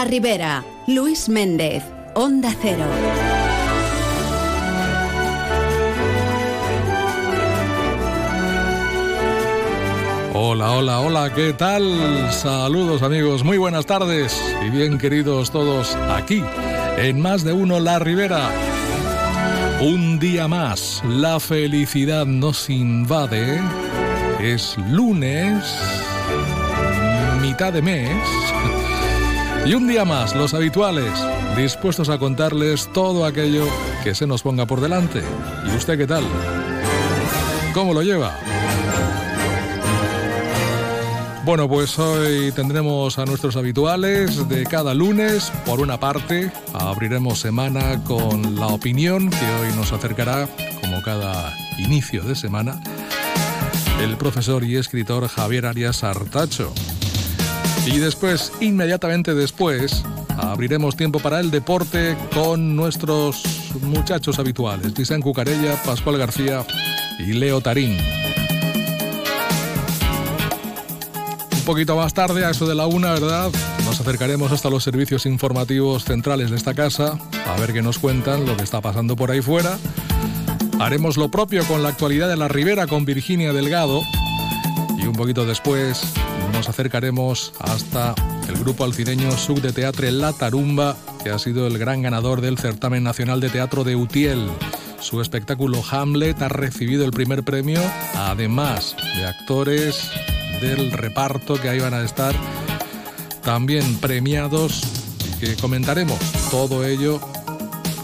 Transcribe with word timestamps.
La 0.00 0.06
Ribera, 0.06 0.64
Luis 0.86 1.28
Méndez, 1.28 1.84
Onda 2.14 2.54
Cero. 2.62 2.86
Hola, 10.32 10.70
hola, 10.70 11.00
hola, 11.00 11.34
¿qué 11.34 11.52
tal? 11.52 12.32
Saludos 12.32 13.02
amigos, 13.02 13.44
muy 13.44 13.58
buenas 13.58 13.84
tardes 13.84 14.42
y 14.66 14.70
bien 14.70 14.96
queridos 14.96 15.50
todos 15.50 15.94
aquí 16.08 16.42
en 16.96 17.20
Más 17.20 17.44
de 17.44 17.52
Uno 17.52 17.78
La 17.78 17.98
Ribera. 17.98 18.48
Un 19.82 20.18
día 20.18 20.48
más, 20.48 21.02
la 21.04 21.38
felicidad 21.40 22.24
nos 22.24 22.70
invade. 22.70 23.60
Es 24.40 24.78
lunes, 24.78 25.62
mitad 27.42 27.74
de 27.74 27.82
mes. 27.82 28.79
Y 29.66 29.74
un 29.74 29.86
día 29.86 30.04
más, 30.04 30.34
los 30.34 30.54
habituales, 30.54 31.12
dispuestos 31.56 32.08
a 32.08 32.18
contarles 32.18 32.90
todo 32.92 33.24
aquello 33.24 33.66
que 34.02 34.14
se 34.14 34.26
nos 34.26 34.42
ponga 34.42 34.66
por 34.66 34.80
delante. 34.80 35.22
¿Y 35.66 35.76
usted 35.76 35.98
qué 35.98 36.06
tal? 36.06 36.24
¿Cómo 37.74 37.94
lo 37.94 38.02
lleva? 38.02 38.36
Bueno, 41.44 41.68
pues 41.68 41.98
hoy 41.98 42.52
tendremos 42.52 43.18
a 43.18 43.24
nuestros 43.24 43.56
habituales 43.56 44.48
de 44.48 44.64
cada 44.64 44.94
lunes. 44.94 45.52
Por 45.66 45.80
una 45.80 45.98
parte, 45.98 46.50
abriremos 46.72 47.40
semana 47.40 48.02
con 48.04 48.56
la 48.56 48.68
opinión 48.68 49.30
que 49.30 49.46
hoy 49.60 49.74
nos 49.76 49.92
acercará, 49.92 50.48
como 50.80 51.02
cada 51.02 51.52
inicio 51.78 52.22
de 52.22 52.34
semana, 52.34 52.80
el 54.02 54.16
profesor 54.16 54.64
y 54.64 54.76
escritor 54.76 55.28
Javier 55.28 55.66
Arias 55.66 56.04
Artacho. 56.04 56.72
Y 57.86 57.98
después, 57.98 58.52
inmediatamente 58.60 59.34
después, 59.34 60.04
abriremos 60.36 60.96
tiempo 60.96 61.18
para 61.18 61.40
el 61.40 61.50
deporte 61.50 62.16
con 62.32 62.76
nuestros 62.76 63.42
muchachos 63.82 64.38
habituales, 64.38 64.94
Vicente 64.94 65.24
Cucarella, 65.24 65.74
Pascual 65.82 66.18
García 66.18 66.64
y 67.18 67.32
Leo 67.32 67.60
Tarín. 67.60 67.96
Un 71.52 71.64
poquito 71.64 71.96
más 71.96 72.14
tarde, 72.14 72.44
a 72.44 72.50
eso 72.50 72.66
de 72.66 72.74
la 72.74 72.86
una, 72.86 73.12
¿verdad? 73.12 73.50
Nos 73.84 74.00
acercaremos 74.00 74.50
hasta 74.52 74.70
los 74.70 74.82
servicios 74.82 75.26
informativos 75.26 76.04
centrales 76.04 76.50
de 76.50 76.56
esta 76.56 76.74
casa, 76.74 77.18
a 77.46 77.60
ver 77.60 77.72
qué 77.72 77.82
nos 77.82 77.98
cuentan, 77.98 78.46
lo 78.46 78.56
que 78.56 78.64
está 78.64 78.80
pasando 78.80 79.16
por 79.16 79.30
ahí 79.30 79.40
fuera. 79.40 79.78
Haremos 80.80 81.16
lo 81.16 81.30
propio 81.30 81.64
con 81.66 81.82
la 81.82 81.90
actualidad 81.90 82.28
de 82.28 82.36
la 82.36 82.48
Ribera 82.48 82.86
con 82.86 83.04
Virginia 83.04 83.52
Delgado. 83.52 84.00
Y 84.98 85.06
un 85.06 85.14
poquito 85.14 85.44
después 85.44 86.02
nos 86.60 86.68
acercaremos 86.68 87.54
hasta 87.58 88.14
el 88.46 88.54
grupo 88.58 88.84
alcideño 88.84 89.32
Sub 89.32 89.62
de 89.62 89.72
Teatre 89.72 90.12
La 90.12 90.34
Tarumba, 90.34 90.94
que 91.24 91.30
ha 91.30 91.38
sido 91.38 91.66
el 91.66 91.78
gran 91.78 92.02
ganador 92.02 92.42
del 92.42 92.58
certamen 92.58 93.02
nacional 93.02 93.40
de 93.40 93.48
teatro 93.48 93.82
de 93.82 93.96
Utiel. 93.96 94.46
Su 95.00 95.22
espectáculo 95.22 95.82
Hamlet 95.90 96.42
ha 96.42 96.50
recibido 96.50 97.06
el 97.06 97.12
primer 97.12 97.44
premio, 97.44 97.80
además 98.14 98.94
de 99.16 99.24
actores 99.24 100.10
del 100.60 100.92
reparto 100.92 101.58
que 101.58 101.70
ahí 101.70 101.80
van 101.80 101.94
a 101.94 102.02
estar 102.02 102.34
también 103.42 103.96
premiados 103.96 104.82
que 105.40 105.56
comentaremos 105.56 106.18
todo 106.50 106.84
ello 106.84 107.22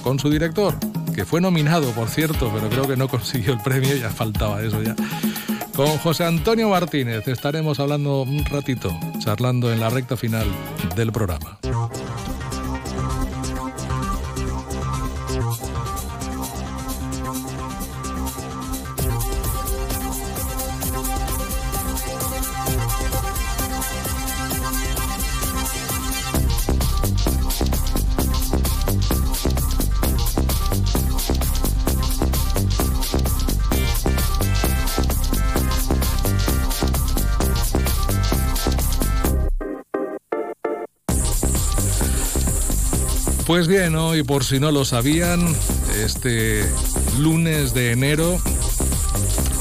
con 0.03 0.19
su 0.19 0.31
director, 0.31 0.75
que 1.15 1.27
fue 1.27 1.43
nominado, 1.43 1.91
por 1.91 2.09
cierto, 2.09 2.51
pero 2.55 2.71
creo 2.71 2.89
que 2.89 2.97
no 2.97 3.07
consiguió 3.07 3.53
el 3.53 3.61
premio, 3.61 3.95
ya 3.97 4.09
faltaba 4.09 4.63
eso 4.63 4.83
ya. 4.83 4.97
Con 5.77 5.99
José 5.99 6.25
Antonio 6.25 6.71
Martínez 6.71 7.29
estaremos 7.29 7.79
hablando 7.81 8.23
un 8.23 8.47
ratito, 8.47 8.99
charlando 9.19 9.71
en 9.71 9.79
la 9.79 9.91
recta 9.91 10.17
final 10.17 10.47
del 10.97 11.13
programa. 11.13 11.59
Pues 43.47 43.69
bien, 43.69 43.95
hoy 43.95 44.25
por 44.25 44.43
si 44.43 44.59
no 44.59 44.73
lo 44.73 44.85
sabían, 44.85 45.55
este 46.05 46.69
lunes 47.21 47.73
de 47.75 47.93
enero 47.93 48.41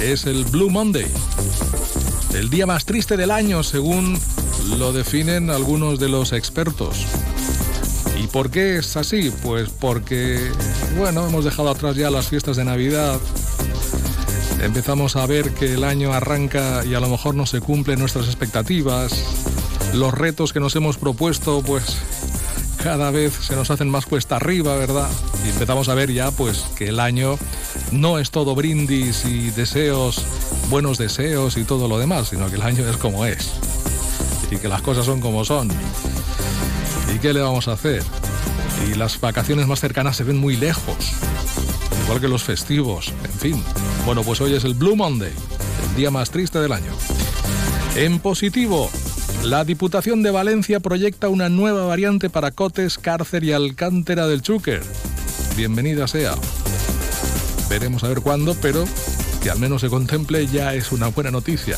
es 0.01 0.25
el 0.25 0.44
Blue 0.46 0.72
Monday, 0.72 1.06
el 2.34 2.50
día 2.50 2.66
más 2.66 2.85
triste 2.85 3.16
del 3.16 3.29
año 3.29 3.62
según 3.62 4.19
lo 4.79 4.91
definen 4.91 5.51
algunos 5.51 6.00
de 6.00 6.09
los 6.09 6.34
expertos. 6.34 7.06
¿Y 8.19 8.25
por 8.25 8.50
qué 8.50 8.78
es 8.78 8.97
así? 8.97 9.31
Pues 9.44 9.69
porque, 9.69 10.40
bueno, 10.97 11.28
hemos 11.28 11.46
dejado 11.46 11.69
atrás 11.69 11.96
ya 11.96 12.09
las 12.09 12.28
fiestas 12.28 12.57
de 12.57 12.66
Navidad, 12.66 13.19
empezamos 14.63 15.16
a 15.16 15.28
ver 15.28 15.52
que 15.52 15.75
el 15.75 15.84
año 15.84 16.12
arranca 16.12 16.84
y 16.85 16.96
a 16.96 17.00
lo 17.00 17.07
mejor 17.07 17.35
no 17.35 17.46
se 17.46 17.62
cumplen 17.62 18.00
nuestras 18.00 18.25
expectativas, 18.25 19.13
los 19.94 20.12
retos 20.12 20.53
que 20.53 20.59
nos 20.59 20.75
hemos 20.75 20.97
propuesto, 20.97 21.62
pues 21.62 21.97
cada 22.85 23.09
vez 23.09 23.34
se 23.41 23.56
nos 23.56 23.72
hacen 23.72 23.90
más 23.90 24.06
cuesta 24.06 24.35
arriba, 24.35 24.75
¿verdad? 24.75 25.09
Y 25.44 25.50
empezamos 25.50 25.90
a 25.90 25.96
ver 25.96 26.13
ya 26.13 26.29
pues 26.29 26.66
que 26.78 26.90
el 26.90 27.00
año 27.00 27.35
no 27.91 28.19
es 28.19 28.29
todo 28.29 28.53
brindis 28.53 29.25
y 29.25 29.50
deseos, 29.50 30.23
buenos 30.69 31.00
deseos 31.00 31.57
y 31.57 31.63
todo 31.63 31.88
lo 31.88 31.97
demás, 31.97 32.28
sino 32.28 32.47
que 32.47 32.57
el 32.57 32.62
año 32.62 32.88
es 32.88 32.97
como 32.97 33.25
es. 33.25 33.53
Y 34.51 34.57
que 34.57 34.68
las 34.68 34.84
cosas 34.84 35.07
son 35.07 35.19
como 35.19 35.44
son. 35.44 35.72
¿Y 37.12 37.18
qué 37.18 37.34
le 37.34 37.41
vamos 37.41 37.68
a 37.68 37.72
hacer? 37.72 38.03
Y 38.88 38.94
las 38.94 39.19
vacaciones 39.19 39.66
más 39.66 39.79
cercanas 39.79 40.16
se 40.17 40.23
ven 40.23 40.38
muy 40.38 40.56
lejos. 40.56 40.96
Igual 42.03 42.22
que 42.22 42.28
los 42.28 42.44
festivos, 42.44 43.12
en 43.23 43.34
fin. 43.34 43.63
Bueno, 44.06 44.22
pues 44.22 44.40
hoy 44.41 44.53
es 44.53 44.63
el 44.63 44.75
Blue 44.75 44.96
Monday, 44.96 45.34
el 45.90 45.96
día 45.96 46.12
más 46.12 46.29
triste 46.29 46.59
del 46.59 46.72
año. 46.72 46.91
En 47.96 48.19
positivo, 48.19 48.91
la 49.45 49.63
Diputación 49.63 50.23
de 50.23 50.31
Valencia 50.31 50.79
proyecta 50.79 51.29
una 51.29 51.50
nueva 51.50 51.85
variante 51.85 52.31
para 52.31 52.50
Cotes, 52.50 52.97
Cárcer 52.97 53.44
y 53.44 53.53
Alcántara 53.53 54.28
del 54.28 54.41
Chúquer. 54.41 54.81
Bienvenida 55.56 56.07
sea. 56.07 56.33
Veremos 57.69 58.03
a 58.03 58.07
ver 58.07 58.22
cuándo, 58.22 58.55
pero 58.59 58.85
que 59.44 59.51
al 59.51 59.59
menos 59.59 59.81
se 59.81 59.89
contemple 59.89 60.47
ya 60.47 60.73
es 60.73 60.91
una 60.91 61.07
buena 61.09 61.29
noticia. 61.29 61.78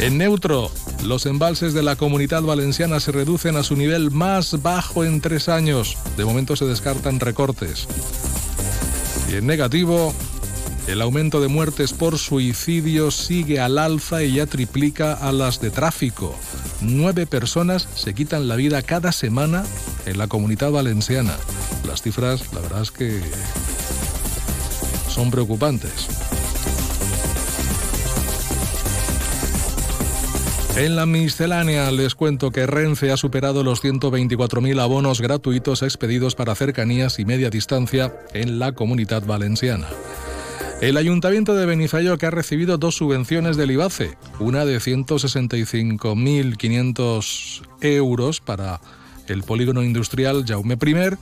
En 0.00 0.16
neutro, 0.16 0.70
los 1.04 1.26
embalses 1.26 1.74
de 1.74 1.82
la 1.82 1.96
comunidad 1.96 2.42
valenciana 2.42 2.98
se 2.98 3.12
reducen 3.12 3.56
a 3.56 3.62
su 3.62 3.76
nivel 3.76 4.10
más 4.10 4.62
bajo 4.62 5.04
en 5.04 5.20
tres 5.20 5.50
años. 5.50 5.98
De 6.16 6.24
momento 6.24 6.56
se 6.56 6.64
descartan 6.64 7.20
recortes. 7.20 7.86
Y 9.30 9.36
en 9.36 9.46
negativo, 9.46 10.14
el 10.86 11.00
aumento 11.00 11.40
de 11.40 11.48
muertes 11.48 11.92
por 11.92 12.18
suicidio 12.18 13.10
sigue 13.10 13.60
al 13.60 13.78
alza 13.78 14.22
y 14.22 14.34
ya 14.34 14.46
triplica 14.46 15.14
a 15.14 15.32
las 15.32 15.60
de 15.60 15.70
tráfico. 15.70 16.34
Nueve 16.80 17.26
personas 17.26 17.88
se 17.94 18.14
quitan 18.14 18.48
la 18.48 18.56
vida 18.56 18.82
cada 18.82 19.12
semana 19.12 19.64
en 20.04 20.18
la 20.18 20.28
comunidad 20.28 20.70
valenciana. 20.70 21.36
Las 21.86 22.02
cifras, 22.02 22.52
la 22.52 22.60
verdad 22.60 22.82
es 22.82 22.90
que 22.90 23.20
son 25.08 25.30
preocupantes. 25.30 26.08
En 30.76 30.96
la 30.96 31.06
miscelánea 31.06 31.92
les 31.92 32.16
cuento 32.16 32.50
que 32.50 32.66
Renfe 32.66 33.12
ha 33.12 33.16
superado 33.16 33.62
los 33.62 33.82
124.000 33.82 34.80
abonos 34.80 35.20
gratuitos 35.20 35.82
expedidos 35.82 36.34
para 36.34 36.56
cercanías 36.56 37.20
y 37.20 37.24
media 37.24 37.48
distancia 37.48 38.12
en 38.32 38.58
la 38.58 38.72
comunidad 38.72 39.24
valenciana. 39.24 39.86
El 40.84 40.96
Ayuntamiento 40.98 41.54
de 41.54 41.64
Benifayó 41.64 42.18
que 42.18 42.26
ha 42.26 42.30
recibido 42.30 42.76
dos 42.76 42.96
subvenciones 42.96 43.56
del 43.56 43.70
IBACE, 43.70 44.18
una 44.38 44.66
de 44.66 44.76
165.500 44.76 47.62
euros 47.80 48.42
para 48.42 48.82
el 49.26 49.44
polígono 49.44 49.82
industrial 49.82 50.44
Jaume 50.46 50.74
I 50.74 51.16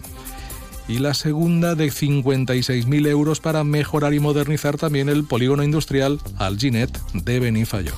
y 0.92 0.98
la 0.98 1.14
segunda 1.14 1.76
de 1.76 1.92
56.000 1.92 3.06
euros 3.06 3.38
para 3.38 3.62
mejorar 3.62 4.14
y 4.14 4.18
modernizar 4.18 4.78
también 4.78 5.08
el 5.08 5.22
polígono 5.22 5.62
industrial 5.62 6.18
Alginet 6.38 6.98
de 7.12 7.38
Benifayó. 7.38 7.92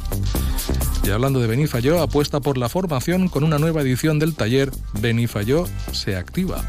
Y 1.03 1.13
hablando 1.13 1.41
de 1.41 1.47
Benifayó, 1.47 2.03
apuesta 2.03 2.41
por 2.41 2.59
la 2.59 2.69
formación 2.69 3.31
con 3.31 3.43
una 3.43 3.59
nueva 3.59 3.81
edición 3.81 4.19
del 4.19 4.35
taller 4.35 4.71
Benifayó 5.01 5.65
se 5.93 6.17
activa. 6.17 6.63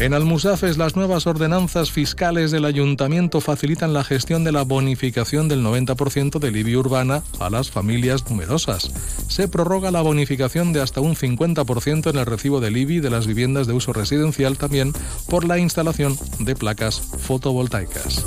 En 0.00 0.14
Almusafes, 0.14 0.78
las 0.78 0.96
nuevas 0.96 1.26
ordenanzas 1.26 1.92
fiscales 1.92 2.50
del 2.50 2.64
ayuntamiento 2.64 3.42
facilitan 3.42 3.92
la 3.92 4.02
gestión 4.02 4.44
de 4.44 4.50
la 4.50 4.62
bonificación 4.62 5.46
del 5.46 5.62
90% 5.62 6.38
del 6.38 6.56
IBI 6.56 6.76
urbana 6.76 7.22
a 7.38 7.50
las 7.50 7.70
familias 7.70 8.24
numerosas. 8.30 8.90
Se 9.28 9.46
prorroga 9.46 9.90
la 9.90 10.00
bonificación 10.00 10.72
de 10.72 10.80
hasta 10.80 11.02
un 11.02 11.16
50% 11.16 12.08
en 12.08 12.16
el 12.16 12.24
recibo 12.24 12.60
del 12.60 12.78
IBI 12.78 13.00
de 13.00 13.10
las 13.10 13.26
viviendas 13.26 13.66
de 13.66 13.74
uso 13.74 13.92
residencial 13.92 14.56
también 14.56 14.94
por 15.28 15.44
la 15.44 15.58
instalación 15.58 16.16
de 16.38 16.56
placas 16.56 16.98
fotovoltaicas. 16.98 18.24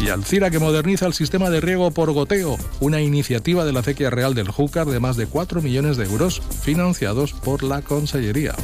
Y 0.00 0.08
Alcira 0.08 0.50
que 0.50 0.58
moderniza 0.58 1.06
el 1.06 1.14
sistema 1.14 1.50
de 1.50 1.60
riego 1.60 1.92
por 1.92 2.10
goteo, 2.10 2.58
una 2.80 3.00
iniciativa 3.00 3.64
de 3.64 3.72
la 3.72 3.80
Acequia 3.80 4.10
Real 4.10 4.34
del 4.34 4.50
Júcar 4.50 4.88
de 4.88 4.98
más 4.98 5.16
de 5.16 5.28
4 5.28 5.62
millones 5.62 5.96
de 5.96 6.06
euros 6.06 6.42
financiados 6.64 7.32
por 7.32 7.62
la 7.62 7.80
Consellería. 7.80 8.56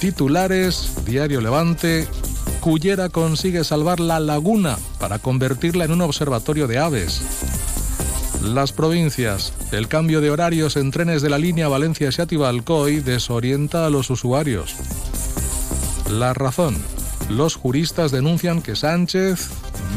Titulares, 0.00 0.94
Diario 1.04 1.42
Levante, 1.42 2.08
Cullera 2.60 3.10
consigue 3.10 3.64
salvar 3.64 4.00
la 4.00 4.18
laguna 4.18 4.78
para 4.98 5.18
convertirla 5.18 5.84
en 5.84 5.92
un 5.92 6.00
observatorio 6.00 6.66
de 6.66 6.78
aves. 6.78 7.20
Las 8.42 8.72
provincias, 8.72 9.52
el 9.72 9.88
cambio 9.88 10.22
de 10.22 10.30
horarios 10.30 10.78
en 10.78 10.90
trenes 10.90 11.20
de 11.20 11.28
la 11.28 11.36
línea 11.36 11.68
Valencia-Xati-Balcoy 11.68 13.00
desorienta 13.00 13.84
a 13.84 13.90
los 13.90 14.08
usuarios. 14.08 14.74
La 16.10 16.32
razón, 16.32 16.78
los 17.28 17.56
juristas 17.56 18.10
denuncian 18.10 18.62
que 18.62 18.76
Sánchez 18.76 19.50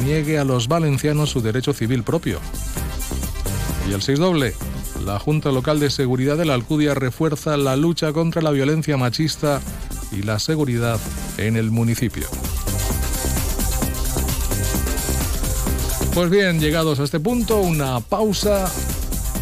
niegue 0.03 0.37
a 0.37 0.43
los 0.43 0.67
valencianos 0.67 1.29
su 1.29 1.41
derecho 1.41 1.71
civil 1.71 2.03
propio. 2.03 2.39
Y 3.89 3.93
el 3.93 4.01
6 4.01 4.19
doble, 4.19 4.53
la 5.05 5.17
Junta 5.17 5.53
Local 5.53 5.79
de 5.79 5.89
Seguridad 5.89 6.37
de 6.37 6.43
la 6.43 6.55
Alcudia 6.55 6.93
refuerza 6.93 7.55
la 7.55 7.77
lucha 7.77 8.11
contra 8.11 8.41
la 8.41 8.51
violencia 8.51 8.97
machista 8.97 9.61
y 10.13 10.23
la 10.23 10.39
seguridad 10.39 10.99
en 11.37 11.57
el 11.57 11.71
municipio. 11.71 12.27
Pues 16.13 16.29
bien, 16.29 16.59
llegados 16.59 16.99
a 16.99 17.03
este 17.03 17.19
punto, 17.19 17.59
una 17.59 17.99
pausa 17.99 18.71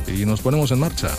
y 0.07 0.25
nos 0.25 0.39
ponemos 0.39 0.71
en 0.71 0.79
marcha. 0.79 1.09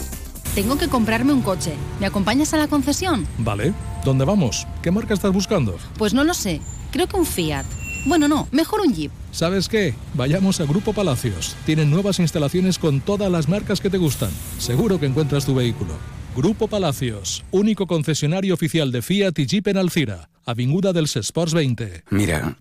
Tengo 0.54 0.76
que 0.76 0.88
comprarme 0.88 1.32
un 1.32 1.42
coche. 1.42 1.74
¿Me 2.00 2.06
acompañas 2.06 2.52
a 2.54 2.56
la 2.56 2.68
concesión? 2.68 3.26
Vale. 3.38 3.72
¿Dónde 4.04 4.24
vamos? 4.24 4.66
¿Qué 4.82 4.90
marca 4.90 5.14
estás 5.14 5.32
buscando? 5.32 5.76
Pues 5.96 6.12
no 6.14 6.24
lo 6.24 6.34
sé. 6.34 6.60
Creo 6.90 7.06
que 7.06 7.16
un 7.16 7.26
Fiat. 7.26 7.64
Bueno, 8.06 8.28
no, 8.28 8.48
mejor 8.50 8.80
un 8.80 8.92
Jeep. 8.92 9.12
¿Sabes 9.30 9.68
qué? 9.68 9.94
Vayamos 10.14 10.60
a 10.60 10.64
Grupo 10.64 10.92
Palacios. 10.92 11.54
Tienen 11.64 11.90
nuevas 11.90 12.18
instalaciones 12.18 12.78
con 12.78 13.00
todas 13.00 13.30
las 13.30 13.48
marcas 13.48 13.80
que 13.80 13.90
te 13.90 13.98
gustan. 13.98 14.30
Seguro 14.58 14.98
que 14.98 15.06
encuentras 15.06 15.46
tu 15.46 15.54
vehículo. 15.54 15.94
Grupo 16.34 16.66
Palacios, 16.66 17.44
único 17.50 17.86
concesionario 17.86 18.54
oficial 18.54 18.90
de 18.90 19.02
Fiat 19.02 19.38
y 19.38 19.46
Jeep 19.46 19.68
en 19.68 19.76
Alcira, 19.76 20.30
Avinguda 20.46 20.94
del 20.94 21.04
Sports 21.04 21.52
20. 21.52 22.04
Mira, 22.08 22.56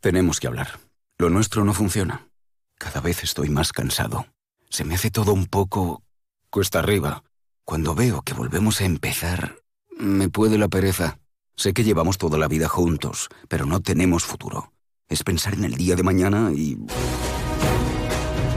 tenemos 0.00 0.38
que 0.38 0.46
hablar. 0.46 0.78
Lo 1.18 1.28
nuestro 1.28 1.64
no 1.64 1.74
funciona. 1.74 2.28
Cada 2.78 3.00
vez 3.00 3.24
estoy 3.24 3.48
más 3.48 3.72
cansado. 3.72 4.26
Se 4.70 4.84
me 4.84 4.94
hace 4.94 5.10
todo 5.10 5.32
un 5.32 5.46
poco 5.46 6.04
cuesta 6.50 6.78
arriba. 6.78 7.24
Cuando 7.64 7.96
veo 7.96 8.22
que 8.22 8.32
volvemos 8.32 8.80
a 8.80 8.84
empezar, 8.84 9.56
me 9.98 10.28
puede 10.28 10.56
la 10.56 10.68
pereza. 10.68 11.18
Sé 11.56 11.72
que 11.72 11.82
llevamos 11.82 12.18
toda 12.18 12.38
la 12.38 12.46
vida 12.46 12.68
juntos, 12.68 13.28
pero 13.48 13.66
no 13.66 13.80
tenemos 13.80 14.22
futuro. 14.22 14.72
Es 15.08 15.24
pensar 15.24 15.54
en 15.54 15.64
el 15.64 15.74
día 15.74 15.96
de 15.96 16.04
mañana 16.04 16.52
y... 16.54 16.78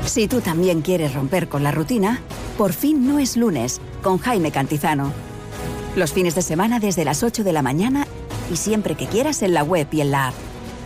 Si 0.09 0.27
tú 0.27 0.41
también 0.41 0.81
quieres 0.81 1.13
romper 1.13 1.47
con 1.49 1.61
la 1.61 1.71
rutina, 1.71 2.19
por 2.57 2.73
fin 2.73 3.07
no 3.07 3.19
es 3.19 3.37
lunes 3.37 3.79
con 4.01 4.17
Jaime 4.17 4.49
Cantizano. 4.49 5.13
Los 5.95 6.13
fines 6.13 6.33
de 6.33 6.41
semana 6.41 6.79
desde 6.79 7.05
las 7.05 7.21
8 7.21 7.43
de 7.43 7.53
la 7.53 7.61
mañana 7.61 8.07
y 8.51 8.55
siempre 8.55 8.95
que 8.95 9.05
quieras 9.05 9.43
en 9.43 9.53
la 9.53 9.63
web 9.63 9.87
y 9.91 10.01
en 10.01 10.09
la 10.09 10.29
app. 10.29 10.33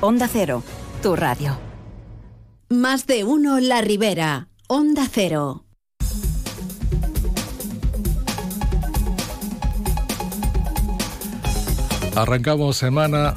Onda 0.02 0.28
Cero, 0.28 0.62
tu 1.02 1.16
radio. 1.16 1.58
Más 2.68 3.08
de 3.08 3.24
uno 3.24 3.62
La 3.62 3.80
Ribera. 3.80 4.50
Onda 4.68 5.08
Cero. 5.10 5.64
Arrancamos 12.14 12.76
semana 12.76 13.36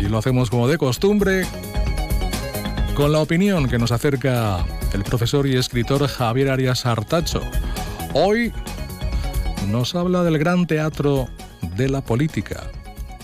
y 0.00 0.08
lo 0.08 0.16
hacemos 0.16 0.48
como 0.48 0.68
de 0.68 0.78
costumbre 0.78 1.44
con 2.96 3.12
la 3.12 3.20
opinión 3.20 3.68
que 3.68 3.78
nos 3.78 3.92
acerca 3.92 4.64
el 4.94 5.04
profesor 5.04 5.46
y 5.46 5.56
escritor 5.56 6.06
Javier 6.06 6.50
Arias 6.50 6.84
Artacho. 6.84 7.40
Hoy 8.14 8.52
nos 9.70 9.94
habla 9.94 10.22
del 10.22 10.38
gran 10.38 10.66
teatro 10.66 11.28
de 11.76 11.88
la 11.88 12.02
política. 12.02 12.70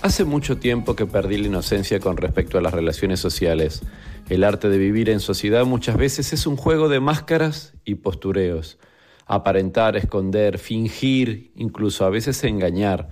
Hace 0.00 0.24
mucho 0.24 0.58
tiempo 0.58 0.96
que 0.96 1.04
perdí 1.04 1.36
la 1.36 1.48
inocencia 1.48 2.00
con 2.00 2.16
respecto 2.16 2.56
a 2.56 2.62
las 2.62 2.72
relaciones 2.72 3.20
sociales. 3.20 3.82
El 4.28 4.44
arte 4.44 4.68
de 4.68 4.78
vivir 4.78 5.10
en 5.10 5.20
sociedad 5.20 5.66
muchas 5.66 5.96
veces 5.96 6.32
es 6.32 6.46
un 6.46 6.56
juego 6.56 6.88
de 6.88 7.00
máscaras 7.00 7.74
y 7.84 7.96
postureos. 7.96 8.78
Aparentar, 9.26 9.96
esconder, 9.96 10.58
fingir, 10.58 11.52
incluso 11.54 12.06
a 12.06 12.10
veces 12.10 12.42
engañar. 12.44 13.10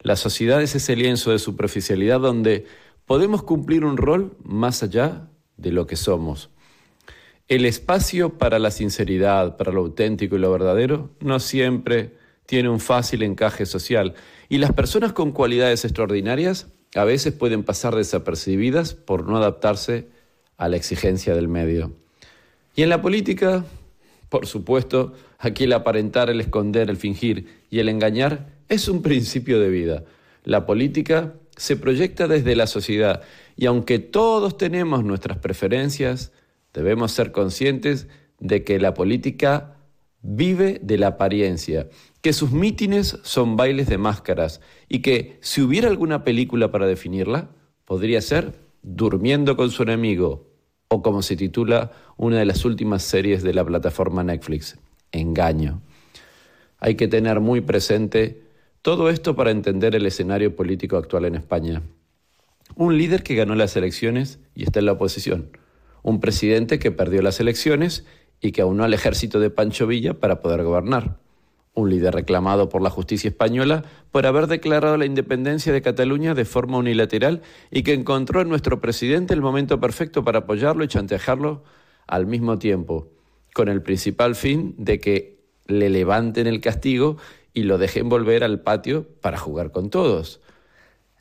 La 0.00 0.14
sociedad 0.14 0.62
es 0.62 0.76
ese 0.76 0.94
lienzo 0.94 1.32
de 1.32 1.40
superficialidad 1.40 2.20
donde 2.20 2.66
podemos 3.06 3.42
cumplir 3.42 3.84
un 3.84 3.96
rol 3.96 4.36
más 4.44 4.84
allá 4.84 5.28
de 5.56 5.72
lo 5.72 5.86
que 5.86 5.96
somos. 5.96 6.50
El 7.48 7.64
espacio 7.64 8.36
para 8.36 8.58
la 8.58 8.70
sinceridad, 8.70 9.56
para 9.56 9.72
lo 9.72 9.80
auténtico 9.80 10.36
y 10.36 10.38
lo 10.38 10.52
verdadero, 10.52 11.10
no 11.20 11.40
siempre 11.40 12.12
tiene 12.44 12.68
un 12.68 12.78
fácil 12.78 13.22
encaje 13.22 13.64
social 13.64 14.12
y 14.50 14.58
las 14.58 14.74
personas 14.74 15.14
con 15.14 15.32
cualidades 15.32 15.86
extraordinarias 15.86 16.68
a 16.94 17.04
veces 17.04 17.32
pueden 17.32 17.64
pasar 17.64 17.96
desapercibidas 17.96 18.92
por 18.92 19.26
no 19.26 19.38
adaptarse 19.38 20.08
a 20.58 20.68
la 20.68 20.76
exigencia 20.76 21.34
del 21.34 21.48
medio. 21.48 21.92
Y 22.76 22.82
en 22.82 22.90
la 22.90 23.00
política, 23.00 23.64
por 24.28 24.46
supuesto, 24.46 25.14
aquí 25.38 25.64
el 25.64 25.72
aparentar, 25.72 26.28
el 26.28 26.42
esconder, 26.42 26.90
el 26.90 26.98
fingir 26.98 27.62
y 27.70 27.78
el 27.78 27.88
engañar 27.88 28.50
es 28.68 28.88
un 28.88 29.00
principio 29.00 29.58
de 29.58 29.70
vida. 29.70 30.04
La 30.44 30.66
política 30.66 31.32
se 31.56 31.76
proyecta 31.76 32.28
desde 32.28 32.56
la 32.56 32.66
sociedad 32.66 33.22
y 33.56 33.64
aunque 33.64 33.98
todos 33.98 34.58
tenemos 34.58 35.02
nuestras 35.02 35.38
preferencias, 35.38 36.30
Debemos 36.72 37.12
ser 37.12 37.32
conscientes 37.32 38.08
de 38.40 38.64
que 38.64 38.78
la 38.78 38.94
política 38.94 39.76
vive 40.22 40.80
de 40.82 40.98
la 40.98 41.08
apariencia, 41.08 41.88
que 42.20 42.32
sus 42.32 42.50
mítines 42.50 43.18
son 43.22 43.56
bailes 43.56 43.88
de 43.88 43.98
máscaras 43.98 44.60
y 44.88 45.00
que 45.00 45.38
si 45.40 45.62
hubiera 45.62 45.88
alguna 45.88 46.24
película 46.24 46.70
para 46.70 46.86
definirla, 46.86 47.50
podría 47.84 48.20
ser 48.20 48.68
Durmiendo 48.80 49.56
con 49.56 49.70
su 49.70 49.82
enemigo 49.82 50.46
o 50.88 51.02
como 51.02 51.20
se 51.20 51.36
titula 51.36 51.90
una 52.16 52.38
de 52.38 52.46
las 52.46 52.64
últimas 52.64 53.02
series 53.02 53.42
de 53.42 53.52
la 53.52 53.64
plataforma 53.64 54.22
Netflix, 54.22 54.78
Engaño. 55.10 55.82
Hay 56.78 56.94
que 56.94 57.08
tener 57.08 57.40
muy 57.40 57.60
presente 57.60 58.44
todo 58.80 59.10
esto 59.10 59.34
para 59.34 59.50
entender 59.50 59.96
el 59.96 60.06
escenario 60.06 60.54
político 60.54 60.96
actual 60.96 61.24
en 61.24 61.34
España. 61.34 61.82
Un 62.76 62.96
líder 62.96 63.24
que 63.24 63.34
ganó 63.34 63.56
las 63.56 63.76
elecciones 63.76 64.38
y 64.54 64.62
está 64.62 64.78
en 64.78 64.86
la 64.86 64.92
oposición 64.92 65.50
un 66.08 66.20
presidente 66.20 66.78
que 66.78 66.90
perdió 66.90 67.20
las 67.20 67.38
elecciones 67.38 68.06
y 68.40 68.52
que 68.52 68.62
aunó 68.62 68.84
al 68.84 68.94
ejército 68.94 69.40
de 69.40 69.50
Pancho 69.50 69.86
Villa 69.86 70.14
para 70.14 70.40
poder 70.40 70.62
gobernar. 70.62 71.18
Un 71.74 71.90
líder 71.90 72.14
reclamado 72.14 72.70
por 72.70 72.80
la 72.80 72.88
justicia 72.88 73.28
española 73.28 73.84
por 74.10 74.24
haber 74.24 74.46
declarado 74.46 74.96
la 74.96 75.04
independencia 75.04 75.70
de 75.70 75.82
Cataluña 75.82 76.34
de 76.34 76.46
forma 76.46 76.78
unilateral 76.78 77.42
y 77.70 77.82
que 77.82 77.92
encontró 77.92 78.40
en 78.40 78.48
nuestro 78.48 78.80
presidente 78.80 79.34
el 79.34 79.42
momento 79.42 79.80
perfecto 79.80 80.24
para 80.24 80.40
apoyarlo 80.40 80.82
y 80.82 80.88
chantajearlo 80.88 81.62
al 82.06 82.26
mismo 82.26 82.58
tiempo, 82.58 83.10
con 83.52 83.68
el 83.68 83.82
principal 83.82 84.34
fin 84.34 84.74
de 84.78 84.98
que 84.98 85.38
le 85.66 85.90
levanten 85.90 86.46
el 86.46 86.62
castigo 86.62 87.18
y 87.52 87.64
lo 87.64 87.76
dejen 87.76 88.08
volver 88.08 88.44
al 88.44 88.60
patio 88.60 89.06
para 89.20 89.36
jugar 89.36 89.72
con 89.72 89.90
todos. 89.90 90.40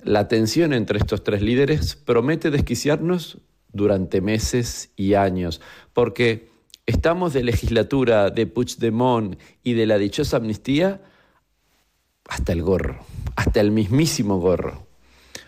La 0.01 0.29
tensión 0.29 0.71
entre 0.71 0.97
estos 0.97 1.23
tres 1.25 1.41
líderes 1.41 1.97
promete 1.97 2.51
desquiciarnos 2.51 3.39
durante 3.71 4.21
meses 4.21 4.91
y 4.95 5.13
años, 5.13 5.61
porque 5.93 6.49
estamos 6.85 7.33
de 7.33 7.43
legislatura 7.43 8.29
de 8.29 8.47
Puigdemont 8.47 9.39
y 9.63 9.73
de 9.73 9.85
la 9.85 9.97
dichosa 9.97 10.37
amnistía 10.37 11.01
hasta 12.27 12.53
el 12.53 12.61
gorro, 12.61 13.05
hasta 13.35 13.61
el 13.61 13.71
mismísimo 13.71 14.39
gorro. 14.39 14.87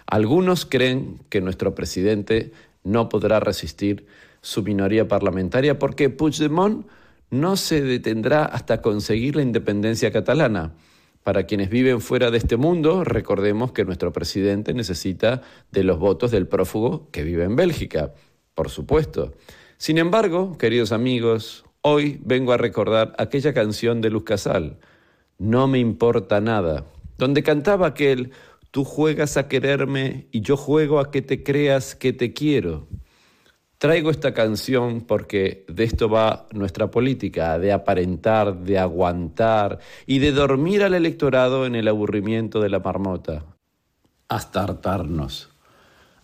Algunos 0.05 0.65
creen 0.65 1.19
que 1.29 1.41
nuestro 1.41 1.75
presidente 1.75 2.51
no 2.83 3.09
podrá 3.09 3.39
resistir 3.39 4.07
su 4.41 4.63
minoría 4.63 5.07
parlamentaria 5.07 5.77
porque 5.77 6.09
Puigdemont 6.09 6.87
no 7.29 7.57
se 7.57 7.81
detendrá 7.81 8.45
hasta 8.45 8.81
conseguir 8.81 9.35
la 9.35 9.43
independencia 9.43 10.11
catalana. 10.11 10.73
Para 11.29 11.43
quienes 11.43 11.69
viven 11.69 12.01
fuera 12.01 12.31
de 12.31 12.39
este 12.39 12.57
mundo, 12.57 13.03
recordemos 13.03 13.71
que 13.71 13.85
nuestro 13.85 14.11
presidente 14.11 14.73
necesita 14.73 15.43
de 15.71 15.83
los 15.83 15.99
votos 15.99 16.31
del 16.31 16.47
prófugo 16.47 17.07
que 17.11 17.21
vive 17.21 17.43
en 17.43 17.55
Bélgica, 17.55 18.15
por 18.55 18.71
supuesto. 18.71 19.35
Sin 19.77 19.99
embargo, 19.99 20.57
queridos 20.57 20.91
amigos, 20.91 21.65
hoy 21.81 22.19
vengo 22.25 22.51
a 22.51 22.57
recordar 22.57 23.13
aquella 23.19 23.53
canción 23.53 24.01
de 24.01 24.09
Luz 24.09 24.23
Casal, 24.23 24.79
No 25.37 25.67
me 25.67 25.77
importa 25.77 26.41
nada, 26.41 26.85
donde 27.19 27.43
cantaba 27.43 27.85
aquel, 27.85 28.31
tú 28.71 28.83
juegas 28.83 29.37
a 29.37 29.47
quererme 29.47 30.25
y 30.31 30.41
yo 30.41 30.57
juego 30.57 30.99
a 30.99 31.11
que 31.11 31.21
te 31.21 31.43
creas 31.43 31.93
que 31.93 32.11
te 32.11 32.33
quiero. 32.33 32.87
Traigo 33.79 34.11
esta 34.11 34.33
canción 34.33 34.99
porque 34.99 35.63
de 35.69 35.85
esto 35.85 36.09
va 36.09 36.47
nuestra 36.51 36.91
política, 36.91 37.57
de 37.57 37.71
aparentar, 37.71 38.57
de 38.57 38.77
aguantar 38.77 39.79
y 40.05 40.19
de 40.19 40.33
dormir 40.33 40.83
al 40.83 40.95
electorado 40.95 41.65
en 41.65 41.75
el 41.75 41.87
aburrimiento 41.87 42.59
de 42.59 42.67
la 42.67 42.79
marmota, 42.79 43.45
hasta 44.27 44.63
hartarnos. 44.63 45.51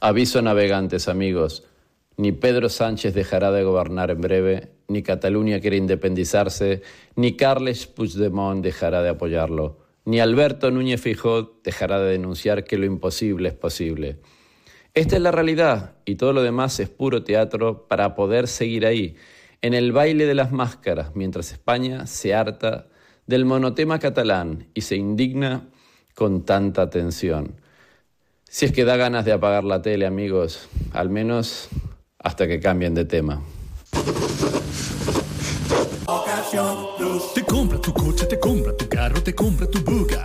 Aviso 0.01 0.41
navegantes, 0.41 1.07
amigos, 1.07 1.63
ni 2.17 2.33
Pedro 2.33 2.67
Sánchez 2.67 3.13
dejará 3.13 3.53
de 3.53 3.63
gobernar 3.63 4.11
en 4.11 4.19
breve, 4.19 4.71
ni 4.89 5.01
Cataluña 5.01 5.61
quiere 5.61 5.77
independizarse, 5.77 6.81
ni 7.15 7.37
Carles 7.37 7.87
Puigdemont 7.87 8.61
dejará 8.61 9.01
de 9.01 9.09
apoyarlo, 9.11 9.77
ni 10.03 10.19
Alberto 10.19 10.71
Núñez 10.71 10.99
Fijó 10.99 11.57
dejará 11.63 12.01
de 12.01 12.11
denunciar 12.11 12.65
que 12.65 12.77
lo 12.77 12.85
imposible 12.85 13.47
es 13.47 13.55
posible. 13.55 14.19
Esta 14.95 15.17
es 15.17 15.21
la 15.21 15.31
realidad 15.31 15.95
y 16.05 16.15
todo 16.15 16.31
lo 16.31 16.41
demás 16.41 16.79
es 16.79 16.87
puro 16.87 17.21
teatro 17.21 17.85
para 17.89 18.15
poder 18.15 18.47
seguir 18.47 18.85
ahí, 18.85 19.17
en 19.61 19.73
el 19.73 19.91
baile 19.91 20.25
de 20.25 20.35
las 20.35 20.53
máscaras, 20.53 21.13
mientras 21.15 21.51
España 21.51 22.07
se 22.07 22.33
harta 22.33 22.87
del 23.27 23.43
monotema 23.43 23.99
catalán 23.99 24.69
y 24.73 24.81
se 24.81 24.95
indigna 24.95 25.67
con 26.13 26.45
tanta 26.45 26.89
tensión. 26.89 27.59
Si 28.45 28.63
es 28.63 28.71
que 28.71 28.85
da 28.85 28.95
ganas 28.95 29.25
de 29.25 29.33
apagar 29.33 29.65
la 29.65 29.81
tele, 29.81 30.05
amigos, 30.05 30.69
al 30.93 31.09
menos 31.09 31.67
hasta 32.17 32.47
que 32.47 32.61
cambien 32.61 32.95
de 32.95 33.03
tema. 33.03 33.41
Te 37.33 37.41
tu 37.81 37.93
coche, 37.93 38.25
te 38.27 38.37
tu 38.37 38.87
carro, 38.87 39.21
te 39.21 39.33
tu 39.33 39.79
buga. 39.83 40.24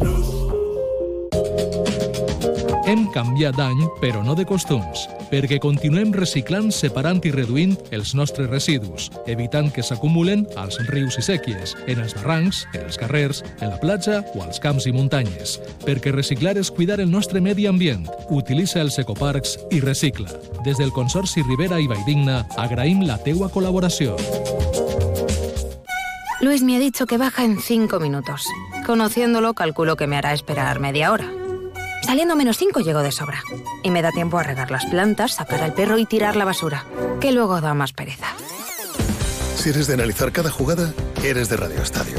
Hem 2.91 3.05
canviat 3.13 3.55
d'any, 3.55 3.85
però 4.01 4.19
no 4.19 4.33
de 4.35 4.43
costums, 4.43 5.05
perquè 5.29 5.61
continuem 5.63 6.09
reciclant, 6.11 6.73
separant 6.75 7.21
i 7.23 7.31
reduint 7.31 7.77
els 7.95 8.11
nostres 8.19 8.49
residus, 8.51 9.05
evitant 9.31 9.69
que 9.71 9.85
s'acumulen 9.85 10.43
als 10.59 10.75
rius 10.89 11.15
i 11.21 11.23
sèquies, 11.23 11.77
en 11.87 12.01
els 12.03 12.17
barrancs, 12.17 12.65
en 12.73 12.83
els 12.89 12.99
carrers, 12.99 13.39
en 13.61 13.71
la 13.71 13.79
platja 13.79 14.19
o 14.35 14.43
als 14.43 14.59
camps 14.59 14.89
i 14.91 14.91
muntanyes. 14.91 15.55
Perquè 15.85 16.11
reciclar 16.11 16.57
és 16.59 16.67
cuidar 16.67 16.99
el 16.99 17.07
nostre 17.07 17.39
medi 17.39 17.69
ambient. 17.69 18.09
Utilitza 18.27 18.83
els 18.83 18.99
ecoparcs 18.99 19.55
i 19.71 19.79
recicla. 19.79 20.27
Des 20.67 20.75
del 20.75 20.91
Consorci 20.91 21.47
Rivera 21.47 21.79
i 21.79 21.87
Valldigna 21.87 22.41
agraïm 22.59 23.07
la 23.07 23.21
teua 23.23 23.47
col·laboració. 23.47 24.19
Luis 26.41 26.59
me 26.61 26.75
ha 26.75 26.79
dicho 26.79 27.05
que 27.05 27.15
baja 27.17 27.45
en 27.45 27.61
cinco 27.61 28.01
minutos. 28.01 28.43
Conociéndolo, 28.85 29.53
calculo 29.53 29.95
que 29.95 30.07
me 30.07 30.17
hará 30.17 30.33
esperar 30.33 30.81
media 30.81 31.13
hora. 31.13 31.40
Saliendo 32.11 32.35
menos 32.35 32.57
cinco 32.57 32.81
llego 32.81 33.03
de 33.03 33.13
sobra. 33.13 33.41
Y 33.83 33.89
me 33.89 34.01
da 34.01 34.11
tiempo 34.11 34.37
a 34.37 34.43
regar 34.43 34.69
las 34.69 34.85
plantas, 34.85 35.35
sacar 35.35 35.63
al 35.63 35.73
perro 35.73 35.97
y 35.97 36.05
tirar 36.05 36.35
la 36.35 36.43
basura, 36.43 36.85
que 37.21 37.31
luego 37.31 37.61
da 37.61 37.73
más 37.73 37.93
pereza. 37.93 38.27
Si 39.55 39.69
eres 39.69 39.87
de 39.87 39.93
analizar 39.93 40.33
cada 40.33 40.51
jugada, 40.51 40.93
eres 41.23 41.47
de 41.47 41.55
Radio 41.55 41.81
Estadio. 41.81 42.17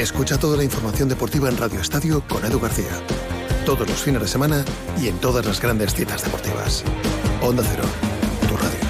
Escucha 0.00 0.36
toda 0.36 0.56
la 0.56 0.64
información 0.64 1.08
deportiva 1.08 1.48
en 1.48 1.58
Radio 1.58 1.80
Estadio 1.80 2.24
con 2.28 2.44
Edu 2.44 2.58
García. 2.58 2.90
Todos 3.64 3.88
los 3.88 4.02
fines 4.02 4.20
de 4.20 4.26
semana 4.26 4.64
y 5.00 5.06
en 5.06 5.16
todas 5.18 5.46
las 5.46 5.60
grandes 5.60 5.94
citas 5.94 6.24
deportivas. 6.24 6.82
Onda 7.40 7.62
Cero, 7.64 7.84
tu 8.48 8.56
radio. 8.56 8.80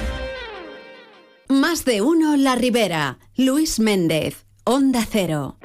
Más 1.48 1.84
de 1.84 2.00
uno 2.00 2.38
La 2.38 2.54
Ribera. 2.54 3.18
Luis 3.36 3.78
Méndez, 3.78 4.46
Onda 4.64 5.06
Cero. 5.06 5.58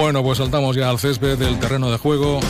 Bueno, 0.00 0.22
pues 0.22 0.38
saltamos 0.38 0.74
ya 0.76 0.88
al 0.88 0.98
césped 0.98 1.36
del 1.36 1.58
terreno 1.58 1.90
de 1.90 1.98
juego. 1.98 2.40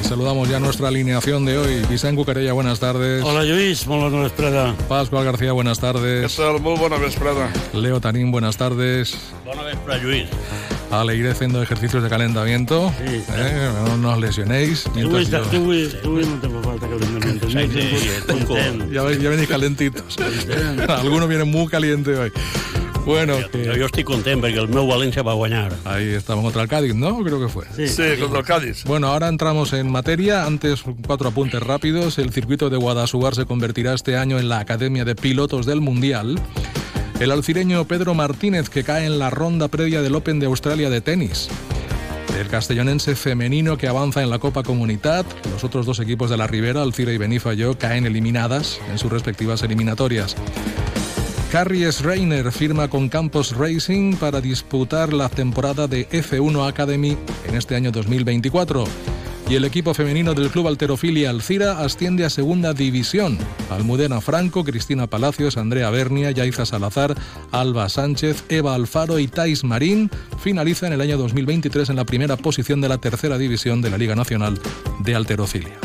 Y 0.00 0.04
saludamos 0.06 0.48
ya 0.48 0.58
nuestra 0.58 0.88
alineación 0.88 1.44
de 1.44 1.58
hoy. 1.58 1.82
Vicent 1.90 2.16
Cucarella, 2.16 2.54
buenas 2.54 2.80
tardes. 2.80 3.22
Hola 3.22 3.44
Lluís, 3.44 3.86
molt 3.86 4.04
bona 4.10 4.22
vesprada. 4.22 4.74
Pascual 4.88 5.24
García, 5.26 5.52
buenas 5.52 5.78
tardes. 5.78 6.24
Què 6.24 6.36
tal? 6.36 6.58
Molt 6.64 6.80
bona 6.80 6.96
vesprada. 6.96 7.50
Leo 7.74 8.00
Tanín, 8.00 8.30
buenas 8.32 8.56
tardes. 8.56 9.14
Bona 9.44 9.62
vesprada, 9.62 10.00
Lluís. 10.02 10.26
Ale, 10.90 11.14
iré 11.14 11.30
haciendo 11.32 11.62
ejercicios 11.62 12.02
de 12.02 12.08
calentamiento. 12.08 12.90
Sí, 13.06 13.22
¿eh? 13.36 13.70
No 13.88 13.98
nos 13.98 14.18
lesionéis. 14.18 14.86
Mientras 14.94 15.28
avui, 15.52 15.82
yo- 15.90 15.98
tu 16.00 16.08
avui 16.08 16.24
no 16.24 16.40
te 16.40 16.48
fa 16.48 16.62
falta 16.62 16.86
calentamiento. 16.88 17.46
Sí, 17.50 17.58
sí. 17.70 18.90
Ya, 18.90 19.02
ya 19.12 19.28
venís 19.28 19.48
calentitos. 19.48 20.16
Algunos 20.88 21.28
vienen 21.28 21.50
muy 21.50 21.66
caliente 21.66 22.16
hoy. 22.16 22.32
Bueno, 23.04 23.36
que- 23.50 23.64
Jo 23.78 23.86
estic 23.86 24.04
content 24.04 24.42
perquè 24.42 24.58
el 24.60 24.68
meu 24.68 24.86
València 24.86 25.22
va 25.24 25.32
guanyar. 25.32 25.72
ahí 25.84 26.08
estamos 26.08 26.44
contra 26.44 26.62
el 26.62 26.68
Cádiz, 26.68 26.94
¿no? 26.94 27.22
Creo 27.24 27.40
que 27.40 27.48
fue. 27.48 27.64
Sí, 27.88 28.02
contra 28.20 28.40
el 28.40 28.44
Cádiz. 28.44 28.84
Bueno, 28.84 29.08
ahora 29.08 29.28
entramos 29.28 29.72
en 29.72 29.90
materia. 29.90 30.44
Antes, 30.44 30.82
cuatro 31.06 31.28
apuntes 31.28 31.62
rápidos. 31.62 32.18
El 32.18 32.32
circuito 32.32 32.68
de 32.68 32.76
Guadasuar 32.76 33.34
se 33.34 33.46
convertirá 33.46 33.94
este 33.94 34.16
año 34.16 34.38
en 34.38 34.48
la 34.48 34.58
Academia 34.58 35.04
de 35.06 35.14
Pilotos 35.14 35.64
del 35.64 35.80
Mundial. 35.80 36.38
El 37.18 37.30
alcireño 37.32 37.84
Pedro 37.86 38.14
Martínez, 38.14 38.68
que 38.68 38.84
cae 38.84 39.06
en 39.06 39.18
la 39.18 39.30
ronda 39.30 39.68
previa 39.68 40.02
del 40.02 40.14
Open 40.14 40.38
de 40.38 40.46
Australia 40.46 40.90
de 40.90 41.00
tenis. 41.00 41.48
El 42.38 42.46
castellonense 42.46 43.16
femenino 43.16 43.76
que 43.78 43.88
avanza 43.88 44.22
en 44.22 44.30
la 44.30 44.38
Copa 44.38 44.62
Comunidad. 44.62 45.24
Los 45.50 45.64
otros 45.64 45.86
dos 45.86 45.98
equipos 45.98 46.30
de 46.30 46.36
la 46.36 46.46
Ribera, 46.46 46.82
Alcira 46.82 47.12
y 47.12 47.18
Benifayó, 47.18 47.76
caen 47.76 48.06
eliminadas 48.06 48.78
en 48.90 48.98
sus 48.98 49.10
respectivas 49.10 49.62
eliminatorias. 49.64 50.36
Carrie 51.50 51.90
Reiner 51.90 52.52
firma 52.52 52.88
con 52.88 53.08
Campos 53.08 53.56
Racing 53.56 54.16
para 54.16 54.42
disputar 54.42 55.14
la 55.14 55.30
temporada 55.30 55.86
de 55.86 56.06
F1 56.10 56.68
Academy 56.68 57.16
en 57.48 57.54
este 57.54 57.74
año 57.74 57.90
2024. 57.90 58.84
Y 59.48 59.54
el 59.54 59.64
equipo 59.64 59.94
femenino 59.94 60.34
del 60.34 60.50
Club 60.50 60.68
Alterofilia 60.68 61.30
Alcira 61.30 61.80
asciende 61.80 62.26
a 62.26 62.30
Segunda 62.30 62.74
División. 62.74 63.38
Almudena 63.70 64.20
Franco, 64.20 64.62
Cristina 64.62 65.06
Palacios, 65.06 65.56
Andrea 65.56 65.88
Bernia, 65.88 66.30
Yaiza 66.32 66.66
Salazar, 66.66 67.14
Alba 67.50 67.88
Sánchez, 67.88 68.44
Eva 68.50 68.74
Alfaro 68.74 69.18
y 69.18 69.26
Tais 69.26 69.64
Marín 69.64 70.10
finalizan 70.42 70.92
el 70.92 71.00
año 71.00 71.16
2023 71.16 71.88
en 71.88 71.96
la 71.96 72.04
primera 72.04 72.36
posición 72.36 72.82
de 72.82 72.90
la 72.90 72.98
Tercera 72.98 73.38
División 73.38 73.80
de 73.80 73.88
la 73.88 73.96
Liga 73.96 74.14
Nacional 74.14 74.60
de 75.00 75.14
Alterofilia. 75.14 75.78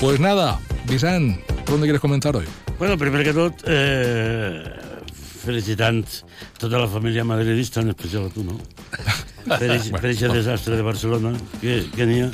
Pues 0.00 0.18
nada, 0.18 0.58
Vicent, 0.88 1.40
¿por 1.66 1.74
dónde 1.74 1.86
quieres 1.88 2.00
comenzar 2.00 2.36
hoy? 2.36 2.46
Bueno, 2.78 2.96
primer 2.96 3.24
que 3.24 3.34
tot, 3.34 3.62
eh, 3.66 4.62
felicitant 5.42 6.06
tota 6.58 6.78
la 6.78 6.86
família 6.86 7.24
madridista, 7.24 7.80
en 7.80 7.90
especial 7.90 8.26
a 8.26 8.30
tu, 8.30 8.44
no? 8.44 8.56
Per 9.46 9.70
aquest 9.70 9.90
Bueno, 9.90 10.34
desastre 10.34 10.76
de 10.76 10.82
Barcelona, 10.82 11.32
que, 11.60 11.84
que 11.94 12.06
n'hi 12.06 12.22
ha, 12.24 12.30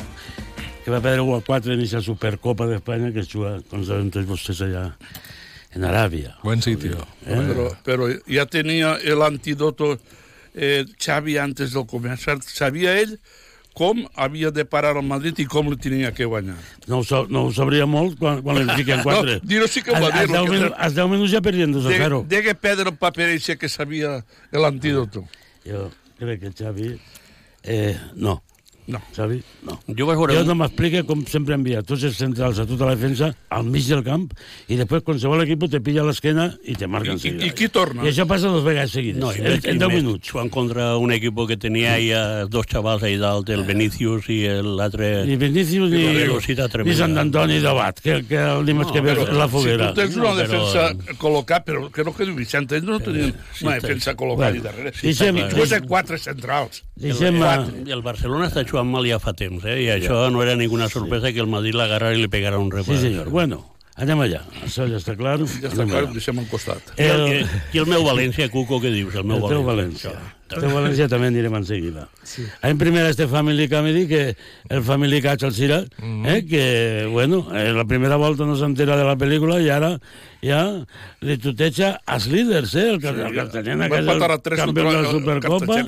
que 0.84 0.90
va 0.92 1.00
perdre 1.00 1.20
1 1.20 1.36
a 1.36 1.42
4 1.44 1.72
en 1.72 1.80
aquesta 1.80 2.00
Supercopa 2.04 2.68
d'Espanya 2.68 3.12
que 3.12 3.20
es 3.24 3.28
juga, 3.28 3.58
com 3.68 3.84
saben 3.84 4.08
tots 4.12 4.28
vostès, 4.28 4.62
allà 4.64 4.86
en 5.76 5.84
Aràbia. 5.88 6.36
Buen 6.42 6.62
sitio. 6.64 7.00
Pero, 7.24 7.70
pero 7.84 8.08
ya 8.26 8.46
tenía 8.46 8.96
el 8.96 9.22
antídoto 9.22 9.98
eh, 10.54 10.84
Xavi 10.98 11.38
antes 11.38 11.72
de 11.72 11.86
comenzar. 11.86 12.42
Sabía 12.42 12.98
él 13.00 13.18
com 13.74 14.02
havia 14.14 14.50
de 14.52 14.64
parar 14.68 14.96
el 15.00 15.06
Madrid 15.06 15.38
i 15.40 15.46
com 15.48 15.70
li 15.72 15.76
tenia 15.80 16.12
que 16.12 16.26
guanyar. 16.28 16.56
No 16.86 17.00
ho, 17.00 17.22
no 17.32 17.44
ho 17.46 17.52
sabria 17.56 17.86
molt 17.88 18.18
quan, 18.20 18.42
quan 18.44 18.58
li 18.60 18.66
fiquen 18.76 19.00
4. 19.02 19.22
No, 19.42 19.48
dir-ho 19.48 19.68
sí 19.68 19.82
que 19.82 19.90
ho 19.92 20.00
va 20.00 20.10
dir, 20.12 20.26
Als 20.26 20.30
10, 20.32 20.44
que- 20.44 20.50
minuts, 20.58 20.76
als 20.78 20.94
10 20.98 21.08
minuts 21.14 21.32
ja 21.32 21.40
perdien 21.40 21.72
2 21.72 21.86
a 21.86 21.96
0. 21.96 22.22
De, 22.28 22.36
degue 22.36 22.54
perdre 22.54 22.90
el 22.90 22.96
paper 22.96 23.40
que 23.58 23.68
sabia 23.68 24.24
el 24.52 24.64
antídoto. 24.64 25.24
Jo 25.64 25.90
crec 26.18 26.40
que 26.40 26.52
Xavi... 26.52 26.98
Eh, 27.64 27.96
no. 28.14 28.42
No. 28.90 28.98
Xavi, 29.14 29.36
no. 29.62 29.76
Jo 29.94 30.06
vaig 30.08 30.18
veure... 30.18 30.34
Jo 30.34 30.42
no 30.48 30.56
m'explica 30.58 31.04
com 31.06 31.20
sempre 31.30 31.54
envia 31.54 31.84
tots 31.86 32.02
els 32.08 32.16
centrals 32.18 32.58
a 32.58 32.64
tota 32.66 32.88
la 32.88 32.96
defensa 32.96 33.28
al 33.54 33.64
mig 33.70 33.86
del 33.86 34.02
camp 34.02 34.24
i 34.66 34.78
després 34.80 35.04
qualsevol 35.06 35.44
equip 35.44 35.68
te 35.70 35.78
pilla 35.80 36.02
a 36.02 36.06
l'esquena 36.08 36.48
i 36.66 36.74
te 36.74 36.88
marca 36.90 37.12
I, 37.12 37.14
enseguida. 37.14 37.46
I 37.46 37.52
qui 37.54 37.68
torna? 37.70 38.02
I 38.02 38.10
això 38.10 38.26
passa 38.26 38.50
dos 38.50 38.64
vegades 38.66 38.90
seguides, 38.90 39.20
No, 39.22 39.30
i 39.30 39.38
en, 39.38 39.46
en 39.62 39.76
i 39.76 39.78
10 39.78 39.86
més, 39.86 39.96
minuts. 40.02 40.32
Jugant 40.32 40.50
contra 40.50 40.96
un 40.98 41.14
equip 41.14 41.38
que 41.48 41.56
tenia 41.62 41.94
ja 42.02 42.22
dos 42.50 42.66
xavals 42.66 43.06
ahí 43.06 43.16
dalt, 43.22 43.48
el 43.54 43.62
Benicius 43.68 44.26
i 44.34 44.40
l'altre... 44.66 45.12
Ni, 45.30 45.38
Una 45.38 46.12
velocitat 46.18 46.66
ni 46.66 46.72
tremenda. 46.74 46.98
Sant 47.04 47.16
Antoni 47.22 47.60
d'Abat, 47.62 48.02
que, 48.02 48.18
que 48.26 48.42
el 48.42 48.66
dimarts 48.66 48.90
No, 48.90 48.94
que 48.98 49.00
ve 49.06 49.14
però- 49.14 49.38
la 49.38 49.46
Si 49.46 49.52
foguera. 49.54 49.92
tu 49.94 50.00
tens 50.00 50.16
una 50.18 50.32
No, 50.32 50.34
però- 50.42 50.58
defensa 50.66 51.16
col·locada, 51.22 51.62
però 51.64 51.88
que 51.92 52.24
diu 52.26 52.34
Vicente, 52.34 52.76
ells 52.76 52.84
no 52.90 52.98
tenien 53.00 53.32
una 53.62 53.78
defensa 53.78 54.16
col·locada 54.18 54.50
Bueno, 54.50 54.58
i 54.58 54.66
darrere. 54.66 54.92
sí, 54.98 55.14
sí, 55.14 55.30
de 55.72 55.80
quatre 55.86 56.18
centrals. 56.18 56.82
Deixem, 56.96 57.38
El, 57.42 57.90
el 57.90 58.02
Barcelona 58.04 58.48
està 58.50 58.62
jugant 58.68 58.81
mal 58.84 59.06
ja 59.06 59.18
fa 59.22 59.32
temps, 59.32 59.64
eh? 59.64 59.82
i 59.84 59.88
això 59.90 60.30
no 60.30 60.42
era 60.42 60.56
ninguna 60.56 60.88
sorpresa 60.88 61.32
que 61.32 61.40
el 61.40 61.46
Madrid 61.46 61.74
l'agarrara 61.74 62.14
i 62.16 62.22
li 62.22 62.28
pegara 62.28 62.58
un 62.58 62.70
Sí, 62.70 62.76
repàs. 62.80 63.00
senyor. 63.00 63.28
Bueno, 63.30 63.66
Anem 63.94 64.22
allà, 64.24 64.38
això 64.64 64.86
ja 64.88 64.96
està 64.96 65.12
clar. 65.18 65.34
Ja 65.60 65.68
està 65.68 65.84
clar, 65.84 66.04
ho 66.08 66.12
deixem 66.14 66.38
al 66.40 66.46
costat. 66.48 66.80
I 66.96 67.02
el, 67.12 67.46
I 67.74 67.78
el 67.82 67.86
meu 67.86 68.02
València, 68.06 68.48
Cuco, 68.48 68.78
què 68.80 68.88
dius? 68.90 69.14
El 69.20 69.24
meu 69.28 69.36
el 69.36 69.60
València. 69.66 70.14
València. 70.14 70.32
Teu 70.60 70.70
València 70.74 71.08
també 71.08 71.28
anirem 71.30 71.54
enseguida. 71.58 72.08
Sí. 72.22 72.44
En 72.62 72.78
primera 72.78 73.08
este 73.10 73.26
Family 73.28 73.68
Comedy, 73.68 74.06
que 74.08 74.36
el 74.68 74.82
Family 74.82 75.20
Catch 75.22 75.44
al 75.44 75.52
Cira, 75.54 75.82
Mm. 76.02 76.26
eh, 76.26 76.44
que, 76.46 77.08
bueno, 77.10 77.46
eh, 77.56 77.72
la 77.72 77.84
primera 77.84 78.16
volta 78.16 78.44
no 78.44 78.56
s'entera 78.56 78.96
de 78.96 79.04
la 79.04 79.16
pel·lícula 79.16 79.60
i 79.62 79.68
ara 79.70 79.98
ja 80.42 80.62
li 81.20 81.36
tuteja 81.38 82.00
als 82.06 82.26
líders, 82.26 82.74
eh? 82.74 82.88
El, 82.90 83.00
sí, 83.00 83.06
el 83.08 83.34
Cartagena, 83.34 83.88
que 83.88 84.00
és 84.00 84.08
el 84.08 84.56
campió 84.58 84.90
de 84.90 85.02
la 85.02 85.10
Supercopa, 85.10 85.78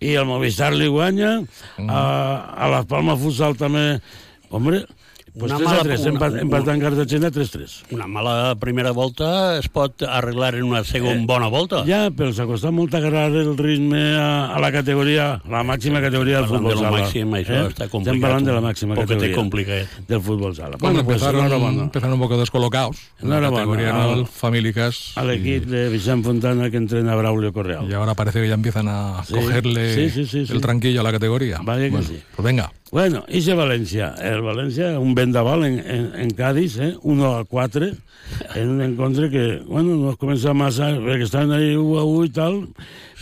i 0.00 0.14
el 0.14 0.26
Movistar 0.26 0.72
li 0.74 0.86
guanya, 0.88 1.40
Mm. 1.78 1.90
a, 1.90 2.54
a 2.54 2.68
Las 2.70 2.86
Palmas 2.86 3.18
Futsal 3.20 3.56
també... 3.56 4.00
Hombre, 4.54 4.84
pues 5.38 5.50
Una 5.50 5.56
3 5.58 5.68
mala- 5.68 5.80
a 5.80 5.82
3, 5.84 6.00
una- 6.00 6.10
empat, 6.10 6.36
empatant 6.42 6.80
Cartagena 6.82 7.30
3-3. 7.30 7.82
Una 7.90 8.06
mala 8.06 8.54
primera 8.54 8.92
volta 8.92 9.58
es 9.58 9.68
pot 9.68 10.02
arreglar 10.02 10.54
en 10.54 10.62
una 10.64 10.84
segona 10.84 11.14
Eh, 11.20 11.24
bona 11.26 11.48
volta. 11.48 11.84
Ja, 11.84 12.10
però 12.10 12.32
s'ha 12.32 12.46
costat 12.46 12.70
molt 12.72 12.94
agarrar 12.94 13.32
el 13.32 13.56
ritme 13.58 14.14
a, 14.16 14.54
a 14.54 14.60
la 14.60 14.70
categoria, 14.70 15.42
la 15.48 15.62
màxima 15.64 16.00
categoria 16.00 16.36
del 16.38 16.46
futbol 16.46 16.70
de 16.74 16.80
sala. 16.80 17.00
màxim, 17.02 17.30
això 17.34 17.66
està 17.68 17.88
complicat, 17.88 18.14
Estem 18.14 18.20
parlant 18.20 18.46
de 18.46 18.52
la 18.52 18.60
màxima 18.60 18.94
categoria 18.94 19.34
complicat. 19.34 19.88
del 20.06 20.20
futbol 20.20 20.54
sala. 20.54 20.76
Bueno, 20.78 21.04
pues, 21.04 21.16
empezaron, 21.16 21.40
enhorabona. 21.46 21.82
empezaron 21.84 22.14
un 22.14 22.20
poco 22.20 22.38
descolocados. 22.38 22.96
En 23.20 23.30
la 23.30 23.40
categoría 23.40 23.92
¿no? 23.92 24.02
al- 24.02 24.18
el 24.20 24.26
Family 24.26 24.72
Cash. 24.72 25.12
Al 25.16 25.30
equip 25.32 25.64
de 25.66 25.88
Vicent 25.88 26.24
Fontana 26.24 26.70
que 26.70 26.76
entrena 26.76 27.12
a 27.12 27.16
Braulio 27.16 27.52
Correal. 27.52 27.90
Y 27.90 27.92
ahora 27.94 28.14
parece 28.14 28.40
que 28.40 28.48
ya 28.48 28.54
empiezan 28.54 28.86
a 28.88 29.24
Sí, 29.24 29.34
cogerle 29.34 29.94
sí, 29.94 30.10
sí, 30.10 30.26
sí, 30.26 30.46
sí. 30.46 30.52
el 30.52 30.60
tranquillo 30.60 31.00
a 31.00 31.02
la 31.02 31.10
categoría. 31.12 31.58
Vaya 31.62 31.84
que 31.86 31.90
Bueno, 31.90 32.06
sí. 32.06 32.18
Pues 32.36 32.44
venga. 32.44 32.72
Bueno, 32.92 33.24
i 33.32 33.40
de 33.42 33.54
València. 33.58 34.12
El 34.22 34.42
València, 34.44 34.92
un 35.00 35.14
vendaval 35.16 35.64
en, 35.66 35.78
en, 35.80 36.04
en 36.20 36.30
Cádiz, 36.36 36.76
eh? 36.78 36.92
1 37.02 37.30
a 37.40 37.44
4, 37.44 37.88
en 38.54 38.68
un 38.70 38.82
encontre 38.84 39.30
que, 39.32 39.62
bueno, 39.66 39.96
no 39.98 40.12
es 40.12 40.18
comença 40.20 40.52
massa, 40.54 40.92
perquè 41.00 41.26
estaven 41.26 41.52
ahí 41.56 41.72
1 41.74 41.98
a 41.98 42.04
1 42.04 42.28
i 42.28 42.32
tal, 42.36 42.60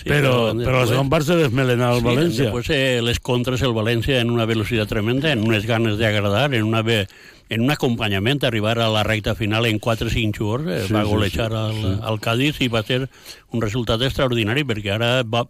Sí, 0.02 0.09
però, 0.11 0.50
però 0.50 0.64
però 0.66 0.78
la 0.83 0.87
segona 0.90 1.11
part 1.14 1.28
se 1.28 1.37
desmelenava 1.38 1.95
el 1.95 2.02
Sí, 2.02 2.07
València. 2.09 2.45
Después 2.49 2.71
eh, 2.75 3.00
les 3.07 3.21
contras 3.23 3.62
el 3.62 3.73
València 3.76 4.19
en 4.21 4.33
una 4.35 4.49
velocitat 4.50 4.90
tremenda, 4.90 5.31
en 5.31 5.45
unes 5.47 5.64
ganes 5.69 5.95
d'agradar, 6.00 6.49
en 6.59 6.66
una 6.66 6.83
ve- 6.83 7.07
en 7.52 7.61
un 7.66 7.71
acompanyament, 7.75 8.42
arribar 8.49 8.78
a 8.80 8.88
la 8.88 9.02
recta 9.04 9.35
final 9.37 9.66
en 9.68 9.78
4-5 9.78 10.32
jugadors, 10.38 10.68
eh, 10.73 10.87
Sí, 10.88 10.92
va 10.94 11.04
sí, 11.04 11.11
golejar 11.11 11.50
sí, 11.52 11.56
al, 11.61 11.75
sí. 11.82 11.99
al 12.02 12.21
Cádiz 12.21 12.61
i 12.64 12.68
va 12.73 12.82
ser 12.82 13.09
un 13.52 13.61
resultat 13.61 14.00
extraordinari, 14.09 14.64
perquè 14.64 14.94
ara 14.94 15.11
va, 15.23 15.44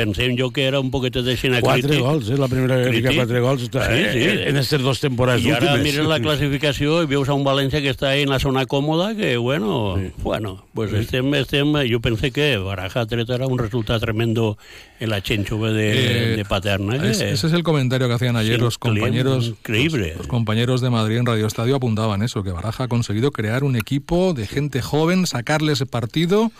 pensem 0.00 0.32
jo 0.38 0.48
que 0.50 0.64
era 0.64 0.80
un 0.80 0.90
poquet 0.90 1.12
de 1.20 1.34
xena 1.36 1.60
Quatre 1.60 1.82
crític. 1.88 2.00
gols, 2.04 2.30
eh? 2.30 2.36
La 2.40 2.48
primera 2.48 2.76
que 2.78 2.92
fica 2.92 3.08
Crític. 3.10 3.18
quatre 3.20 3.40
gols 3.44 3.62
està, 3.66 3.86
Sí, 3.90 3.98
eh, 4.00 4.12
sí. 4.12 4.28
en 4.48 4.56
aquestes 4.56 4.80
dues 4.80 5.00
temporades 5.00 5.44
I 5.44 5.50
ara 5.50 5.72
últimes. 5.74 5.82
mires 5.92 6.06
la 6.08 6.20
classificació 6.20 7.02
i 7.02 7.06
veus 7.10 7.28
a 7.28 7.34
un 7.34 7.44
València 7.44 7.82
que 7.84 7.90
està 7.92 8.14
en 8.16 8.30
la 8.32 8.38
zona 8.38 8.64
còmoda, 8.66 9.14
que, 9.16 9.36
bueno, 9.36 9.96
Sí. 9.98 10.12
bueno 10.22 10.64
pues 10.72 10.92
estem, 10.92 11.34
estem, 11.34 11.74
jo 11.90 12.00
pensé 12.00 12.30
que 12.32 12.56
Baraja 12.56 13.04
tret 13.06 13.28
ara 13.30 13.46
un 13.46 13.58
resultat 13.58 14.00
tremendo 14.00 14.56
la 15.08 15.20
xenxove 15.20 15.72
de, 15.72 16.32
Eh, 16.32 16.36
de 16.36 16.44
Paterna. 16.44 16.96
Es- 16.96 17.20
ese 17.20 17.46
es 17.46 17.52
el 17.52 17.62
comentario 17.62 18.06
que 18.08 18.14
hacían 18.14 18.36
ayer 18.36 18.56
Sí, 18.56 18.60
los 18.60 18.76
compañeros. 18.78 19.46
increíble. 19.46 20.08
Los, 20.08 20.18
los 20.18 20.26
compañeros 20.26 20.80
de 20.80 20.90
Madrid 20.90 21.16
en 21.16 21.26
Radio 21.26 21.46
Estadio 21.46 21.76
apuntaban 21.76 22.22
eso, 22.22 22.42
que 22.42 22.50
Baraja 22.50 22.84
ha 22.84 22.88
conseguido 22.88 23.30
crear 23.30 23.64
un 23.64 23.76
equipo 23.76 24.34
de 24.34 24.46
gente 24.46 24.82
joven, 24.82 25.26
sacarle 25.26 25.72
ese 25.72 25.86
partido 25.86 26.50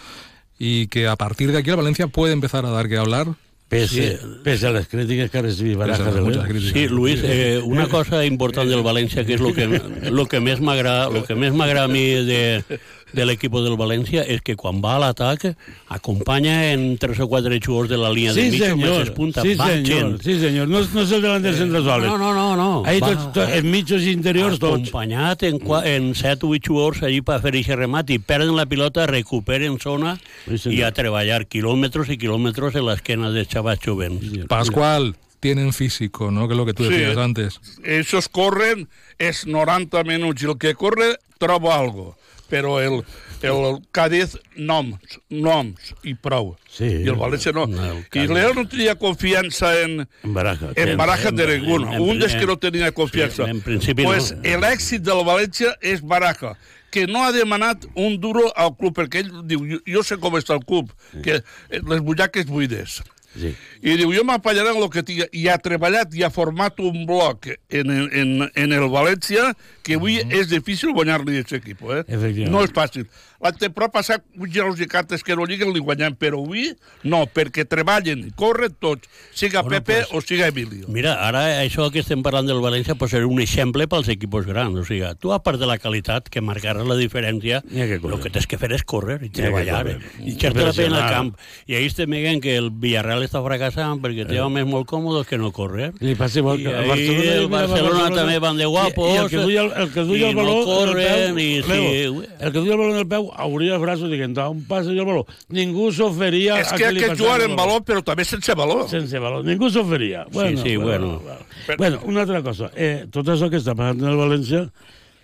y 0.59 0.87
que 0.89 1.07
a 1.09 1.17
partir 1.17 1.53
de 1.53 1.59
aquí 1.59 1.71
el 1.71 1.77
Valencia 1.77 2.07
puede 2.07 2.33
empezar 2.33 2.65
a 2.67 2.71
dar 2.71 2.89
que 2.89 2.97
hablar. 2.97 3.29
Pese, 3.69 4.19
pese 4.43 4.67
a 4.67 4.73
les 4.73 4.89
crítiques 4.89 5.31
que 5.31 5.39
ha 5.39 5.43
recibit 5.43 5.77
Baraja. 5.79 6.11
Críticas. 6.11 6.73
Sí, 6.73 6.89
Luis, 6.89 7.21
eh, 7.23 7.61
una 7.63 7.87
cosa 7.87 8.25
important 8.27 8.69
del 8.69 8.83
València, 8.83 9.25
que 9.25 9.35
el 9.35 9.55
que, 9.55 10.11
lo 10.11 10.27
que 10.27 10.41
més 10.41 10.59
m'agrada 10.61 11.09
lo 11.09 11.23
que 11.23 11.37
més 11.37 11.55
m'agrada 11.55 11.85
a 11.85 11.89
mi 11.89 12.03
de, 12.27 12.65
de 13.13 13.25
l'equip 13.27 13.53
del 13.53 13.77
València 13.77 14.23
és 14.27 14.41
que 14.43 14.57
quan 14.57 14.81
va 14.83 14.97
a 14.97 14.99
l'atac 15.03 15.57
acompanya 15.89 16.73
en 16.73 16.97
tres 16.99 17.19
o 17.21 17.29
quatre 17.29 17.59
jugadors 17.61 17.89
de 17.91 17.97
la 17.99 18.11
línia 18.11 18.33
de 18.33 18.43
Sí, 18.45 18.51
mig 18.51 18.63
o 18.63 18.77
més 18.77 18.85
señor. 18.87 19.05
despunta. 19.05 19.43
Sí, 19.43 19.55
va 19.55 19.67
señor. 19.69 20.19
Sí, 20.23 20.39
señor. 20.41 20.69
No, 20.69 20.81
no 20.81 21.01
és 21.03 21.13
el 21.13 21.23
delanter 21.23 21.55
centre 21.57 21.83
soles. 21.83 22.09
No, 22.09 22.17
no, 22.19 22.33
no, 22.33 22.57
no. 22.57 22.83
Ahí 22.87 23.01
Va- 23.01 23.09
tots, 23.09 23.33
tots, 23.33 23.53
en 23.53 23.71
mitjos 23.71 24.03
interiors, 24.03 24.59
tots. 24.59 24.73
acompanyat 24.89 25.43
en, 25.43 25.59
qua- 25.59 25.85
en 25.87 26.15
7 26.15 26.47
o 26.47 26.51
8 26.51 26.63
jugadors 26.69 27.03
allí 27.03 27.21
per 27.23 27.41
fer 27.41 27.55
aquest 27.57 27.79
remat 27.79 28.11
i 28.11 28.19
perden 28.19 28.55
la 28.57 28.67
pilota, 28.67 29.07
recuperen 29.07 29.79
zona 29.81 30.19
Sí, 30.47 30.59
senyor. 30.59 30.79
i 30.79 30.83
a 30.83 30.93
treballar 30.93 31.47
quilòmetres 31.49 32.09
i 32.11 32.19
quilòmetres 32.19 32.75
en 32.77 32.87
l'esquena 32.87 33.31
dels 33.31 33.49
xavals 33.49 33.81
jovents. 33.85 34.47
Pascual, 34.49 35.17
tienen 35.41 35.73
físico, 35.73 36.31
¿no? 36.31 36.47
Que 36.47 36.55
es 36.55 36.59
lo 36.59 36.67
que 36.67 36.75
tú 36.75 36.85
Sí. 36.85 36.91
decías 36.91 37.17
antes. 37.17 37.61
Esos 37.83 38.29
corren, 38.29 38.89
és 39.19 39.47
90 39.47 40.05
minuts, 40.05 40.43
i 40.43 40.47
el 40.47 40.59
que 40.59 40.75
corre 40.75 41.17
troba 41.39 41.79
algo. 41.79 42.17
Però 42.51 42.81
el, 42.83 43.05
el 43.47 43.79
Cádiz, 43.93 44.37
noms, 44.57 45.21
noms, 45.31 45.95
i 46.03 46.15
prou. 46.15 46.57
Sí. 46.69 46.85
I 47.05 47.09
el 47.09 47.17
València 47.17 47.53
no. 47.55 47.65
El 47.71 48.03
I. 48.13 48.27
Leo 48.27 48.53
no 48.55 48.67
tenia 48.69 48.97
confiança 48.99 49.71
en, 49.85 50.01
En 50.25 50.35
Baraja. 50.35 50.73
en 50.75 50.97
Baraja 50.99 51.31
de 51.31 51.45
en- 51.45 51.63
ninguno. 51.63 51.93
en- 51.93 52.01
Un 52.03 52.19
dels 52.19 52.35
en- 52.35 52.41
que 52.41 52.47
no 52.47 52.59
tenia 52.59 52.93
confiança. 52.93 53.45
sí, 53.45 53.51
en 53.51 53.61
principi 53.61 54.03
pues 54.05 54.33
no. 54.35 54.43
l'èxit 54.43 55.01
del 55.03 55.25
València 55.25 55.77
és 55.81 56.03
Baraja 56.03 56.57
que 56.91 57.07
no 57.07 57.23
ha 57.25 57.31
demanat 57.31 57.87
un 57.95 58.19
duro 58.19 58.53
al 58.57 58.77
club, 58.77 58.97
perquè 58.99 59.21
ell 59.21 59.31
diu, 59.47 59.61
jo, 59.65 59.79
jo 59.87 60.03
sé 60.03 60.17
com 60.19 60.35
està 60.35 60.57
el 60.59 60.65
club, 60.67 60.91
que 61.23 61.37
eh, 61.37 61.81
les 61.87 62.01
butxaques 62.03 62.47
buides. 62.47 63.01
Sí. 63.37 63.53
I 63.87 63.95
diu, 63.97 64.11
jo 64.13 64.25
m'apallaré 64.27 64.73
el 64.75 64.89
que 64.91 65.05
tinc. 65.07 65.23
I 65.37 65.47
ha 65.49 65.59
treballat 65.63 66.15
i 66.19 66.25
ha 66.27 66.31
format 66.35 66.81
un 66.83 67.05
bloc 67.07 67.47
en, 67.51 67.91
en, 67.91 68.33
en 68.49 68.75
el 68.75 68.89
València 68.91 69.53
que 69.87 69.95
avui 69.95 70.19
uh 70.19 70.25
-huh. 70.25 70.41
és 70.41 70.49
difícil 70.49 70.93
guanyar-li 70.93 71.39
aquest 71.39 71.53
equip. 71.63 71.83
Eh? 71.83 72.05
No 72.51 72.65
és 72.65 72.71
fàcil. 72.71 73.07
La 73.41 73.53
temporada 73.53 73.93
passada, 73.93 74.23
uns 74.37 74.81
i 74.81 74.87
cartes 74.87 75.23
que 75.25 75.35
no 75.37 75.47
lliguen, 75.49 75.73
li 75.73 75.81
guanyem, 75.81 76.13
però 76.21 76.43
avui 76.43 76.75
no, 77.09 77.23
perquè 77.25 77.65
treballen 77.65 78.27
i 78.27 78.33
corren 78.37 78.75
tots, 78.79 79.09
siga 79.33 79.63
Bueno, 79.63 79.79
Pepe 79.81 80.03
pues, 80.03 80.13
o 80.13 80.21
siga 80.21 80.49
Emilio. 80.49 80.87
Mira, 80.93 81.15
ara 81.25 81.63
això 81.63 81.87
que 81.91 82.03
estem 82.05 82.21
parlant 82.23 82.47
del 82.51 82.61
València 82.61 82.97
pot 83.01 83.09
ser 83.09 83.23
un 83.25 83.41
exemple 83.41 83.87
pels 83.89 84.11
equips 84.13 84.45
grans. 84.47 84.77
O 84.77 84.85
sigui, 84.85 85.09
tu, 85.21 85.33
a 85.33 85.39
part 85.43 85.57
de 85.61 85.69
la 85.71 85.79
qualitat, 85.81 86.29
que 86.29 86.43
marcarà 86.45 86.85
la 86.85 86.97
diferència, 87.01 87.63
que 87.65 87.99
córrer. 88.01 88.19
el 88.19 88.23
que 88.23 88.31
tens 88.35 88.47
que 88.47 88.59
fer 88.61 88.73
és 88.77 88.85
córrer 88.85 89.19
i 89.25 89.31
treballar. 89.33 89.87
córrer. 89.87 89.97
eh? 90.19 90.25
I 90.27 90.35
echar-te 90.37 90.67
la 90.67 90.75
pena 90.77 91.01
al 91.07 91.15
camp. 91.15 91.33
I 91.67 91.79
ahí 91.81 91.89
estem 91.89 92.11
veient 92.13 92.43
que 92.45 92.59
el 92.61 92.69
Villarreal 92.71 93.25
està 93.25 93.41
fracassant 93.45 94.03
perquè 94.05 94.29
té 94.29 94.41
homes 94.45 94.69
molt 94.69 94.85
còmodes 94.91 95.27
que 95.27 95.39
no 95.41 95.49
corren. 95.57 95.97
Li 96.05 96.15
passa 96.15 96.43
igual 96.45 96.61
I 96.61 96.69
que 96.69 96.77
Barcelona. 96.93 97.33
el 97.41 97.49
Barcelona 97.49 98.11
també 98.21 98.39
van 98.39 98.61
de 98.61 98.69
guapos, 98.69 99.09
I, 99.09 99.17
i 99.17 99.25
el 99.25 99.33
que 99.33 99.41
duia 99.49 99.65
el, 99.65 99.73
el, 99.81 99.93
que 99.97 100.05
duia 100.05 100.27
i 100.27 100.31
el 100.31 100.37
no 100.37 100.43
baló 100.45 100.65
corren, 100.69 101.39
en 101.39 101.41
el 101.41 101.65
peu, 101.65 102.21
i 102.21 102.21
sí, 102.21 102.29
el 102.41 102.53
que 102.53 102.59
duia 102.59 102.77
el 102.77 102.79
baló 102.85 102.93
en 102.93 102.99
el 103.01 103.09
peu 103.09 103.30
obria 103.47 103.77
els 103.77 103.83
braços 103.83 104.11
dient, 104.13 104.35
da 104.37 104.49
un 104.53 104.63
pas 104.69 104.89
i 104.91 104.99
el 104.99 105.07
baló. 105.09 105.25
Ningú 105.55 105.91
s'oferia 105.95 106.61
És 106.63 106.73
a 106.73 106.79
que 106.81 106.93
li 106.93 107.05
aquest 107.05 107.23
el 107.25 107.47
en 107.49 107.57
valor, 107.59 107.83
però 107.87 108.03
també 108.05 108.27
sense 108.29 108.55
valor. 108.59 108.87
Sense 108.91 109.23
valor. 109.23 109.45
Ningú 109.47 109.71
s'oferia. 109.71 110.27
Bueno, 110.33 110.63
sí, 110.63 110.77
bueno. 110.77 111.19
Bueno, 111.25 111.77
bueno, 111.79 112.01
una 112.05 112.23
altra 112.27 112.43
cosa. 112.43 112.71
Eh, 112.75 113.07
tot 113.11 113.29
això 113.29 113.51
que 113.51 113.61
està 113.61 113.77
passant 113.79 114.03
en 114.03 114.13
el 114.13 114.21
València 114.21 114.67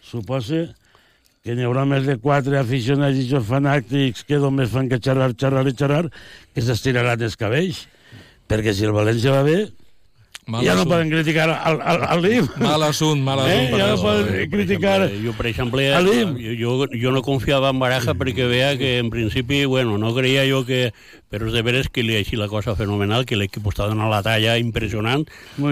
suposa 0.06 0.68
que 1.46 1.54
n'hi 1.54 1.62
haurà 1.62 1.84
més 1.86 2.02
de 2.02 2.16
quatre 2.18 2.58
aficionats 2.58 3.18
i 3.22 3.40
fanàtics 3.48 4.24
que 4.26 4.38
només 4.42 4.72
fan 4.72 4.88
que 4.90 4.98
xerrar, 4.98 5.30
xerrar 5.38 5.62
i 5.70 5.74
xerrar, 5.78 6.04
que 6.54 6.64
s'estiraran 6.64 7.22
els 7.22 7.38
cabells. 7.38 7.84
Perquè 8.50 8.74
si 8.74 8.86
el 8.86 8.94
València 8.94 9.30
va 9.34 9.44
bé, 9.46 9.60
Mal 10.46 10.62
ja 10.62 10.76
no 10.78 10.84
poden 10.86 11.08
criticar 11.10 11.48
al, 11.50 11.80
al, 11.82 12.04
al 12.06 12.20
LIM. 12.22 12.46
Mal 12.62 12.82
asunto, 12.86 13.24
mal 13.24 13.40
Eh, 13.50 13.66
asunto. 13.66 13.78
ja 13.78 13.86
no 13.90 13.96
poden 13.98 14.50
criticar... 14.50 15.10
Jo, 15.24 15.32
per 15.34 15.46
exemple, 15.50 15.88
Alim. 15.92 16.36
jo, 16.60 16.86
jo 16.94 17.10
no 17.10 17.22
confiava 17.26 17.70
en 17.74 17.80
Baraja 17.82 18.14
perquè 18.14 18.46
veia 18.46 18.76
que 18.78 18.98
en 19.02 19.10
principi, 19.10 19.64
bueno, 19.66 19.98
no 19.98 20.14
creia 20.14 20.44
jo 20.48 20.62
que... 20.64 20.92
Però 21.36 21.48
és 21.50 21.52
de 21.52 21.62
veres 21.62 21.88
que 21.92 22.02
li 22.02 22.16
ha 22.16 22.20
així 22.24 22.36
la 22.40 22.48
cosa 22.48 22.74
fenomenal, 22.74 23.26
que 23.28 23.36
l'equip 23.36 23.66
està 23.68 23.86
donant 23.90 24.08
la 24.10 24.22
talla 24.24 24.56
impressionant 24.58 25.26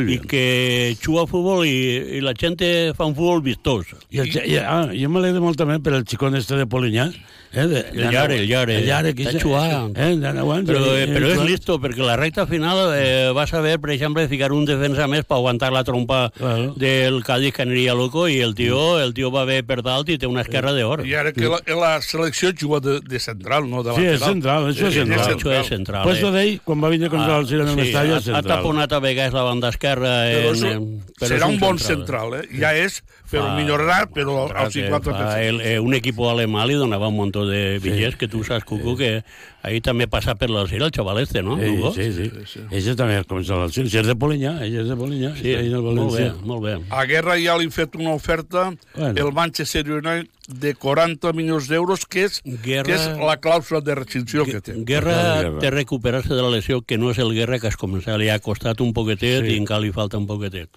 i 0.09 0.19
que 0.21 0.97
juga 1.03 1.23
a 1.25 1.27
futbol 1.31 1.65
i, 1.65 2.19
i 2.19 2.21
la 2.21 2.35
gent 2.37 2.61
fa 2.95 3.07
un 3.09 3.15
futbol 3.17 3.41
vistós. 3.43 3.87
I 4.13 4.21
el, 4.21 4.29
i, 4.45 4.59
ah, 4.61 4.89
jo 4.93 5.09
m'alegro 5.09 5.41
molt 5.41 5.57
també 5.59 5.79
per 5.81 5.95
el 5.97 6.05
xicón 6.05 6.37
este 6.37 6.57
de 6.61 6.67
Polinyà. 6.69 7.09
Eh, 7.55 7.69
de, 7.71 7.81
El 7.95 8.11
Llare, 8.11 8.37
el 8.43 8.49
Llare. 8.51 8.77
El 8.81 8.87
Llare, 8.89 9.13
que 9.15 9.23
Està 9.29 9.37
és- 9.39 9.43
jugant. 9.45 9.93
Eh, 9.97 10.09
anys, 10.19 10.67
Però, 10.67 10.81
eh, 10.97 11.05
eh, 11.05 11.07
però 11.15 11.29
és 11.31 11.41
listo, 11.47 11.79
perquè 11.79 12.03
la 12.03 12.17
recta 12.17 12.47
final 12.51 12.91
eh, 12.97 13.31
va 13.31 13.47
saber, 13.47 13.79
per 13.81 13.91
exemple, 13.95 14.27
ficar 14.29 14.51
un 14.53 14.65
defensa 14.67 15.07
més 15.07 15.23
per 15.25 15.37
aguantar 15.39 15.71
la 15.73 15.85
trompa 15.85 16.33
Claro. 16.37 16.75
del 16.77 17.23
Cádiz 17.23 17.53
que 17.55 17.63
aniria 17.63 17.95
loco 17.95 18.27
i 18.29 18.41
el 18.41 18.57
tio, 18.57 18.99
el 18.99 19.15
tio 19.15 19.31
va 19.31 19.45
bé 19.45 19.63
per 19.63 19.83
dalt 19.87 20.09
i 20.11 20.19
té 20.19 20.27
una 20.27 20.43
esquerra 20.43 20.73
d'or. 20.75 21.05
I 21.07 21.15
ara 21.15 21.33
que 21.33 21.47
la, 21.47 21.61
la 21.79 21.93
selecció 22.03 22.51
juga 22.61 22.81
de, 22.81 22.99
de 23.01 23.21
central, 23.21 23.71
no 23.71 23.85
de 23.85 23.95
Sí, 23.95 24.01
lateral. 24.03 24.15
és 24.19 24.27
central, 24.27 24.67
això 24.73 24.89
és 24.91 24.95
central. 24.99 25.21
Això 25.21 25.39
és 25.61 25.69
central. 25.69 26.03
Pues 26.05 26.19
eh? 26.19 26.23
lo 26.23 26.31
d'ell, 26.35 26.61
quan 26.65 26.83
va 26.83 26.89
venir 26.89 27.11
contra 27.13 27.37
el 27.39 27.47
Girona 27.47 27.71
sí, 27.71 27.77
Mestalla, 27.77 28.17
ha, 28.17 28.19
és 28.19 28.29
ha 28.29 28.35
central. 28.41 28.59
taponat 28.59 28.93
a 28.93 29.01
vegades 29.05 29.33
la 29.37 29.43
banda 29.47 29.69
esquerra. 29.69 30.13
Però 30.33 30.53
En, 30.55 30.65
en, 30.73 30.87
però 31.21 31.31
serà 31.31 31.47
és 31.47 31.55
un 31.55 31.59
bon 31.61 31.79
central, 31.79 32.35
eh? 32.41 32.45
Ja 32.59 32.75
és, 32.75 33.01
però 33.31 33.47
Fa- 33.49 33.57
millorarà, 33.57 33.99
però 34.13 34.49
al 34.51 34.71
que 34.73 34.85
50%. 34.89 35.19
fa 35.25 35.43
el, 35.43 35.61
eh, 35.61 35.79
un 35.79 35.95
equip 35.95 36.19
alemà 36.21 36.65
li 36.67 36.75
donava 36.75 37.09
un 37.09 37.17
munt 37.17 37.33
de 37.35 37.79
bitllets, 37.83 38.17
que 38.17 38.29
tu 38.29 38.45
saps, 38.45 38.65
Cucu, 38.65 38.97
que 38.97 39.25
ahí 39.65 39.81
també 39.81 40.07
passa 40.07 40.35
per 40.37 40.51
la 40.53 40.63
el 40.69 40.91
xaval 40.93 41.19
este, 41.23 41.43
no? 41.43 41.57
Eh, 41.61 41.71
Hugo? 41.71 41.93
sí, 41.95 42.11
sí, 42.13 42.27
sí. 42.47 42.61
Ell 42.71 42.97
també 42.97 43.17
ha 43.17 43.25
començat 43.25 43.57
al 43.57 43.73
Girona. 43.73 43.91
Si 43.91 43.99
és 43.99 44.07
de 44.07 44.15
Polinyà, 44.15 44.53
ell 44.67 44.77
és 44.83 44.89
de 44.91 44.97
Polinyà. 45.01 45.31
Sí, 45.41 45.55
en 45.55 45.73
el 45.73 45.83
molt 45.83 45.97
bé, 46.13 46.29
València. 46.29 46.45
molt 46.45 46.63
bé. 46.67 46.75
A 46.91 47.05
Guerra 47.09 47.37
ja 47.41 47.57
li 47.57 47.65
han 47.65 47.73
fet 47.73 47.97
una 47.97 48.13
oferta, 48.13 48.75
Bueno. 48.95 49.27
el 49.27 49.33
Manchester 49.33 49.91
United 49.91 50.29
de 50.49 50.75
40 50.75 51.33
milions 51.33 51.67
d'euros, 51.69 52.05
que, 52.07 52.25
és, 52.25 52.43
Guerra- 52.45 52.85
que 52.85 52.95
és 52.95 53.07
la 53.19 53.41
clàusula 53.41 53.81
de 53.83 53.95
rescissió 53.95 54.45
que 54.45 54.61
té. 54.61 54.75
Guerra 54.85 55.59
té 55.59 55.71
recuperar-se 55.71 56.35
de 56.35 56.43
la 56.43 56.51
lesió, 56.51 56.83
que 56.83 56.99
no 56.99 57.11
és 57.11 57.19
el 57.19 57.33
Guerra 57.33 57.59
que 57.59 57.67
has 57.69 57.77
començat. 57.81 58.19
Li 58.19 58.29
ha 58.29 58.39
costat 58.39 58.81
un 58.85 58.93
poquetet 58.93 59.47
Sí. 59.47 59.55
i 59.55 59.57
encara 59.57 59.81
li 59.81 59.93
falta 59.93 60.19
un 60.19 60.27
poquetet. 60.27 60.69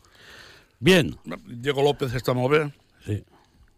Bien. 0.79 1.15
Diego 1.45 1.81
López 1.83 2.13
està 2.13 2.33
molt 2.33 2.51
bé. 2.53 2.71
Sí. 3.05 3.23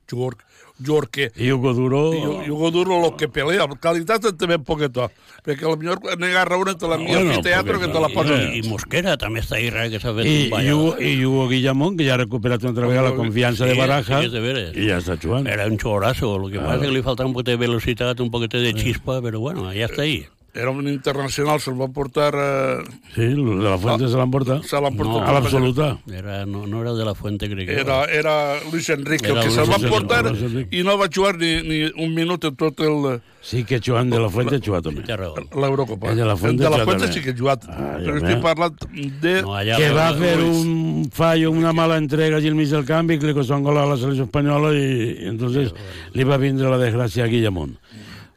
Jugador, 0.09 0.37
jugador 0.85 1.09
que... 1.09 1.31
I 1.35 1.51
Hugo 1.51 1.73
Duro... 1.73 2.13
I 2.45 2.49
Hugo 2.49 2.71
Duro 2.71 3.01
lo 3.01 3.15
que 3.17 3.27
pelea. 3.27 3.67
Qualitat 3.81 4.25
en 4.25 4.37
ben 4.47 4.63
poquetó. 4.63 5.09
Perquè 5.43 5.63
a 5.65 5.69
lo 5.69 5.77
millor 5.77 5.99
ne 6.19 6.27
agarra 6.27 6.57
una 6.57 6.75
te 6.77 6.87
la 6.87 6.95
envia 6.95 7.15
Bueno, 7.17 7.33
al 7.35 7.41
teatre 7.41 7.79
que 7.79 7.87
te 7.87 7.99
la 7.99 8.09
posa. 8.09 8.35
I, 8.35 8.59
I 8.59 8.63
Mosquera 8.69 9.15
també 9.17 9.39
està 9.39 9.55
ahí, 9.55 9.69
que 9.91 9.99
s'ha 9.99 10.13
fet 10.17 10.25
I, 10.27 10.49
un 10.51 10.61
i, 10.61 10.71
Hugo, 10.71 10.95
I 10.99 11.25
Hugo 11.25 11.47
Guillamón, 11.47 11.95
que 11.97 12.05
ja 12.07 12.15
ha 12.15 12.17
recuperat 12.23 12.61
una 12.63 12.71
altra 12.73 12.87
vegada 12.87 13.09
la 13.11 13.15
confiança 13.15 13.65
de 13.65 13.77
Baraja, 13.79 14.21
Sí, 14.23 14.29
de 14.33 14.39
veres. 14.43 14.73
i 14.75 14.89
ja 14.89 14.97
està 14.99 15.15
jugant. 15.21 15.47
Era 15.47 15.67
un 15.67 15.77
xorazo, 15.79 16.35
el 16.35 16.51
que 16.51 16.57
Claro. 16.59 16.67
passa 16.73 16.81
que 16.87 16.91
li 16.91 17.01
falta 17.03 17.25
un 17.25 17.33
poquet 17.33 17.53
de 17.53 17.57
velocitat, 17.57 18.19
un 18.19 18.31
poquet 18.31 18.51
de 18.59 18.73
xispa, 18.73 19.21
però 19.21 19.39
bueno, 19.39 19.69
ja 19.71 19.87
està 19.87 20.01
ahí. 20.03 20.25
Era 20.59 20.71
un 20.75 20.87
internacional, 20.91 21.61
se'l 21.63 21.77
va 21.79 21.87
portar... 21.95 22.33
Eh, 22.35 22.83
Sí, 23.15 23.25
de 23.33 23.63
la 23.63 23.77
Fuente 23.81 24.07
se 24.11 24.17
l'han 24.19 24.31
portat. 24.31 24.63
Se 24.67 24.79
l'han 24.81 24.95
portat. 24.99 25.23
A 25.27 25.33
l'absoluta. 25.37 25.89
Era, 26.11 26.41
no, 26.45 26.65
no 26.67 26.81
era 26.83 26.93
de 26.93 27.05
la 27.07 27.15
Fuente, 27.15 27.49
crec 27.49 27.67
que 27.69 27.79
era, 27.81 28.03
era 28.05 28.35
Luis 28.71 28.89
Enrique, 28.93 29.31
Era 29.31 29.41
el 29.41 29.47
que 29.47 29.55
se'l 29.55 29.71
van 29.71 29.87
portar 29.89 30.21
i 30.69 30.83
no 30.85 30.97
va 30.99 31.07
jugar 31.13 31.37
ni, 31.39 31.55
ni 31.63 31.79
un 32.03 32.13
minut 32.15 32.43
en 32.51 32.55
tot 32.59 32.79
el... 32.85 33.19
Sí 33.41 33.63
que 33.63 33.79
Joan 33.79 34.09
de 34.11 34.19
la 34.19 34.27
Fuente 34.29 34.57
ha 34.57 34.61
jugat 34.63 34.83
també. 34.83 35.05
L'Eurocopa. 35.07 36.09
El 36.11 36.17
de 36.19 36.25
la 36.27 36.35
Fuente 36.35 36.63
de 36.63 36.69
la 36.69 36.83
Fuente 36.83 37.07
sí 37.13 37.21
que 37.23 37.31
ha 37.31 37.37
jugat. 37.37 37.63
Ah, 37.71 37.95
però 38.03 38.17
estic 38.19 38.41
parlant 38.43 38.75
de... 39.23 39.35
No, 39.45 39.53
allà 39.55 39.77
Que 39.79 39.91
va 39.95 40.09
fer 40.19 40.33
un 40.43 41.07
fallo, 41.15 41.51
una 41.55 41.71
mala 41.73 41.97
entrega 42.03 42.37
allí 42.37 42.51
al 42.51 42.57
mig 42.59 42.67
del 42.69 42.83
canvi, 42.85 43.17
que 43.17 43.29
li 43.31 43.33
costó 43.37 43.55
un 43.55 43.63
gol 43.63 43.79
a 43.79 43.85
la 43.87 43.95
selecció 43.97 44.27
espanyola 44.27 44.73
i, 44.75 44.83
i 45.23 45.29
entonces 45.31 45.71
li 46.13 46.27
va 46.27 46.37
vindre 46.41 46.67
la 46.69 46.81
desgràcia 46.81 47.23
a 47.23 47.31
Guillamón. 47.31 47.77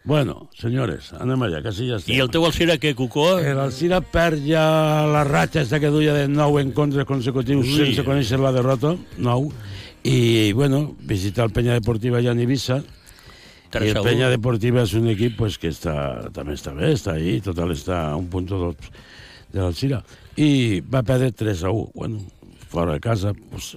Bueno, 0.05 0.49
senyores, 0.59 1.13
anem 1.15 1.45
allà, 1.47 1.61
que 1.63 1.71
sí 1.71 1.87
ja 1.87 2.01
estem. 2.01 2.17
I 2.17 2.25
el 2.25 2.31
teu 2.35 2.43
Alcira, 2.49 2.75
què, 2.83 2.91
Cucó? 2.99 3.37
El 3.39 3.61
Alcira 3.63 4.01
perd 4.03 4.43
ja 4.49 4.65
la 5.07 5.23
ratxa 5.29 5.63
esta 5.63 5.79
que 5.79 5.93
duia 5.95 6.17
de 6.17 6.25
nou 6.27 6.59
encontres 6.59 7.07
consecutius 7.07 7.69
Ui. 7.69 7.77
sense 7.77 8.03
conèixer 8.07 8.41
la 8.43 8.51
derrota, 8.55 8.97
nou, 9.23 9.53
i, 10.03 10.51
bueno, 10.59 10.89
visitar 11.07 11.47
el 11.47 11.55
Penya 11.55 11.79
Deportiva 11.79 12.19
ja 12.25 12.35
en 12.35 12.43
Ibiza, 12.43 12.81
Tres 13.73 13.89
i 13.89 13.95
el. 13.97 14.05
Penya 14.05 14.29
Deportiva 14.29 14.83
és 14.85 14.93
un 14.99 15.09
equip 15.15 15.39
pues, 15.39 15.57
que 15.59 15.71
està, 15.73 15.95
també 16.37 16.59
està 16.59 16.75
bé, 16.77 16.93
està 16.93 17.15
ahí, 17.17 17.39
total 17.45 17.73
està 17.73 18.03
a 18.11 18.19
un 18.21 18.27
punt 18.33 18.51
dos 18.51 18.75
de 19.53 19.61
l'Alcira. 19.63 20.03
I 20.37 20.83
va 20.85 21.01
perdre 21.07 21.31
3 21.33 21.65
a 21.65 21.73
1. 21.73 21.91
Bueno, 21.95 22.21
fora 22.69 22.93
de 22.93 23.01
casa, 23.01 23.33
pues, 23.51 23.77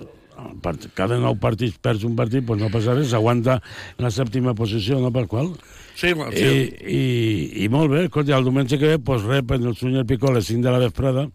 cada 0.96 1.18
nou 1.22 1.36
partits 1.42 1.78
perds 1.82 2.04
un 2.08 2.16
partit, 2.16 2.46
pues 2.46 2.62
no 2.62 2.70
passa 2.74 2.94
res, 2.96 3.10
s'aguanta 3.14 3.60
en 3.98 4.06
la 4.06 4.12
sèptima 4.14 4.54
posició, 4.58 5.00
no 5.00 5.12
per 5.14 5.26
qual? 5.32 5.54
Sí, 5.96 6.12
I, 6.12 6.36
sí. 6.36 6.50
i, 6.92 7.64
i 7.64 7.70
molt 7.72 7.92
bé, 7.94 8.06
escolta, 8.10 8.36
el 8.38 8.44
diumenge 8.48 8.80
que 8.82 8.96
ve 8.96 9.00
pues, 9.00 9.24
rep 9.24 9.52
en 9.56 9.70
el 9.70 9.76
Sunyer 9.80 10.06
Picó 10.06 10.30
a 10.30 10.36
les 10.36 10.46
5 10.52 10.66
de 10.66 10.72
la 10.74 10.80
vesprada 10.80 11.28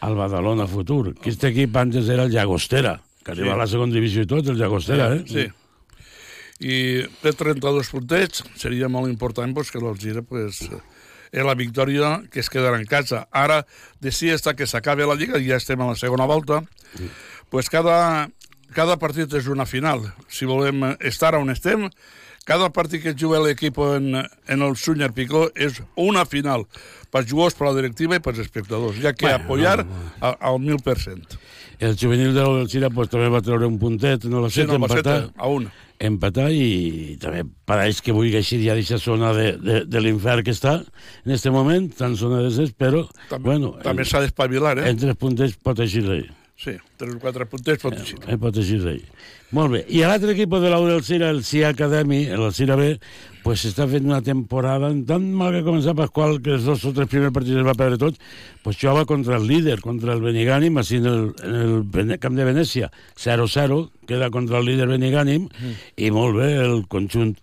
al 0.00 0.14
Badalona 0.14 0.66
Futur. 0.68 1.14
Aquest 1.16 1.44
equip 1.48 1.76
antes 1.76 2.08
era 2.08 2.24
el 2.28 2.30
Llagostera, 2.30 3.00
que 3.24 3.32
arriba 3.32 3.52
Sí. 3.52 3.54
a 3.54 3.62
la 3.62 3.66
segona 3.66 3.94
divisió 3.94 4.22
i 4.22 4.26
tot, 4.30 4.46
el 4.46 4.58
Llagostera, 4.60 5.14
eh? 5.16 5.24
Sí. 5.26 5.48
I 6.58 6.76
té 7.22 7.32
32 7.32 7.90
puntets, 7.94 8.44
seria 8.58 8.88
molt 8.90 9.10
important 9.10 9.54
pues, 9.54 9.70
que 9.70 9.78
l'Algira 9.82 10.22
pues, 10.26 10.64
és 11.30 11.44
la 11.44 11.54
victòria 11.54 12.16
que 12.32 12.40
es 12.42 12.50
quedarà 12.50 12.80
en 12.80 12.86
casa. 12.88 13.26
Ara, 13.30 13.62
de 14.00 14.12
si 14.14 14.30
està 14.32 14.54
que 14.58 14.66
s'acabi 14.66 15.06
la 15.06 15.16
Lliga, 15.18 15.38
ja 15.44 15.58
estem 15.60 15.80
a 15.80 15.90
la 15.92 15.98
segona 15.98 16.26
volta, 16.26 16.62
pues 17.50 17.68
cada, 17.70 18.28
cada 18.74 18.96
partit 19.00 19.32
és 19.34 19.46
una 19.48 19.66
final. 19.66 20.02
Si 20.28 20.44
volem 20.48 20.84
estar 21.00 21.34
on 21.38 21.50
estem, 21.50 21.88
cada 22.48 22.70
partit 22.72 23.02
que 23.02 23.12
juga 23.16 23.40
l'equip 23.44 23.76
en, 23.84 24.14
en 24.48 24.62
el 24.64 24.76
Sunyer 24.80 25.10
Picó 25.12 25.48
és 25.54 25.82
una 25.96 26.24
final 26.24 26.64
pels 27.12 27.28
jugadors, 27.28 27.54
per 27.56 27.66
la 27.70 27.74
directiva 27.76 28.16
i 28.16 28.20
pels 28.24 28.38
espectadors. 28.44 28.96
Ja 29.00 29.12
que 29.16 29.26
Bueno, 29.26 29.44
apoyar 29.44 29.84
no, 29.86 29.92
a- 30.20 30.36
al 30.48 30.56
1.000%. 30.60 31.38
El 31.78 31.94
juvenil 31.96 32.32
de 32.34 32.42
l'Alcira 32.42 32.88
pues, 32.90 33.08
també 33.08 33.28
va 33.30 33.40
treure 33.40 33.68
un 33.68 33.76
puntet, 33.78 34.24
no 34.26 34.40
la 34.42 34.48
Sí, 34.50 34.62
set, 34.62 34.66
no, 34.68 34.74
empatar, 34.80 35.20
set 35.28 35.36
a 35.36 35.46
un. 35.48 35.68
empatar 36.00 36.48
i 36.52 37.16
també 37.22 37.44
pareix 37.64 38.00
que 38.02 38.12
vulgui 38.12 38.34
eixir 38.36 38.58
ja 38.64 38.74
d'aquesta 38.74 38.98
zona 38.98 39.30
de, 39.36 39.52
de, 39.62 39.76
de 39.86 40.00
l'infern 40.02 40.42
que 40.42 40.50
està 40.56 40.80
en 41.24 41.32
este 41.36 41.52
moment, 41.54 41.86
tan 41.94 42.16
zona 42.18 42.40
de 42.42 42.50
ses, 42.50 42.72
però 42.74 43.04
També, 43.30 43.44
bueno, 43.52 43.76
també 43.84 44.04
s'ha 44.04 44.20
d'espavilar, 44.24 44.76
eh? 44.82 44.88
en 44.90 44.98
tres 44.98 45.16
puntets 45.16 45.54
pot 45.62 45.78
eixir 45.84 46.02
d'ahí. 46.08 46.26
Sí, 46.58 46.72
tres 46.98 47.14
o 47.14 47.20
quatre 47.22 47.44
puntets 47.46 47.78
pot 47.84 47.94
eixir. 47.94 48.16
Eh, 48.26 48.34
pot 48.36 48.56
eixir 48.58 48.80
d'ahí. 48.82 48.98
Molt 49.54 49.70
bé. 49.76 49.84
I 49.94 50.00
l'altre 50.02 50.32
equip 50.34 50.50
de 50.58 50.68
l'Alcira, 50.72 51.28
el 51.30 51.44
CIA 51.46 51.68
Academy, 51.70 52.24
l'Alcira 52.34 52.74
B, 52.76 52.88
pues 53.44 53.62
està 53.68 53.86
fent 53.88 54.08
una 54.10 54.18
temporada 54.26 54.90
tan 55.06 55.28
mal 55.38 55.54
que 55.54 55.62
començar 55.62 55.94
Pasqual, 55.96 56.40
que 56.42 56.56
els 56.56 56.66
dos 56.66 56.82
o 56.84 56.92
tres 56.92 57.06
primers 57.08 57.32
partits 57.32 57.56
els 57.62 57.68
va 57.68 57.76
perdre 57.78 58.00
tots, 58.02 58.18
pues 58.64 58.76
jugava 58.76 59.06
contra 59.06 59.38
el 59.38 59.46
líder, 59.46 59.78
contra 59.80 60.12
el 60.18 60.20
Benigànim, 60.26 60.76
així 60.82 60.98
en 60.98 61.06
el, 61.06 61.22
en 61.46 62.10
el 62.10 62.18
camp 62.18 62.34
de 62.36 62.44
Venècia, 62.50 62.90
0-0, 63.16 63.78
queda 64.10 64.28
contra 64.34 64.58
el 64.58 64.66
líder 64.66 64.90
Benigànim, 64.90 65.46
Mm. 65.48 65.78
i 65.96 66.10
molt 66.10 66.36
bé 66.42 66.50
el 66.66 66.82
conjunt 66.90 67.36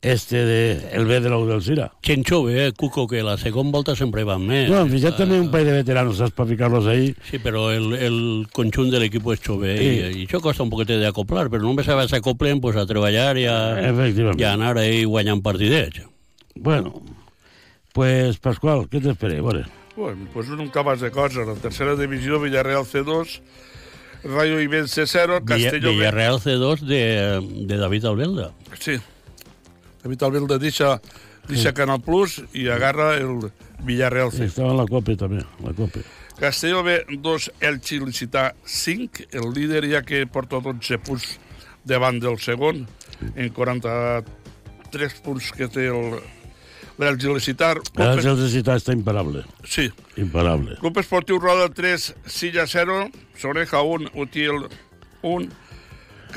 este 0.00 0.44
de 0.44 0.90
el 0.92 1.06
B 1.06 1.20
de 1.20 1.28
l'Alcira. 1.30 1.90
Chencho 2.02 2.44
bé, 2.44 2.72
Cuco, 2.72 3.06
que 3.08 3.22
la 3.22 3.36
segona 3.36 3.70
volta 3.74 3.96
sempre 3.98 4.22
van 4.24 4.44
més. 4.46 4.68
No, 4.70 4.80
han 4.84 4.90
fixat 4.92 5.16
també 5.18 5.40
un 5.40 5.50
parell 5.50 5.72
de 5.72 5.78
veteranos, 5.80 6.20
saps, 6.20 6.34
per 6.36 6.46
ficar-los 6.46 6.86
ahí. 6.86 7.14
Sí, 7.28 7.40
però 7.42 7.68
el, 7.74 7.92
el 7.98 8.18
conjunt 8.54 8.92
de 8.94 9.00
l'equip 9.02 9.26
és 9.34 9.42
xové 9.42 9.74
Sí. 9.78 9.88
i, 9.88 10.22
i 10.22 10.26
això 10.28 10.40
costa 10.44 10.62
un 10.62 10.70
poquet 10.70 10.94
d'acoplar, 11.02 11.48
però 11.50 11.62
només 11.66 11.88
a 11.88 11.98
s'acoplen 12.06 12.60
pues, 12.62 12.76
a 12.78 12.86
treballar 12.86 13.36
i 13.38 13.48
a, 13.50 13.58
i 13.90 14.44
a 14.46 14.52
anar 14.52 14.76
ahí 14.78 15.02
guanyant 15.04 15.42
partidets. 15.42 16.04
Bueno, 16.54 17.02
pues, 17.92 18.38
Pasqual, 18.38 18.86
què 18.90 19.02
t'esperé? 19.02 19.38
A 19.42 19.42
veure. 19.42 19.66
Bueno, 19.98 20.28
pues 20.32 20.46
un 20.54 20.68
cabàs 20.70 21.00
de 21.02 21.10
coses. 21.10 21.42
La 21.46 21.56
tercera 21.58 21.96
divisió, 21.98 22.38
Villarreal 22.38 22.84
C2, 22.86 23.40
Rayo 24.22 24.60
Ibense 24.60 25.06
0, 25.06 25.40
Villa, 25.42 25.70
Castelló. 25.70 25.90
Villarreal 25.90 26.38
C2 26.38 26.80
de, 26.86 27.64
de 27.66 27.76
David 27.76 28.04
Albelda. 28.06 28.52
Sí. 28.78 28.94
David 30.02 30.22
Albelda 30.22 30.58
deixa, 30.58 31.00
deixa 31.48 31.74
Canal 31.74 32.00
Plus 32.04 32.38
i 32.52 32.68
agarra 32.70 33.16
el 33.18 33.50
Villarreal 33.86 34.32
C. 34.32 34.46
Estava 34.46 34.72
en 34.72 34.80
la 34.82 34.86
Copa 34.90 35.16
també, 35.18 35.42
la 35.64 35.74
Copa. 35.74 36.04
Castelló 36.38 36.84
B 36.86 37.00
2, 37.18 37.50
Elche 37.66 37.98
Licità 38.04 38.52
5, 38.64 39.28
el 39.34 39.52
líder 39.54 39.84
ja 39.90 40.04
que 40.06 40.22
porta 40.30 40.60
12 40.62 41.00
punts 41.02 41.38
davant 41.88 42.20
del 42.22 42.38
segon, 42.38 42.84
en 43.34 43.48
43 43.54 45.22
punts 45.24 45.50
que 45.56 45.66
té 45.72 45.88
el 45.90 46.20
l'Elche 46.98 47.30
Licità. 47.32 47.72
Ara 47.94 48.18
el 48.18 48.22
Celta 48.22 48.74
està 48.76 48.94
imparable. 48.94 49.44
Sí. 49.64 49.86
Imparable. 50.18 50.76
Club 50.82 50.98
Esportiu 51.02 51.38
Roda 51.38 51.68
3, 51.74 52.10
Silla 52.26 52.66
0, 52.66 53.08
Soreja 53.38 53.82
1, 53.82 54.10
Utiel 54.18 54.66
1, 55.22 55.48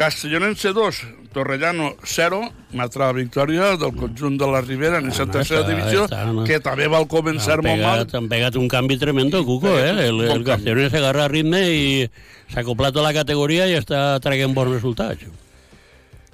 Castellonense 0.02 0.74
2, 0.74 1.08
Torrellano 1.32 1.96
0, 2.04 2.40
una 2.74 2.84
altra 2.88 3.12
victòria 3.14 3.76
del 3.78 3.92
conjunt 3.94 4.40
de 4.40 4.48
la 4.50 4.62
Ribera 4.66 4.98
en 4.98 5.12
aquesta 5.12 5.28
tercera 5.30 5.62
està- 5.62 5.70
divisió, 5.70 6.06
està, 6.08 6.24
no? 6.26 6.44
que 6.50 6.58
també 6.60 6.88
va 6.90 7.04
començar 7.06 7.60
han 7.60 7.68
molt 7.68 7.84
mal. 7.84 8.00
pegat, 8.00 8.16
han 8.18 8.30
pegat 8.32 8.58
un 8.58 8.66
canvi 8.68 8.98
tremendo, 8.98 9.44
Cuco, 9.46 9.76
eh? 9.78 10.08
El, 10.08 10.24
el 10.26 10.44
Castellón 10.44 10.90
s'agarra 10.90 11.28
a 11.28 11.30
ritme 11.30 11.62
i 11.70 12.10
s'ha 12.50 12.64
acoplat 12.66 12.98
a 12.98 13.06
la 13.06 13.14
categoria 13.14 13.70
i 13.70 13.78
està 13.78 14.18
traient 14.26 14.58
bons 14.58 14.74
resultats. 14.74 15.22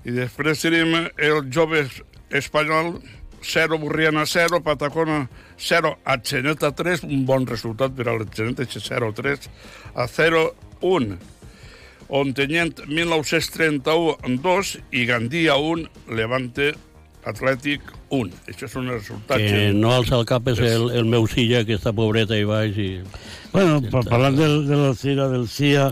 I 0.08 0.16
després 0.16 0.64
tenim 0.64 0.96
el 0.96 1.44
jove 1.52 1.84
espanyol 2.32 3.02
0, 3.44 3.84
Burriana 3.84 4.24
0, 4.26 4.64
Patacona 4.64 5.26
0, 5.60 5.98
Atxeneta 6.06 6.72
3, 6.72 7.04
un 7.04 7.26
bon 7.28 7.44
resultat 7.46 7.92
per 7.92 8.08
a 8.08 8.16
l'Atxeneta, 8.16 8.64
0-3, 8.64 9.52
a 9.94 10.08
0-1. 10.08 11.18
Ontenyent 12.10 12.86
1931 12.88 14.38
2 14.42 14.78
i 14.92 15.06
Gandia 15.06 15.56
1, 15.60 15.88
Levante 16.16 16.74
Atlètic 17.28 17.82
1. 18.10 18.30
Això 18.48 18.68
és 18.70 18.76
un 18.80 18.88
resultat. 18.88 19.42
Que 19.42 19.74
no 19.76 19.92
alça 19.92 20.16
el 20.16 20.26
cap 20.30 20.48
és 20.48 20.60
el, 20.64 20.90
el 20.96 21.06
meu 21.12 21.26
silla, 21.28 21.66
que 21.68 21.76
està 21.76 21.92
pobreta 21.92 22.38
i 22.40 22.46
baix. 22.48 22.78
I... 22.80 23.02
Bueno, 23.52 23.82
pa- 23.92 24.06
parlant 24.08 24.38
del, 24.40 24.62
de 24.70 24.78
la 24.80 24.94
Cira, 24.96 25.28
del 25.28 25.48
CIA, 25.52 25.90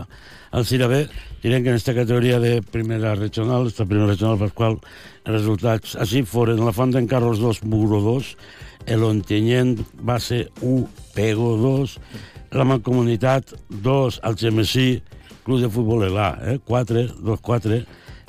al 0.56 0.64
Cira 0.64 0.86
B, 0.88 1.02
direm 1.42 1.62
que 1.66 1.74
en 1.74 1.76
esta 1.76 1.92
categoria 1.94 2.40
de 2.40 2.62
primera 2.62 3.14
regional, 3.14 3.66
esta 3.68 3.84
primera 3.84 4.08
regional 4.14 4.38
Pasqual, 4.40 4.78
els 5.26 5.34
resultats 5.42 5.96
així 6.00 6.22
foren 6.24 6.62
la 6.64 6.72
Font 6.72 6.94
d'en 6.94 7.08
Carlos 7.10 7.42
2, 7.42 7.60
Muro 7.68 8.00
2, 8.00 8.30
el 8.94 9.04
Ontinyent 9.04 9.76
va 10.00 10.16
ser 10.22 10.46
1, 10.62 10.86
Pego 11.12 11.56
2, 11.60 11.98
la 12.56 12.64
Mancomunitat 12.64 13.52
2, 13.68 14.20
el 14.24 14.36
Gemesí, 14.40 14.88
Club 15.46 15.60
de 15.62 15.68
Futbol 15.70 16.04
Elà, 16.08 16.32
eh? 16.42 16.58
4, 16.66 17.06
2, 17.22 17.40
4, 17.40 17.80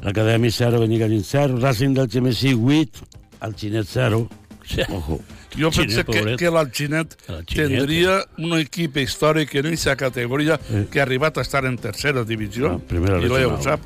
l'Acadèmia 0.05 0.51
0, 0.53 0.79
Benigarín 0.83 1.23
0, 1.25 1.57
Racing 1.59 1.95
del 1.97 2.09
Gemesí 2.13 2.53
8, 2.53 3.07
el 3.41 3.55
Xinet 3.57 3.87
0, 3.89 4.27
ojo. 4.93 5.19
Jo 5.57 5.71
penso 5.71 6.03
que, 6.05 6.35
que 6.37 6.49
l'Alginet 6.51 7.15
tindria 7.49 8.19
un 8.37 8.51
equip 8.59 8.97
històric 9.01 9.55
en 9.57 9.69
aquesta 9.71 9.95
categoria 9.97 10.59
que 10.91 10.99
ha 10.99 11.05
arribat 11.07 11.39
a 11.39 11.45
estar 11.47 11.63
en 11.65 11.77
tercera 11.81 12.21
divisió, 12.27 12.75
Ah, 12.75 12.81
primera 12.85 13.17
i 13.17 13.25
regional. 13.25 13.63
sap, 13.63 13.81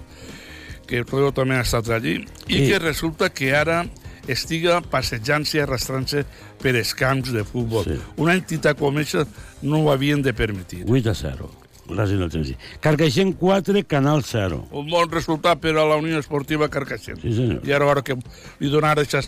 que 0.90 1.04
Toledo 1.06 1.32
també 1.38 1.56
ha 1.56 1.62
estat 1.64 1.88
allí, 1.96 2.18
i 2.50 2.58
Sí. 2.58 2.68
que 2.68 2.80
resulta 2.80 3.30
que 3.30 3.54
ara 3.56 3.86
estiga 4.28 4.82
passejant-se 4.82 5.60
i 5.60 5.62
arrastrant-se 5.64 6.26
per 6.60 6.76
els 6.76 6.92
camps 6.98 7.32
de 7.32 7.46
futbol. 7.46 7.86
Sí. 7.86 7.96
Una 8.18 8.34
entitat 8.36 8.76
com 8.78 8.98
aquesta 8.98 9.24
no 9.62 9.84
ho 9.86 9.92
havien 9.94 10.22
de 10.22 10.34
permetir. 10.34 10.84
8 10.90 11.12
a 11.12 11.16
0. 11.16 11.50
Racing 11.96 12.20
del 12.20 12.30
Tennessee. 12.32 12.58
Carcaixent 12.80 13.36
4, 13.38 13.84
Canal 13.88 14.24
0. 14.24 14.68
Un 14.72 14.90
bon 14.90 15.10
resultat 15.12 15.60
per 15.60 15.76
a 15.78 15.86
la 15.86 15.98
Unió 15.98 16.20
Esportiva 16.20 16.70
Carcaixent. 16.70 17.20
Sí, 17.22 17.34
senyor. 17.36 17.62
I 17.68 17.72
ara, 17.78 17.90
ara 17.92 18.02
que 18.04 18.16
li 18.60 18.70
donarà 18.72 19.02
aquesta 19.02 19.22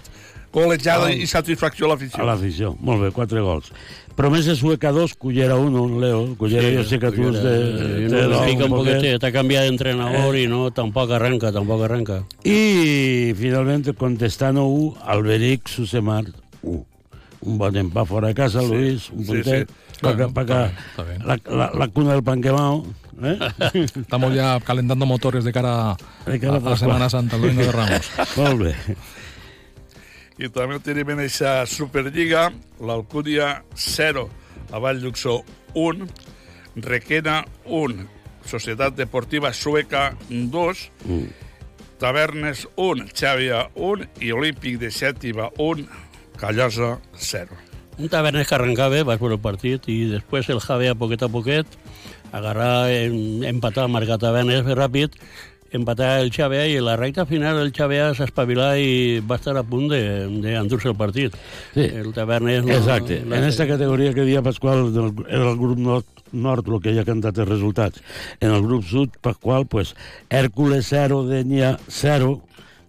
col·legiada 0.54 1.10
i 1.14 1.26
satisfacció 1.26 1.88
a 1.88 1.90
A 1.90 1.94
l'afició. 1.96 2.26
l'afició. 2.26 2.76
Molt 2.80 3.02
bé, 3.02 3.12
4 3.12 3.44
gols. 3.44 3.72
Promesa 4.16 4.54
sueca 4.56 4.92
2, 4.92 5.16
Cullera 5.16 5.56
1, 5.58 6.00
Leo. 6.00 6.36
Cullera, 6.38 6.70
jo 6.78 6.84
sé 6.88 7.00
que 7.00 7.10
tu 7.12 7.24
és 7.32 7.40
de... 7.42 7.54
Eh, 8.06 8.10
te 8.10 8.28
no, 8.28 8.42
un 8.42 8.46
poquet. 8.46 8.70
poquete, 8.70 9.14
está 9.16 9.32
cambiado 9.32 9.64
de 9.66 9.70
entrenador 9.72 10.36
Eh. 10.36 10.44
y 10.44 10.48
no, 10.48 10.70
tampoco 10.70 11.14
arranca, 11.16 11.52
tampoco 11.52 11.86
arranca. 11.86 12.24
I 12.44 13.34
finalment 13.36 13.96
Contestano 13.98 14.68
1, 14.68 14.98
Alberic 15.04 15.68
Susemar 15.68 16.26
1. 16.62 16.86
Un 17.46 17.58
bon 17.58 17.76
empat 17.76 18.06
fora 18.08 18.28
de 18.30 18.36
casa, 18.36 18.62
Sí, 18.62 18.68
Luis, 18.68 19.10
un 19.10 19.26
sí, 19.26 19.32
puntet, 19.32 19.68
sí. 19.68 19.76
Para, 20.02 20.16
Bueno, 20.16 20.34
para 20.34 20.46
está 20.46 20.64
bien, 20.68 20.78
está 20.90 21.04
bien. 21.04 21.28
la, 21.28 21.58
la, 21.58 21.72
la 21.74 21.88
cuna 21.88 22.14
del 22.14 22.24
pan 22.24 22.42
quemado. 22.42 22.86
¿eh? 23.24 23.40
Estamos 23.96 24.34
ya 24.34 24.60
calentando 24.62 25.06
motores 25.06 25.44
de 25.44 25.54
cara, 25.54 25.96
De 26.26 26.40
cara 26.40 26.54
a, 26.54 26.56
a 26.56 26.60
a 26.60 26.62
Pascua. 26.62 26.78
Semana 26.78 27.10
Santa, 27.10 27.36
el 27.38 27.56
de 27.56 27.72
Ramos. 27.72 28.12
Molt 28.38 28.62
bé. 28.62 28.76
I 30.42 30.50
també 30.50 30.80
tenim 30.82 31.12
en 31.14 31.20
aquesta 31.22 31.66
Superliga 31.70 32.48
l'Alcúdia 32.82 33.64
0, 33.78 34.24
la 34.72 34.80
Vall 34.82 35.00
Luxor 35.04 35.44
1, 35.78 36.08
Requena 36.82 37.44
1, 37.70 38.08
Societat 38.44 38.96
Deportiva 38.98 39.54
Sueca 39.54 40.16
2, 40.30 40.90
Mm. 41.06 41.28
Tavernes 42.02 42.66
1, 42.76 43.06
Xàbia 43.16 43.70
1 43.76 44.08
i 44.26 44.32
Olímpic 44.34 44.80
de 44.82 44.90
Xètiva 44.92 45.52
1, 45.58 45.86
Callosa 46.42 46.98
0. 47.16 47.56
Un 47.98 48.10
Tabernes 48.10 48.48
que 48.48 48.56
arrancaba 48.56 48.90
bé, 48.90 49.04
vas 49.04 49.20
por 49.20 49.32
el 49.32 49.40
partido 49.40 49.80
y 49.88 50.06
después 50.06 50.50
el 50.50 50.60
Javea 50.60 50.96
poquet 50.96 51.22
a 51.24 51.28
poquet, 51.30 51.68
agarrar, 52.32 52.90
en, 52.90 53.44
empatar, 53.44 53.88
marcar 53.88 54.18
Tabernes 54.18 54.66
ràpid, 54.66 55.12
empatar 55.74 56.20
el 56.22 56.32
Xavea 56.34 56.68
i 56.70 56.80
la 56.82 56.96
recta 56.98 57.26
final 57.26 57.58
el 57.62 57.72
Xavea 57.74 58.12
s'espavilà 58.18 58.76
i 58.82 59.20
va 59.26 59.38
estar 59.40 59.56
a 59.58 59.64
punt 59.66 59.88
de, 59.90 60.02
de 60.42 60.56
endur-se 60.58 60.90
el 60.90 60.96
partit. 60.98 61.34
Sí. 61.74 61.86
El 61.86 62.12
Tavernes... 62.14 62.66
No, 62.66 62.74
Exacte. 62.74 63.22
no- 63.26 63.36
En 63.36 63.44
esta 63.44 63.68
categoria 63.68 64.14
que 64.14 64.22
dia 64.26 64.42
Pasqual 64.42 64.92
del, 64.94 65.14
era 65.30 65.50
el 65.52 65.58
grup 65.58 65.78
nord, 65.78 66.06
nord 66.32 66.66
el 66.70 66.82
que 66.82 66.94
ja 66.94 67.02
ha 67.02 67.10
cantat 67.10 67.38
els 67.42 67.50
resultats. 67.50 68.02
En 68.40 68.52
el 68.54 68.62
grup 68.66 68.84
sud, 68.86 69.10
Pasqual, 69.22 69.66
pues, 69.68 69.96
Hèrcules 70.30 70.86
0, 70.90 71.26
Denya 71.30 71.78
0, 71.88 72.42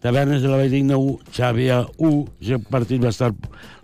Tavernes 0.04 0.42
de 0.42 0.48
la 0.48 0.58
Valldigna 0.58 0.98
1, 1.00 1.30
Xàbia 1.32 1.78
1, 1.96 2.16
aquest 2.36 2.66
partit 2.68 3.00
va 3.00 3.08
estar 3.08 3.30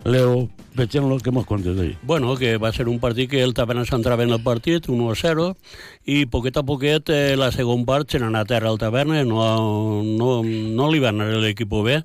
Leo 0.05 0.51
Pechenlo, 0.75 1.17
que 1.17 1.31
mos 1.33 1.47
contes 1.49 1.73
d'ahir. 1.73 1.95
Bueno, 2.03 2.35
que 2.37 2.59
va 2.61 2.69
ser 2.71 2.85
un 2.91 2.99
partit 3.01 3.31
que 3.31 3.41
el 3.41 3.55
Tavernes 3.57 3.89
entrava 3.89 4.21
en 4.21 4.29
el 4.29 4.43
partit, 4.43 4.85
1-0, 4.85 5.47
i 6.05 6.27
poquet 6.29 6.61
a 6.61 6.63
poquet 6.63 7.09
eh, 7.09 7.33
la 7.41 7.49
segon 7.49 7.87
part 7.89 8.13
se 8.13 8.21
n'anà 8.21 8.45
a 8.45 8.49
terra 8.53 8.69
al 8.69 8.77
Tavernes, 8.77 9.25
no, 9.25 9.41
no, 10.05 10.29
no 10.45 10.91
li 10.93 11.01
va 11.01 11.09
anar 11.09 11.31
l'equip 11.41 11.73
bé, 11.89 12.03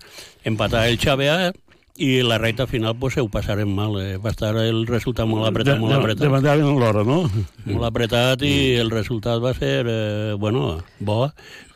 empatar 0.48 0.86
el 0.88 0.96
Xavea, 0.96 1.52
i 1.96 2.20
la 2.22 2.36
recta 2.38 2.66
final 2.66 2.96
pues, 2.96 3.16
ho 3.18 3.28
passaren 3.32 3.68
mal. 3.72 3.96
Eh? 4.00 4.16
Va 4.20 4.30
estar 4.32 4.54
el 4.60 4.86
resultat 4.88 5.28
molt 5.28 5.48
apretat, 5.48 5.80
molt 5.80 5.96
apretat. 5.96 6.26
Demandaven 6.26 6.80
l'hora, 6.80 7.04
no? 7.06 7.22
Molt 7.66 7.88
apretat 7.88 8.44
i 8.46 8.76
el 8.80 8.92
resultat 8.92 9.40
va 9.42 9.54
ser, 9.56 9.86
eh, 9.88 10.34
bueno, 10.38 10.82
bo, 11.00 11.26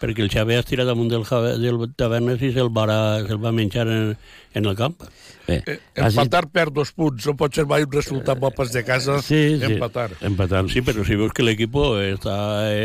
perquè 0.01 0.25
el 0.25 0.31
Xavi 0.33 0.55
es 0.57 0.65
tira 0.69 0.85
damunt 0.89 1.11
del, 1.13 1.25
del 1.61 1.81
Tavernes 1.97 2.41
i 2.43 2.53
se'l 2.55 2.71
va, 2.73 2.87
se 3.27 3.37
va 3.37 3.53
menjar 3.53 3.87
en, 3.89 4.15
en 4.55 4.67
el 4.71 4.77
camp. 4.79 4.97
Bé, 5.47 5.61
Eh, 5.67 5.79
empatar 5.99 6.45
per 6.53 6.69
dos 6.71 6.93
punts, 6.95 7.25
no 7.27 7.33
pot 7.35 7.53
ser 7.57 7.65
mai 7.67 7.83
un 7.83 7.91
resultat 7.91 8.39
bo 8.39 8.53
pas 8.55 8.71
de 8.71 8.85
casa, 8.87 9.17
Sí, 9.23 9.59
sí. 9.59 9.65
empatar. 9.73 10.13
Empatar. 10.23 10.61
Sí, 10.71 10.81
però 10.87 11.03
si 11.05 11.17
veus 11.19 11.33
que 11.35 11.43
l'equip 11.43 11.75
està, 11.75 12.37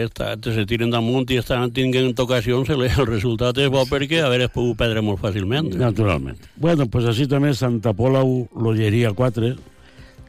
està, 0.01 0.31
se 0.41 0.65
tiren 0.65 0.89
damunt 0.89 1.29
i 1.29 1.37
estan 1.37 1.69
tinguent 1.75 2.17
ocasions, 2.17 2.69
el, 2.73 2.87
el 2.87 3.05
resultat 3.05 3.59
és 3.61 3.69
bo 3.69 3.83
perquè 3.85 4.23
haver 4.25 4.49
pogut 4.49 4.79
perdre 4.81 5.03
molt 5.05 5.21
fàcilment. 5.21 5.75
Naturalment. 5.77 6.39
Bueno, 6.57 6.87
pues 6.89 7.05
així 7.05 7.27
també 7.29 7.53
Santa 7.53 7.93
Pola 7.93 8.23
1, 8.25 8.49
Lolleria 8.57 9.13
4, 9.13 9.53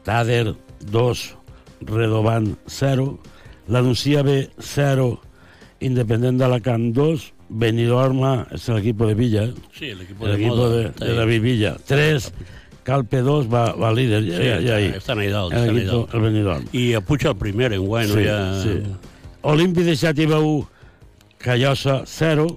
Tader 0.05 0.53
2, 0.91 1.35
Redoban 1.89 2.55
0, 2.67 3.19
la 3.67 3.81
Nucia 3.81 4.21
B 4.23 4.49
0, 4.61 5.19
Independent 5.79 6.39
d'Alacant 6.39 6.91
2, 6.95 7.33
Benidorma 7.49 8.47
és 8.55 8.67
l'equip 8.73 8.97
de 9.05 9.13
Villa? 9.15 9.43
Sí, 9.77 9.91
l'equip 9.93 10.21
el 10.23 10.31
de 10.31 10.37
equipo 10.39 10.55
moda, 10.55 10.69
de, 10.77 10.85
està 10.89 11.05
de 11.05 11.11
ahí. 11.11 11.17
David 11.17 11.41
Villa. 11.41 11.75
3, 11.87 12.31
Calpe 12.87 13.21
2 13.21 13.49
va, 13.51 13.73
va 13.75 13.91
líder, 13.93 14.23
ja, 14.25 14.37
Sí, 14.37 14.47
ja, 14.47 14.57
ja 14.63 14.75
ahí. 14.75 14.85
estan 14.95 15.19
ahí 15.19 15.27
dalt, 15.29 15.53
El 15.53 15.59
estan 15.59 15.75
ahí 15.75 15.81
equipo, 15.83 15.97
dalt. 15.97 16.13
el 16.15 16.21
Benidorm. 16.21 16.65
I 16.71 16.93
a 16.93 17.01
Puig 17.01 17.25
el 17.27 17.35
primer, 17.35 17.73
en 17.73 17.85
guany, 17.85 18.07
no 18.07 18.13
Sí, 18.13 18.21
hi 18.21 18.27
ha... 18.27 18.61
sí. 18.63 18.77
Olímpic 19.47 19.85
de 19.85 19.93
Xàtiva 19.95 20.39
1, 20.39 20.69
Callosa 21.37 22.01
0 22.05 22.47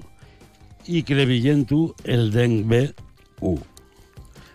i 0.86 1.02
Crevillent 1.02 1.66
1, 1.70 1.94
el 2.04 2.30
Denc 2.32 2.66
B 2.66 2.94
1. 3.40 3.62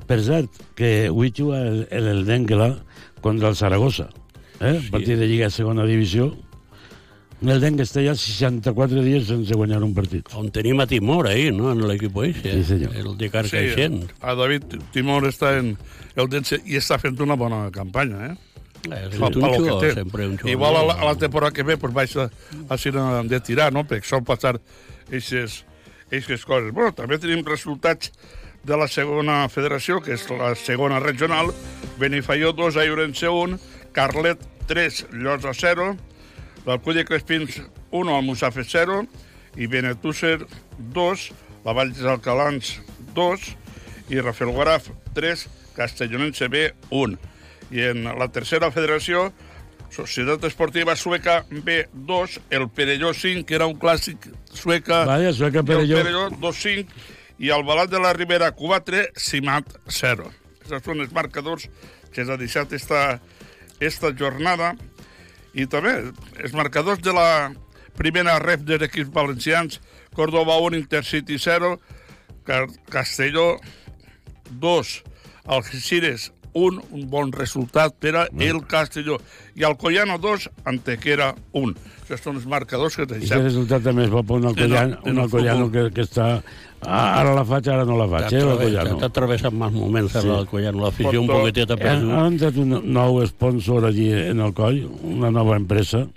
Per 0.08 0.20
cert, 0.22 0.50
que 0.76 1.08
avui 1.08 1.32
juga 1.36 1.62
el, 1.62 1.88
el, 1.92 2.08
el 2.28 2.76
contra 3.22 3.50
el 3.50 3.56
Saragossa, 3.56 4.10
eh? 4.60 4.80
Sí. 4.82 4.90
partit 4.92 5.18
de 5.18 5.28
Lliga 5.28 5.50
Segona 5.50 5.86
Divisió. 5.86 6.36
El 7.52 7.60
Denc 7.62 7.82
està 7.84 8.02
ja 8.06 8.14
64 8.16 9.02
dies 9.04 9.28
sense 9.28 9.54
guanyar 9.58 9.82
un 9.84 9.94
partit. 9.94 10.28
On 10.40 10.48
tenim 10.52 10.80
a 10.80 10.88
Timor, 10.88 11.28
ahí, 11.28 11.52
no?, 11.52 11.72
en 11.72 11.82
l'equip 11.88 12.16
eixe. 12.24 12.42
Sí, 12.54 12.64
senyor. 12.64 12.96
El 12.96 13.18
de 13.18 13.30
Carcaixent. 13.30 14.02
a 14.22 14.34
David 14.36 14.78
Timor 14.94 15.28
està 15.30 15.58
en 15.60 15.76
el 16.16 16.30
Dense 16.32 16.62
i 16.66 16.78
està 16.80 16.98
fent 17.02 17.20
una 17.22 17.36
bona 17.36 17.70
campanya, 17.76 18.32
eh? 18.32 18.36
És 18.86 19.18
Pa- 19.18 19.28
un 19.34 19.42
pa 19.42 19.48
lo 19.50 19.58
xulo, 19.58 19.80
sempre 19.94 20.28
un 20.30 20.38
xulo. 20.38 20.52
Igual 20.52 20.76
a 20.78 20.84
la, 20.86 20.94
a 20.94 21.06
la 21.06 21.16
temporada 21.18 21.52
que 21.52 21.64
ve 21.64 21.76
pues, 21.78 21.92
vaig 21.94 22.12
a, 22.22 22.30
a 22.70 22.78
ser 22.78 22.94
de 22.94 23.40
tirar, 23.42 23.72
no? 23.74 23.84
Perquè 23.84 24.06
sol 24.06 24.24
passar 24.24 24.60
aquestes 25.10 26.46
coses. 26.46 26.72
Bueno, 26.74 26.94
també 26.94 27.18
tenim 27.20 27.44
resultats 27.46 28.12
de 28.66 28.78
la 28.78 28.88
segona 28.88 29.48
federació, 29.50 30.00
que 30.02 30.14
és 30.14 30.26
la 30.30 30.54
segona 30.56 31.00
regional. 31.00 31.52
Benifaió 32.00 32.54
2, 32.54 32.78
Aiurense 32.78 33.30
1, 33.30 33.60
Carlet 33.94 34.42
3, 34.68 35.06
Llosa 35.14 35.54
0, 35.54 35.96
l'Alcúdia 36.66 37.06
Crespins 37.06 37.62
1, 37.92 38.16
Almussafe 38.16 38.64
0, 38.66 39.04
i 39.56 39.68
Benetússer 39.72 40.40
2, 40.96 41.26
la 41.66 41.74
Vall 41.78 41.94
dels 41.94 42.10
Alcalans 42.10 42.76
2, 43.16 43.50
i 44.14 44.22
Rafelguaraf 44.22 44.90
3, 45.16 45.48
Castellonense 45.76 46.50
B 46.50 46.70
1. 46.90 47.18
I 47.74 47.86
en 47.92 48.04
la 48.18 48.28
tercera 48.34 48.70
federació, 48.74 49.30
Societat 49.96 50.44
Esportiva 50.50 50.96
Sueca 50.96 51.46
B2, 51.50 52.40
el 52.50 52.68
Perelló 52.70 53.14
5, 53.14 53.46
que 53.48 53.56
era 53.56 53.68
un 53.70 53.78
clàssic 53.80 54.28
sueca, 54.52 55.06
Vaya, 55.06 55.32
Sueca 55.34 55.64
Perelló. 55.64 55.98
el 55.98 56.04
Perelló 56.04 56.26
2-5, 56.42 56.88
i 57.40 57.52
el 57.52 57.64
Balat 57.68 57.90
de 57.92 58.00
la 58.00 58.14
Ribera 58.14 58.52
4, 58.52 59.06
Simat 59.16 59.78
0. 59.88 60.28
Aquests 60.66 60.90
són 60.90 61.04
els 61.04 61.14
marcadors 61.16 61.70
que 62.12 62.26
s'ha 62.26 62.38
deixat 62.40 62.74
esta, 62.74 63.22
esta 63.80 64.12
jornada. 64.18 64.74
I 65.56 65.66
també 65.72 65.94
els 66.44 66.54
marcadors 66.54 67.00
de 67.02 67.14
la 67.16 67.30
primera 67.96 68.38
ref 68.44 68.64
dels 68.68 68.84
equips 68.90 69.12
valencians, 69.16 69.80
Córdoba 70.16 70.58
1, 70.60 70.76
Intercity 70.78 71.38
0, 71.40 71.78
Car 72.46 72.66
Castelló 72.92 73.56
2, 74.60 75.04
Algeciras 75.46 76.32
1, 76.54 76.82
un 76.96 77.10
bon 77.12 77.32
resultat 77.36 77.96
per 78.00 78.14
a 78.16 78.28
el 78.40 78.62
Castelló. 78.68 79.18
I 79.56 79.64
Alcoyano 79.68 80.18
2, 80.24 80.50
Antequera 80.72 81.34
1. 81.52 81.74
Aquests 82.06 82.24
són 82.24 82.38
els 82.40 82.46
marcadors 82.48 82.96
que 82.96 83.04
aquest 83.04 83.20
deixem. 83.26 83.44
resultat 83.44 83.84
també 83.84 84.06
es 84.06 84.12
va 84.14 84.22
per 84.24 84.38
un 84.40 84.46
Alcoyano, 84.52 85.00
el- 85.04 85.12
un 85.12 85.18
el 85.18 85.24
Alcoyano 85.26 85.72
que, 85.72 85.90
que 85.92 86.06
està... 86.06 86.42
Ah, 86.88 87.20
Ara 87.22 87.34
la 87.34 87.44
faig, 87.46 87.68
ara 87.68 87.86
no 87.86 87.98
la 87.98 88.08
faig, 88.08 88.34
eh, 88.34 88.44
l'Alcoyano. 88.46 88.98
T'ha 89.00 89.06
atravessat 89.08 89.54
mals 89.54 89.74
moments, 89.74 90.12
Sí. 90.12 90.22
sí. 90.22 90.28
l'Alcoyano. 90.28 90.84
L'afició 90.86 91.22
un 91.22 91.28
Porto- 91.28 91.42
poquetet 91.42 91.72
ha 91.72 91.74
Ha, 91.74 91.78
perdut. 91.78 92.12
ha 92.12 92.28
entrat 92.28 92.58
un 92.58 92.94
nou 92.94 93.26
sponsor 93.28 93.86
allí 93.86 94.12
en 94.12 94.40
el 94.40 94.54
coll, 94.54 94.86
una 95.04 95.32
nova 95.32 95.56
empresa. 95.58 96.08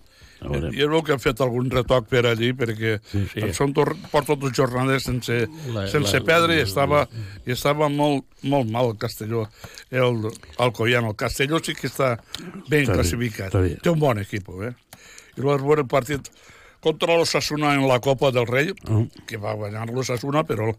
A. 0.40 0.54
I 0.54 0.78
és 0.84 0.86
el 0.86 1.02
que 1.02 1.10
han 1.12 1.18
fet 1.18 1.40
algun 1.40 1.68
retoc 1.68 2.06
per 2.06 2.24
allí, 2.26 2.52
perquè 2.54 3.00
sí, 3.10 3.24
sí. 3.34 3.40
són 3.52 3.72
tor- 3.74 3.96
porta 4.12 4.36
dos 4.36 4.52
jornades 4.52 5.02
sense, 5.02 5.48
La- 5.74 5.88
sense 5.88 6.20
la- 6.20 6.24
perdre 6.24 6.54
i 6.54 6.58
la- 6.58 6.62
estava, 6.62 7.08
i 7.44 7.50
estava 7.50 7.88
molt, 7.88 8.24
molt 8.44 8.70
mal 8.70 8.86
el 8.90 8.96
Castelló, 8.98 9.48
el 9.90 10.30
Alcoyano. 10.58 11.08
El 11.10 11.16
Castelló 11.16 11.58
sí 11.58 11.74
que 11.74 11.88
està 11.88 12.20
ben 12.68 12.84
Està 12.84 12.92
bé, 12.92 12.94
classificat. 12.94 13.48
està 13.52 13.60
bé. 13.60 13.78
Té 13.82 13.90
un 13.90 13.98
bon 13.98 14.16
equip, 14.18 14.48
eh? 14.62 14.74
I 15.36 15.40
l'has 15.40 15.60
veure 15.60 15.80
el 15.80 15.88
partit 15.88 16.30
contra 16.80 17.16
l'Ossassuna 17.16 17.74
en 17.74 17.86
la 17.88 17.98
Copa 18.00 18.30
del 18.30 18.46
Rei, 18.46 18.72
Ah. 18.88 19.02
que 19.26 19.36
va 19.36 19.54
guanyar 19.54 19.88
l'Ossassuna, 19.90 20.44
però 20.44 20.72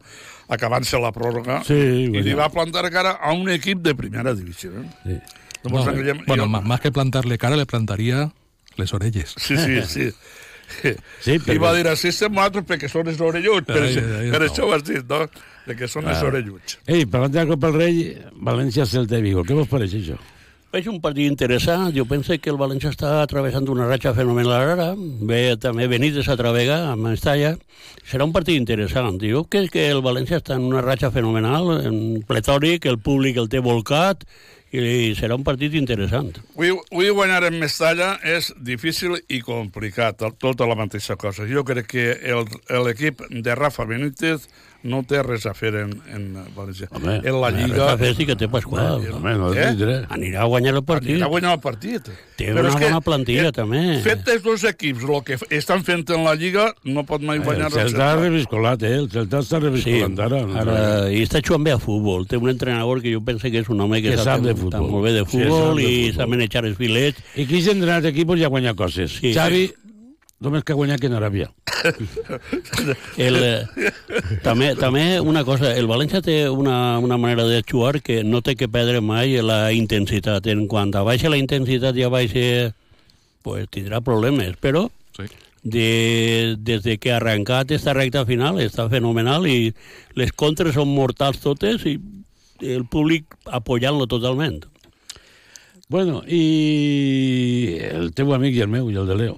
acabant-se 0.48 1.00
la 1.00 1.12
pròrroga, 1.12 1.64
Sí, 1.66 1.74
i 1.74 2.22
li 2.24 2.34
va 2.34 2.50
plantar 2.50 2.90
cara 2.92 3.18
a 3.22 3.34
un 3.34 3.50
equip 3.50 3.82
de 3.82 3.94
primera 3.96 4.34
divisió. 4.34 4.72
Eh? 4.72 4.90
Sí. 5.06 5.20
No, 5.64 5.70
mos 5.72 5.86
No, 5.86 5.92
enganyem. 5.92 6.24
bueno, 6.26 6.44
Jo- 6.48 6.62
más 6.62 6.80
que 6.80 6.92
plantarle 6.92 7.38
cara, 7.38 7.58
le 7.58 7.66
plantaría 7.66 8.32
les 8.78 8.94
orelles. 8.94 9.36
Sí, 9.38 9.58
sí, 9.58 9.82
sí. 9.88 10.12
Sí, 11.20 11.32
I 11.34 11.40
perquè- 11.40 11.60
va 11.60 11.74
dir 11.74 11.88
així 11.88 12.10
estem 12.10 12.32
nosaltres 12.32 12.64
perquè 12.64 12.88
són 12.88 13.08
els 13.10 13.20
orelluts, 13.20 13.66
per, 13.66 13.82
Ai, 13.82 13.98
ai, 13.98 14.30
per 14.32 14.40
no. 14.42 14.46
això 14.48 14.68
ho 14.68 14.74
has 14.76 14.84
dit, 14.84 15.04
no? 15.10 15.26
Perquè 15.66 15.88
són 15.90 16.08
els 16.08 16.22
orelluts. 16.24 16.78
Ei, 16.88 17.06
parlant 17.08 17.34
de 17.34 17.40
la 17.44 17.48
Copa 17.48 17.68
del 17.72 17.76
Rei, 17.82 18.18
València 18.40 18.86
Celta 18.86 19.16
de 19.16 19.22
Vigo, 19.22 19.44
què 19.44 19.54
vos 19.58 19.68
pareix 19.68 19.94
això? 19.98 20.16
És 20.70 20.86
un 20.86 21.00
partit 21.02 21.26
interessant. 21.26 21.88
Jo 21.96 22.04
penso 22.06 22.36
que 22.38 22.52
el 22.52 22.58
València 22.62 22.92
està 22.94 23.24
travessant 23.32 23.66
una 23.74 23.88
ratxa 23.90 24.12
fenomenal 24.14 24.54
ara. 24.76 24.92
Ve 25.26 25.56
també 25.58 25.88
Benítez 25.90 26.30
a 26.30 26.36
travegar 26.38 26.84
a 26.92 26.94
Mestalla. 26.96 27.56
Serà 28.06 28.28
un 28.28 28.36
partit 28.36 28.60
interessant. 28.62 29.18
Jo 29.18 29.48
crec 29.50 29.74
que 29.74 29.88
el 29.90 30.04
València 30.06 30.38
està 30.38 30.60
en 30.60 30.68
una 30.70 30.86
ratxa 30.86 31.10
fenomenal, 31.16 31.74
en 31.90 32.22
pletòric, 32.30 32.86
el 32.86 33.02
públic 33.02 33.42
el 33.42 33.50
té 33.50 33.64
volcat 33.66 34.28
i 34.70 35.16
serà 35.18 35.34
un 35.34 35.42
partit 35.42 35.74
interessant. 35.74 36.36
Avui 36.54 37.10
guanyar 37.18 37.48
en 37.48 37.58
Mestalla 37.58 38.20
és 38.22 38.52
difícil 38.62 39.18
i 39.26 39.42
complicat, 39.42 40.22
tota 40.38 40.70
la 40.70 40.78
mateixa 40.78 41.18
cosa. 41.18 41.50
Jo 41.50 41.66
crec 41.66 41.90
que 41.90 42.06
l'equip 42.86 43.26
de 43.32 43.58
Rafa 43.58 43.90
Benítez 43.90 44.46
no 44.84 45.02
té 45.04 45.20
res 45.24 45.46
a 45.46 45.54
fer 45.54 45.74
en, 45.76 45.90
en 46.16 46.28
València. 46.56 46.88
Home, 46.96 47.18
en 47.20 47.40
la 47.42 47.50
res 47.52 47.66
Lliga... 47.68 47.88
a 47.94 47.98
fer 48.00 48.14
sí 48.16 48.26
que 48.26 48.36
té 48.40 48.48
Pasqual. 48.48 49.02
Home, 49.14 49.34
no 49.38 49.50
Eh? 49.54 49.66
tindré. 49.74 49.98
Anirà 50.10 50.42
a 50.46 50.48
guanyar 50.48 50.76
el 50.76 50.84
partit. 50.88 51.10
Anirà 51.18 51.26
a 51.26 51.34
guanyar 51.34 51.54
el 51.58 51.60
partit. 51.60 52.08
Té 52.40 52.54
Però 52.54 52.62
una 52.64 52.80
bona 52.80 53.02
plantilla, 53.04 53.50
eh, 53.50 53.52
també. 53.52 53.82
Fet 54.06 54.28
els 54.32 54.44
dos 54.46 54.64
equips, 54.64 55.04
el 55.04 55.24
que 55.28 55.38
estan 55.58 55.84
fent 55.84 56.06
en 56.16 56.24
la 56.24 56.36
Lliga, 56.40 56.70
no 56.86 57.04
pot 57.04 57.22
mai 57.22 57.40
guanyar 57.44 57.68
El 57.68 57.74
Celta 57.74 58.12
ha 58.14 58.16
reviscolat, 58.22 58.84
eh? 58.88 58.94
El 59.02 59.10
Celta 59.12 59.42
està 59.44 59.60
reviscolant 59.60 60.16
ara. 60.20 60.40
Ara, 60.64 60.78
I 61.12 61.26
està 61.28 61.42
jugant 61.44 61.66
bé 61.68 61.76
a 61.76 61.80
futbol. 61.84 62.26
Té 62.28 62.38
un 62.40 62.48
entrenador 62.50 63.02
que 63.04 63.12
jo 63.14 63.20
penso 63.26 63.52
que 63.52 63.60
és 63.60 63.68
un 63.70 63.82
home 63.82 64.02
que, 64.02 64.16
Que 64.16 64.24
sap 64.24 64.40
de 64.42 64.56
futbol. 64.56 64.88
molt 64.90 65.04
bé 65.10 65.12
de 65.20 65.26
Sí, 65.26 65.38
futbol 65.44 65.76
de 65.76 65.84
i 65.92 66.14
sap 66.14 66.30
manejar 66.32 66.64
els 66.66 66.78
filets. 66.78 67.20
I 67.36 67.46
qui 67.46 67.62
s'ha 67.62 67.72
entrenat 67.76 68.06
equipos 68.06 68.40
ja 68.40 68.48
guanya 68.48 68.74
coses. 68.74 69.20
Sí, 69.20 69.34
Xavi, 69.36 69.68
sí. 69.68 69.74
Només 70.40 70.64
que 70.64 70.74
ha 70.74 70.80
guanyat 70.80 71.02
que 71.02 71.08
en 71.12 71.18
Aràbia. 71.18 71.50
El, 73.18 73.38
eh, 73.40 73.92
també, 74.44 74.74
també 74.76 75.04
una 75.20 75.46
cosa, 75.48 75.72
el 75.76 75.88
València 75.88 76.22
té 76.24 76.50
una, 76.50 77.00
una 77.00 77.18
manera 77.18 77.46
de 77.48 77.62
jugar 77.64 78.02
que 78.04 78.22
no 78.24 78.42
té 78.44 78.56
que 78.60 78.68
perdre 78.72 79.00
mai 79.02 79.38
la 79.44 79.72
intensitat. 79.76 80.48
En 80.52 80.66
quant 80.72 80.92
a 80.96 81.04
baixa 81.08 81.32
la 81.32 81.40
intensitat 81.40 81.96
ja 81.96 82.10
baixa, 82.12 82.74
pues 83.44 83.68
tindrà 83.72 84.02
problemes, 84.04 84.56
però 84.60 84.90
Sí. 85.20 85.26
de, 85.64 86.56
des 86.60 86.84
de 86.84 86.98
que 86.98 87.12
ha 87.12 87.18
arrencat 87.18 87.72
esta 87.76 87.92
recta 87.94 88.26
final 88.26 88.60
està 88.64 88.86
fenomenal 88.92 89.48
i 89.52 89.74
les 90.16 90.32
contres 90.32 90.78
són 90.78 90.88
mortals 90.96 91.42
totes 91.44 91.84
i 91.90 91.98
el 92.64 92.86
públic 92.88 93.36
apoyant-lo 93.48 94.08
totalment. 94.08 94.62
Bueno, 95.90 96.22
i 96.28 97.80
el 97.90 98.14
teu 98.16 98.32
amic 98.36 98.56
i 98.56 98.64
el 98.64 98.72
meu, 98.72 98.88
i 98.92 98.96
el 99.00 99.08
de 99.10 99.16
Leo, 99.20 99.38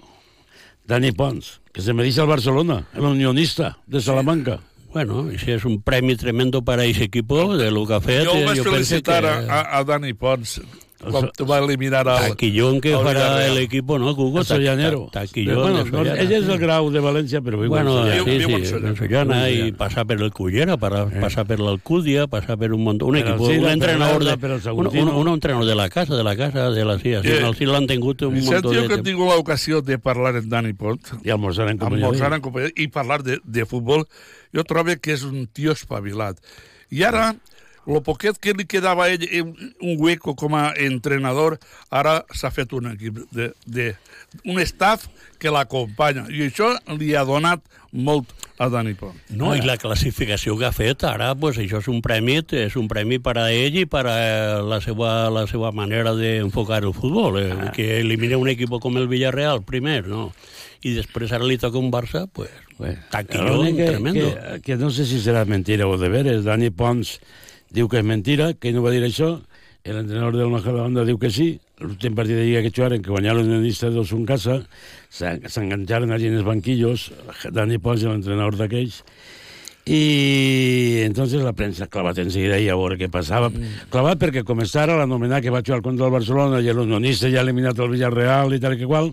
Dani 0.87 1.11
Pons, 1.11 1.61
que 1.71 1.81
se 1.81 1.93
me 1.93 2.03
dice 2.03 2.21
al 2.21 2.27
Barcelona, 2.27 2.87
el 2.93 3.01
unionista 3.03 3.77
de 3.87 4.01
Salamanca. 4.01 4.59
Bueno, 4.93 5.29
això 5.31 5.53
és 5.55 5.63
un 5.63 5.77
premi 5.81 6.17
tremendo 6.19 6.59
per 6.67 6.79
a 6.79 6.83
aquest 6.83 7.05
equip 7.05 7.29
de 7.31 7.69
lo 7.71 7.85
que 7.87 7.93
ha 7.95 8.01
fet. 8.03 8.25
Jo 8.27 8.33
eh, 8.35 8.45
vaig 8.45 8.59
felicitar 8.65 9.21
que- 9.23 9.29
a, 9.49 9.61
a, 9.61 9.77
a 9.79 9.83
Dani 9.87 10.13
Pons 10.13 10.57
quan 11.01 11.29
va 11.49 11.57
eliminar 11.59 12.05
el... 12.07 12.29
Taquillón 12.31 12.79
que 12.81 12.89
Villarreal. 12.95 13.41
el 13.51 13.57
equipo, 13.63 13.97
¿no, 13.99 14.11
Hugo? 14.11 14.39
El 14.39 14.45
Sollanero. 14.45 15.09
Ta- 15.11 15.21
Taquillón 15.25 15.61
bueno, 15.61 15.83
no, 15.85 16.01
ell 16.15 16.31
és 16.31 16.47
el 16.47 16.57
grau 16.59 16.89
de 16.91 17.01
València, 17.01 17.41
però 17.41 17.59
viu 17.59 17.69
Bueno, 17.69 18.05
en 18.07 18.23
Sollana. 18.23 18.59
sí, 18.61 18.65
sí, 18.69 18.95
Sollana. 18.97 19.49
i 19.49 19.71
passar 19.71 20.05
per 20.05 20.19
el 20.21 20.31
Cullera, 20.31 20.77
para, 20.77 21.03
Eh. 21.03 21.19
passar 21.19 21.45
per 21.47 21.59
l'Alcúdia, 21.59 22.27
passar 22.27 22.57
per 22.57 22.71
un 22.73 22.83
munt, 22.83 23.01
un 23.01 23.15
equip, 23.17 23.39
un 23.39 23.67
entrenador 23.69 24.23
de, 24.23 24.31
el 24.33 24.71
un, 24.73 24.87
un, 24.87 25.09
un 25.09 25.27
entrenador 25.33 25.65
de 25.67 25.75
la 25.75 25.89
casa, 25.89 26.15
de 26.15 26.23
la 26.23 26.35
casa, 26.35 26.69
de 26.69 26.85
la 26.85 26.99
CIA, 26.99 27.21
sí, 27.23 27.29
Eh, 27.29 27.51
sí, 27.57 27.65
l'han 27.65 27.87
tingut 27.87 28.21
un 28.21 28.33
Vicent, 28.35 28.63
munt 28.63 28.75
jo 28.75 28.81
de 28.81 28.87
que 28.87 28.93
he 28.95 29.03
tingut 29.03 29.27
l'ocasió 29.33 29.81
de 29.81 29.97
parlar 29.97 30.35
amb 30.35 30.45
Dani 30.51 30.73
Pons, 30.73 31.13
I 31.23 31.29
almorzar 31.31 31.67
en 31.69 31.77
companyia. 31.77 32.05
almorzar 32.05 32.33
en 32.33 32.41
companyia 32.41 32.71
i 32.75 32.87
parlar 32.87 33.23
de, 33.23 33.39
de 33.43 33.65
futbol, 33.65 34.05
jo 34.53 34.63
trobo 34.63 34.93
que 35.01 35.13
és 35.13 35.23
un 35.23 35.47
tio 35.47 35.71
espavilat. 35.71 36.37
I 36.91 37.03
ara, 37.03 37.35
lo 37.87 38.01
poquet 38.05 38.37
que 38.37 38.53
li 38.53 38.65
quedava 38.69 39.05
a 39.05 39.09
ell 39.09 39.23
un, 39.41 39.55
un 39.81 39.95
hueco 39.97 40.35
com 40.35 40.53
a 40.55 40.71
entrenador, 40.77 41.57
ara 41.89 42.21
s'ha 42.33 42.51
fet 42.53 42.73
un 42.77 42.91
equip 42.93 43.23
de, 43.33 43.51
de 43.65 43.95
un 44.45 44.59
staff 44.61 45.07
que 45.41 45.49
l'acompanya. 45.49 46.27
I 46.29 46.45
això 46.51 46.75
li 46.99 47.15
ha 47.17 47.23
donat 47.25 47.63
molt 47.91 48.29
a 48.61 48.69
Dani 48.69 48.93
Pons. 48.93 49.17
No, 49.35 49.55
i 49.57 49.63
la 49.65 49.75
classificació 49.81 50.53
que 50.59 50.67
ha 50.69 50.71
fet 50.71 51.03
ara, 51.03 51.33
pues, 51.35 51.57
això 51.57 51.81
és 51.81 51.89
un 51.91 51.99
premi, 52.05 52.37
és 52.53 52.75
un 52.79 52.87
premi 52.87 53.17
per 53.19 53.33
a 53.41 53.47
ell 53.51 53.81
i 53.81 53.87
per 53.89 54.05
a 54.07 54.15
la 54.61 54.77
seva, 54.79 55.29
la 55.33 55.47
seva 55.49 55.73
manera 55.75 56.13
d'enfocar 56.15 56.83
el 56.85 56.93
futbol, 56.93 57.39
eh, 57.41 57.49
Ah. 57.51 57.71
que 57.73 57.99
elimina 57.99 58.37
un 58.37 58.47
equip 58.47 58.69
com 58.79 58.97
el 58.97 59.07
Villarreal 59.09 59.63
primer, 59.63 60.05
no? 60.07 60.31
I 60.83 60.93
després 60.93 61.31
ara 61.33 61.43
li 61.45 61.57
toca 61.57 61.77
un 61.81 61.91
Barça, 61.91 62.27
pues, 62.31 62.49
Bueno, 62.77 62.97
taquillón 63.11 63.75
que, 63.75 63.85
tremendo. 63.85 64.33
Que, 64.53 64.61
que 64.61 64.75
no 64.77 64.89
sé 64.89 65.05
si 65.05 65.19
serà 65.19 65.43
mentira 65.45 65.85
o 65.87 65.97
de 65.97 66.09
veres. 66.09 66.43
Dani 66.43 66.69
Pons 66.71 67.19
diu 67.71 67.87
que 67.89 67.99
és 68.01 68.05
mentira, 68.05 68.53
que 68.53 68.69
ell 68.69 68.75
no 68.77 68.83
va 68.85 68.91
dir 68.93 69.03
això. 69.07 69.39
L'entrenador 69.83 70.35
del 70.37 70.51
Majadahonda 70.53 71.05
diu 71.07 71.17
que 71.17 71.31
sí. 71.33 71.55
L'últim 71.81 72.13
partit 72.13 72.35
de 72.37 72.43
Lliga 72.45 72.61
que 72.61 72.69
jugaren, 72.69 73.01
que 73.01 73.09
guanyaron 73.09 73.41
el 73.41 73.47
Unionista 73.49 73.89
2 73.89 74.11
en 74.13 74.25
casa, 74.29 74.59
se- 75.09 75.39
s'engancharon 75.49 76.11
allí 76.13 76.27
en 76.29 76.35
els 76.37 76.45
banquillos, 76.45 77.07
Dani 77.49 77.79
Pons, 77.81 78.03
l'entrenador 78.05 78.59
d'aquells, 78.59 78.99
i 79.89 81.01
entonces 81.07 81.41
la 81.41 81.53
premsa 81.57 81.87
clavat 81.89 82.19
enseguida 82.21 82.59
i 82.61 82.67
a 82.69 82.75
veure 82.77 82.99
què 82.99 83.09
passava. 83.09 83.49
Mm. 83.49 83.87
Clavat 83.89 84.19
perquè 84.21 84.43
començara 84.45 84.93
l'anomenar 84.99 85.41
que 85.41 85.49
va 85.49 85.63
jugar 85.65 85.81
contra 85.81 86.05
el 86.05 86.13
Barcelona 86.13 86.61
i 86.61 86.69
l'Unionista 86.71 87.31
ja 87.33 87.41
ha 87.41 87.45
eliminat 87.47 87.79
el 87.81 87.89
Villarreal 87.89 88.53
i 88.53 88.59
tal 88.61 88.75
i 88.77 88.81
que 88.83 88.85
qual. 88.89 89.09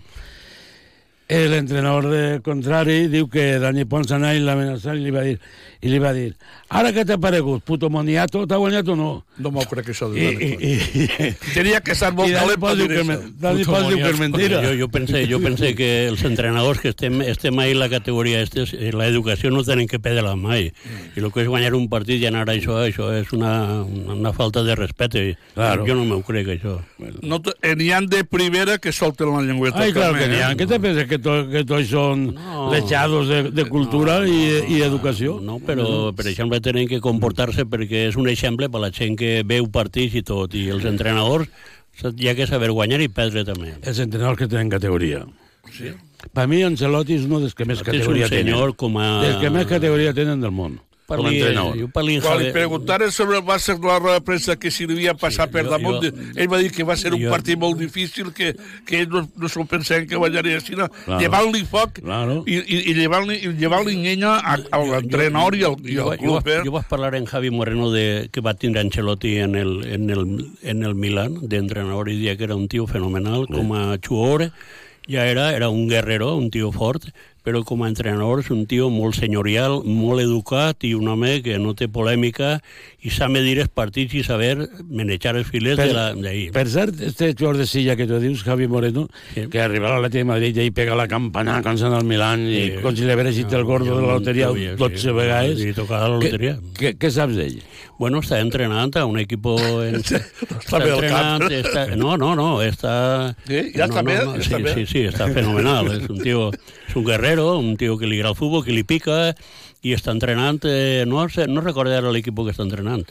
L'entrenador 1.29 2.09
de 2.09 2.21
contrari 2.41 3.03
diu 3.07 3.27
que 3.29 3.59
Dani 3.61 3.85
Pons 3.85 4.09
anà 4.15 4.33
i 4.33 4.41
l'amenaçar 4.41 4.95
i 4.97 5.03
li 5.03 5.11
va 5.13 5.21
dir 5.27 5.35
i 5.79 5.87
li 5.87 5.99
va 6.01 6.09
dir, 6.11 6.33
ara 6.75 6.89
què 6.91 7.05
t'ha 7.07 7.15
paregut, 7.21 7.61
puto 7.63 7.87
moniato, 7.87 8.41
t'ha 8.49 8.57
guanyat 8.59 8.89
o 8.91 8.95
no? 8.99 9.11
No 9.39 9.51
m'ho 9.55 9.63
crec 9.69 9.93
això 9.93 10.09
de 10.11 10.25
Dani 10.25 10.47
i, 10.57 10.71
i, 10.73 11.29
Tenia 11.55 11.79
que 11.79 11.95
ser 11.95 12.09
molt 12.17 12.33
calent 12.35 12.59
per 12.59 12.73
dir 12.75 12.87
que, 12.91 13.03
això. 13.05 13.15
Dani 13.39 13.67
Pons 13.69 13.87
diu 13.87 14.01
que 14.01 14.09
és 14.09 14.19
mentira. 14.19 14.59
Jo, 14.65 14.73
jo, 14.81 14.89
pense, 14.91 15.21
jo 15.29 15.39
pense 15.39 15.71
que 15.77 15.89
els 16.09 16.25
entrenadors 16.27 16.81
que 16.83 16.91
estem, 16.91 17.21
estem 17.23 17.61
ahí 17.63 17.71
en 17.71 17.79
la 17.79 17.87
categoria 17.93 18.41
estes, 18.43 18.73
eh, 18.75 18.89
la 18.91 19.07
educació 19.07 19.53
no 19.55 19.63
tenen 19.63 19.87
que 19.87 20.01
perdre-la 20.03 20.35
mai. 20.35 20.73
I 21.15 21.23
el 21.23 21.29
que 21.31 21.45
és 21.45 21.47
guanyar 21.47 21.71
un 21.77 21.87
partit 21.93 22.19
i 22.19 22.27
anar 22.27 22.43
a 22.49 22.57
això, 22.57 22.81
això 22.83 23.13
és 23.15 23.31
una, 23.37 23.53
una 23.85 24.33
falta 24.35 24.65
de 24.67 24.75
respecte. 24.75 25.23
Claro. 25.53 25.87
Jo 25.87 25.95
no 25.95 26.03
m'ho 26.09 26.19
crec, 26.27 26.57
això. 26.57 26.75
No 27.23 27.39
eh, 27.61 27.75
N'hi 27.79 27.93
han 27.95 28.11
de 28.11 28.25
primera 28.27 28.79
que 28.83 28.91
solten 28.91 29.31
la 29.31 29.45
llengüeta. 29.47 29.79
Ai, 29.79 29.95
claro 29.95 30.17
també, 30.17 30.25
que 30.25 30.33
n'hi 30.33 30.43
ha. 30.43 30.51
eh? 30.51 30.59
Què 30.59 30.67
te 30.67 30.83
penses? 30.83 31.07
Que, 31.07 31.18
to, 31.23 31.35
que 31.51 31.63
tots 31.67 31.89
són 31.91 32.27
No. 32.35 32.69
lechados 32.71 33.27
de, 33.29 33.41
de 33.51 33.65
cultura 33.69 34.19
i, 34.27 34.39
i 34.77 34.81
educació? 34.85 35.39
No, 35.41 35.59
però, 35.59 36.13
per 36.15 36.27
exemple, 36.27 36.59
tenen 36.61 36.87
que 36.87 36.99
comportar-se 36.99 37.65
perquè 37.69 38.07
és 38.09 38.15
un 38.19 38.27
exemple 38.29 38.69
per 38.69 38.81
la 38.81 38.91
gent 38.91 39.15
que 39.19 39.43
veu 39.45 39.67
partits 39.69 40.15
i 40.15 40.23
tot, 40.23 40.53
i 40.55 40.67
els 40.73 40.85
entrenadors 40.85 41.47
hi 42.15 42.29
ha 42.29 42.35
que 42.35 42.47
saber 42.47 42.69
guanyar 42.71 43.01
i 43.03 43.09
perdre 43.11 43.43
també. 43.43 43.73
Els 43.83 43.99
entrenadors 43.99 44.37
que 44.39 44.47
tenen 44.47 44.69
categoria. 44.71 45.25
Sí. 45.71 45.91
Per 46.33 46.47
mi, 46.51 46.63
Ancelotti 46.63 47.15
és 47.15 47.25
un 47.27 47.41
dels 47.43 47.53
que 47.55 47.63
més 47.65 47.79
Ancelotti 47.79 47.97
és 48.01 48.07
un 48.07 48.13
categoria 48.13 48.29
tenen. 48.29 48.53
senyor 48.53 48.75
com 48.75 48.97
a- 48.97 49.21
Dels 49.23 49.37
que 49.43 49.49
més 49.49 49.65
categoria 49.67 50.13
tenen 50.13 50.41
del 50.41 50.51
món. 50.51 50.79
Com 51.17 51.25
a 51.25 51.29
Parli, 51.29 51.39
entrenador. 51.41 51.77
jo 51.79 51.87
parli, 51.89 52.19
Quan 52.21 52.37
li 52.43 52.51
preguntaren 52.53 53.11
sobre 53.11 53.37
el 53.37 53.43
Barça 53.43 53.75
de 53.79 53.87
la 53.87 53.97
roda 53.99 54.13
de 54.19 54.21
premsa 54.21 54.55
que 54.59 54.69
si 54.71 54.85
li 54.87 54.93
havia 54.93 55.13
passat 55.15 55.49
Sí, 55.49 55.53
per 55.53 55.63
jo- 55.65 55.71
damunt, 55.71 56.03
jo- 56.03 56.11
ell 56.35 56.47
va 56.51 56.57
dir 56.59 56.71
que 56.71 56.83
va 56.83 56.95
ser 56.95 57.13
un 57.13 57.21
jo- 57.23 57.29
partit 57.31 57.57
molt 57.57 57.77
difícil, 57.79 58.31
que, 58.33 58.55
que 58.85 59.01
ells 59.01 59.09
no, 59.09 59.29
no 59.35 59.49
s'ho 59.49 59.65
pensaven 59.65 60.07
que 60.07 60.15
guanyaria, 60.15 60.59
sinó 60.61 60.87
Claro. 61.05 61.19
llevant-li 61.21 61.65
foc 61.65 61.99
Claro. 62.01 62.43
i, 62.47 62.55
i, 62.61 62.91
i 62.91 62.93
llevant-li 62.93 63.39
llevant 63.57 63.87
llenya 63.87 64.35
a, 64.39 64.57
a 64.71 64.79
l'entrenador 64.83 65.55
i 65.55 65.63
al, 65.63 65.75
i 65.83 65.95
jo, 65.95 66.09
club. 66.17 66.47
Eh? 66.47 66.61
jo 66.65 66.71
vaig 66.71 66.85
parlar 66.87 67.15
en 67.15 67.25
Javi 67.25 67.49
Moreno 67.49 67.91
de, 67.91 68.29
que 68.31 68.41
va 68.41 68.53
tindre 68.53 68.81
Ancelotti 68.81 69.37
en 69.39 69.55
el, 69.55 69.83
en 69.87 70.09
el, 70.09 70.25
en 70.63 70.83
el 70.83 70.95
Milan, 70.95 71.39
d'entrenador, 71.41 72.09
i 72.09 72.17
dia 72.19 72.35
que 72.37 72.43
era 72.43 72.55
un 72.55 72.67
tio 72.67 72.85
fenomenal, 72.87 73.47
com 73.47 73.73
a 73.73 73.97
jugador, 73.97 74.51
ja 75.09 75.25
era, 75.25 75.53
era 75.55 75.69
un 75.69 75.87
guerrero, 75.89 76.35
un 76.35 76.51
tio 76.51 76.71
fort, 76.71 77.07
però 77.43 77.63
com 77.65 77.83
a 77.83 77.87
entrenador 77.89 78.39
és 78.43 78.49
un 78.51 78.65
tio 78.69 78.89
molt 78.89 79.15
senyorial, 79.15 79.81
molt 79.85 80.21
educat 80.21 80.83
i 80.83 80.93
un 80.93 81.07
home 81.07 81.41
que 81.41 81.57
no 81.59 81.73
té 81.73 81.87
polèmica 81.87 82.59
i 83.01 83.09
sap 83.09 83.31
medir 83.31 83.59
els 83.63 83.69
partits 83.69 84.13
i 84.13 84.23
saber 84.23 84.67
manejar 84.89 85.35
els 85.37 85.47
filets 85.47 85.79
la- 85.93 86.13
d'ahir. 86.13 86.51
per 86.51 86.67
cert, 86.67 86.99
este 87.01 87.33
jugador 87.33 87.57
de 87.57 87.65
Silla 87.67 87.95
que 87.95 88.05
tu 88.07 88.19
dius, 88.19 88.43
Javi 88.43 88.67
Moreno, 88.67 89.07
Sí. 89.33 89.47
que 89.49 89.59
arribarà 89.61 89.95
a 89.97 89.99
l'Atlètic 89.99 90.19
de 90.19 90.25
Madrid 90.25 90.57
i 90.57 90.71
pega 90.71 90.95
la 90.95 91.07
campana 91.07 91.61
s'ha 91.63 91.87
al 91.95 92.03
Milan 92.05 92.41
i 92.47 92.61
Sí. 92.61 92.71
com 92.81 92.95
si 92.95 93.03
li 93.05 93.11
hagués 93.11 93.37
el 93.53 93.63
gordo 93.63 93.95
de 93.95 94.01
la 94.05 94.13
loteria 94.13 94.49
Sí, 94.53 94.65
12 94.77 95.11
vegades. 95.11 95.59
I 95.61 95.73
tocar 95.73 96.01
la 96.01 96.15
loteria. 96.17 96.59
Què 96.75 97.09
saps 97.11 97.35
d'ell? 97.35 97.61
Bueno, 97.99 98.21
està 98.23 98.39
entrenant 98.39 98.95
a 98.95 99.05
un 99.05 99.19
equip... 99.19 99.45
En, 99.83 99.99
al 100.75 100.85
entrenant, 100.87 101.43
cap. 101.43 101.55
està, 101.59 101.85
no, 101.99 102.15
no, 102.17 102.31
no, 102.39 102.49
està... 102.63 102.93
Sí, 103.43 103.65
ja 103.75 103.89
no, 103.89 103.97
està 103.97 104.03
no, 104.07 104.15
no, 104.31 104.35
està 104.39 104.55
sí, 104.55 104.63
bé. 104.63 104.75
sí, 104.77 104.85
sí, 104.87 105.01
està 105.09 105.27
fenomenal. 105.35 105.91
és 105.97 106.07
un 106.07 106.21
tio, 106.23 106.47
és 106.87 106.95
un 106.95 107.05
guerrero, 107.09 107.51
un 107.59 107.75
tio 107.77 107.99
que 107.99 108.07
li 108.07 108.21
agrada 108.21 108.37
el 108.37 108.39
futbol, 108.39 108.63
que 108.63 108.75
li 108.75 108.85
pica 108.87 109.35
i 109.83 109.93
està 109.95 110.15
entrenant, 110.15 110.63
eh, 110.67 111.03
no, 111.07 111.27
sé, 111.31 111.47
no 111.51 111.63
recordo 111.65 111.95
ara 111.95 112.15
l'equip 112.15 112.39
que 112.39 112.55
està 112.55 112.63
entrenant, 112.65 113.03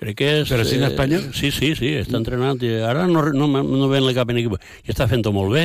Crec 0.00 0.16
que 0.16 0.28
és... 0.40 0.48
Però 0.48 0.64
sí 0.64 0.78
en 0.78 0.86
Espanya? 0.86 1.18
Eh, 1.20 1.32
sí, 1.36 1.50
sí, 1.52 1.74
sí, 1.76 1.90
està 2.00 2.16
entrenant. 2.16 2.62
Ara 2.88 3.04
no, 3.10 3.26
no, 3.36 3.48
no 3.60 3.88
ven 3.90 4.06
cap 4.16 4.32
en 4.32 4.40
equip. 4.40 4.56
I 4.86 4.94
està 4.94 5.04
fent-ho 5.10 5.32
molt 5.36 5.52
bé, 5.52 5.64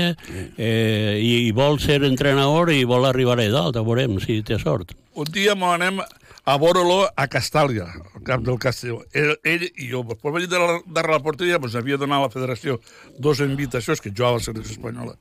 eh, 0.59 1.15
i, 1.23 1.47
i 1.47 1.53
vol 1.55 1.79
ser 1.79 2.01
entrenador 2.03 2.73
i 2.73 2.83
vol 2.83 3.07
arribar 3.07 3.39
a 3.39 3.47
dalt, 3.47 3.79
a 3.79 3.85
veurem 3.85 4.19
si 4.19 4.41
té 4.43 4.59
sort. 4.59 4.91
Un 5.15 5.31
dia 5.31 5.55
m'ho 5.55 5.71
anem 5.71 6.03
a 6.03 6.57
veure-lo 6.59 7.05
a 7.07 7.27
Castàlia, 7.31 7.87
al 7.87 8.14
cap 8.25 8.43
del 8.45 8.57
Castell. 8.61 8.99
Ell, 9.15 9.35
ell 9.47 9.65
i 9.69 9.89
jo, 9.91 10.03
per 10.07 10.33
venir 10.35 10.49
de 10.51 10.59
la, 10.61 10.79
de 10.85 11.03
la 11.07 11.19
porteria, 11.23 11.59
doncs 11.61 11.77
havia 11.79 11.99
donat 12.01 12.19
a 12.19 12.27
la 12.27 12.31
federació 12.33 12.79
dos 13.21 13.41
invitacions, 13.45 14.01
que 14.01 14.11
jugava 14.11 14.35
a 14.35 14.41
la 14.41 14.45
selecció 14.45 14.75
espanyola, 14.77 15.15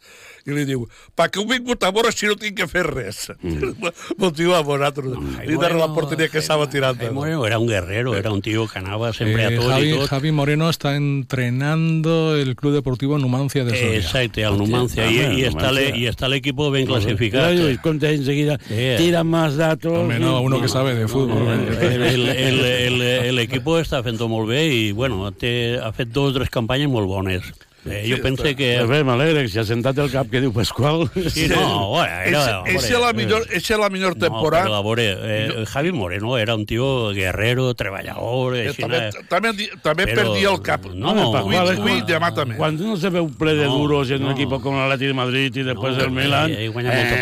i 0.45 0.53
li 0.57 0.67
diu, 0.69 0.85
pa 1.17 1.29
que 1.33 1.41
heu 1.41 1.47
vingut 1.49 1.85
a 1.87 1.93
veure 1.95 2.13
si 2.13 2.29
no 2.29 2.37
tinc 2.41 2.59
que 2.59 2.69
fer 2.69 2.85
res. 2.89 3.29
Mm. 3.41 3.93
Motiu 4.23 4.55
a 4.57 4.63
vosaltres. 4.67 5.15
I 5.45 5.57
de 5.61 5.71
la 5.77 5.89
porteria 5.95 6.29
que 6.33 6.43
estava 6.43 6.69
tirant. 6.71 7.01
Ay, 7.01 7.13
bueno, 7.15 7.47
era 7.47 7.59
un 7.59 7.69
guerrero, 7.69 8.15
era 8.17 8.33
un 8.33 8.43
tío 8.43 8.67
que 8.69 8.79
anava 8.79 9.13
sempre 9.13 9.45
Eh, 9.45 9.47
a 9.47 9.61
tot 9.61 9.71
Javi, 9.71 9.89
i 9.91 9.95
tot. 9.99 10.09
Javi 10.11 10.33
Moreno 10.33 10.71
está 10.71 10.97
entrenando 10.97 12.37
el 12.37 12.57
Club 12.57 12.75
Deportivo 12.75 13.19
Numancia 13.19 13.65
de 13.65 13.77
Soria. 13.77 13.99
Exacte, 13.99 14.45
al 14.45 14.59
Numancia. 14.59 15.07
I, 15.11 15.41
i, 15.41 15.45
està 15.49 15.73
le, 15.73 15.89
I 15.97 16.07
està 16.11 16.29
l'equip 16.29 16.61
ben 16.73 16.87
classificat. 16.87 17.55
Claro, 17.55 17.71
y 17.71 18.15
enseguida, 18.15 18.59
Sí. 18.69 18.95
tira 18.99 19.25
más 19.25 19.57
datos. 19.57 19.93
Hombre, 19.99 20.19
no, 20.19 20.41
uno 20.41 20.61
que 20.61 20.69
sabe 20.69 20.95
de 20.95 21.09
fútbol. 21.09 21.49
El, 21.81 22.03
el, 22.03 22.29
el, 22.65 22.94
equipo 23.43 23.79
està 23.81 24.03
fent-ho 24.05 24.29
molt 24.31 24.51
bé 24.51 24.63
i, 24.69 24.83
bueno, 24.93 25.31
té, 25.33 25.79
ha 25.83 25.91
fet 25.97 26.13
dues 26.15 26.35
o 26.35 26.39
tres 26.39 26.53
campanyes 26.55 26.91
molt 26.93 27.11
bones. 27.11 27.51
Eh, 27.87 28.07
jo 28.09 28.17
penso 28.23 28.43
que... 28.57 28.77
Pues 28.79 28.89
bé, 28.89 29.05
m'alegra 29.05 29.43
que 29.43 29.49
si 29.49 29.59
ha 29.59 29.65
sentat 29.65 29.99
el 29.99 30.11
cap 30.11 30.29
que 30.33 30.41
diu 30.41 30.53
Pasqual. 30.53 31.05
Sí, 31.29 31.49
no, 31.49 31.89
bueno, 31.91 32.13
era, 32.25 32.63
Eixa 32.65 32.95
és 32.95 33.01
la 33.03 33.13
millor, 33.13 33.45
eixa 33.53 33.75
és 33.75 33.81
la 33.81 33.91
millor 33.93 34.15
No, 34.17 34.23
temporada. 34.27 34.65
però 34.65 34.79
a 34.79 34.83
veure, 34.83 35.05
eh, 35.21 35.65
Javi 35.67 35.93
Moreno 35.93 36.39
era 36.39 36.55
un 36.55 36.65
tio 36.67 37.11
guerrero, 37.13 37.75
treballador, 37.75 38.57
Eh, 38.57 38.69
així, 38.71 38.83
també, 38.83 38.99
eh, 39.09 39.11
també, 39.29 39.53
també 39.83 40.07
Però- 40.07 40.23
perdia 40.33 40.51
el 40.51 40.61
cap. 40.63 40.87
no, 40.87 41.11
avui, 41.11 41.57
Pasqual, 41.57 41.77
avui 41.77 42.01
demà 42.09 42.33
també. 42.35 42.57
Cuando 42.57 42.85
uno 42.85 42.97
se 42.97 43.11
ve 43.11 43.21
un 43.21 43.35
ple 43.35 43.55
de 43.55 43.67
No, 43.67 43.77
duros 43.79 44.11
en 44.11 44.23
un 44.23 44.29
no. 44.29 44.33
equipo 44.33 44.61
como 44.61 44.79
el 44.79 44.85
Atlético 44.91 45.09
de 45.09 45.15
Madrid 45.15 45.53
y 45.55 45.63
después 45.63 45.97
No, 45.97 46.05
el 46.05 46.11
Milan, 46.11 46.51
eh, 46.51 46.71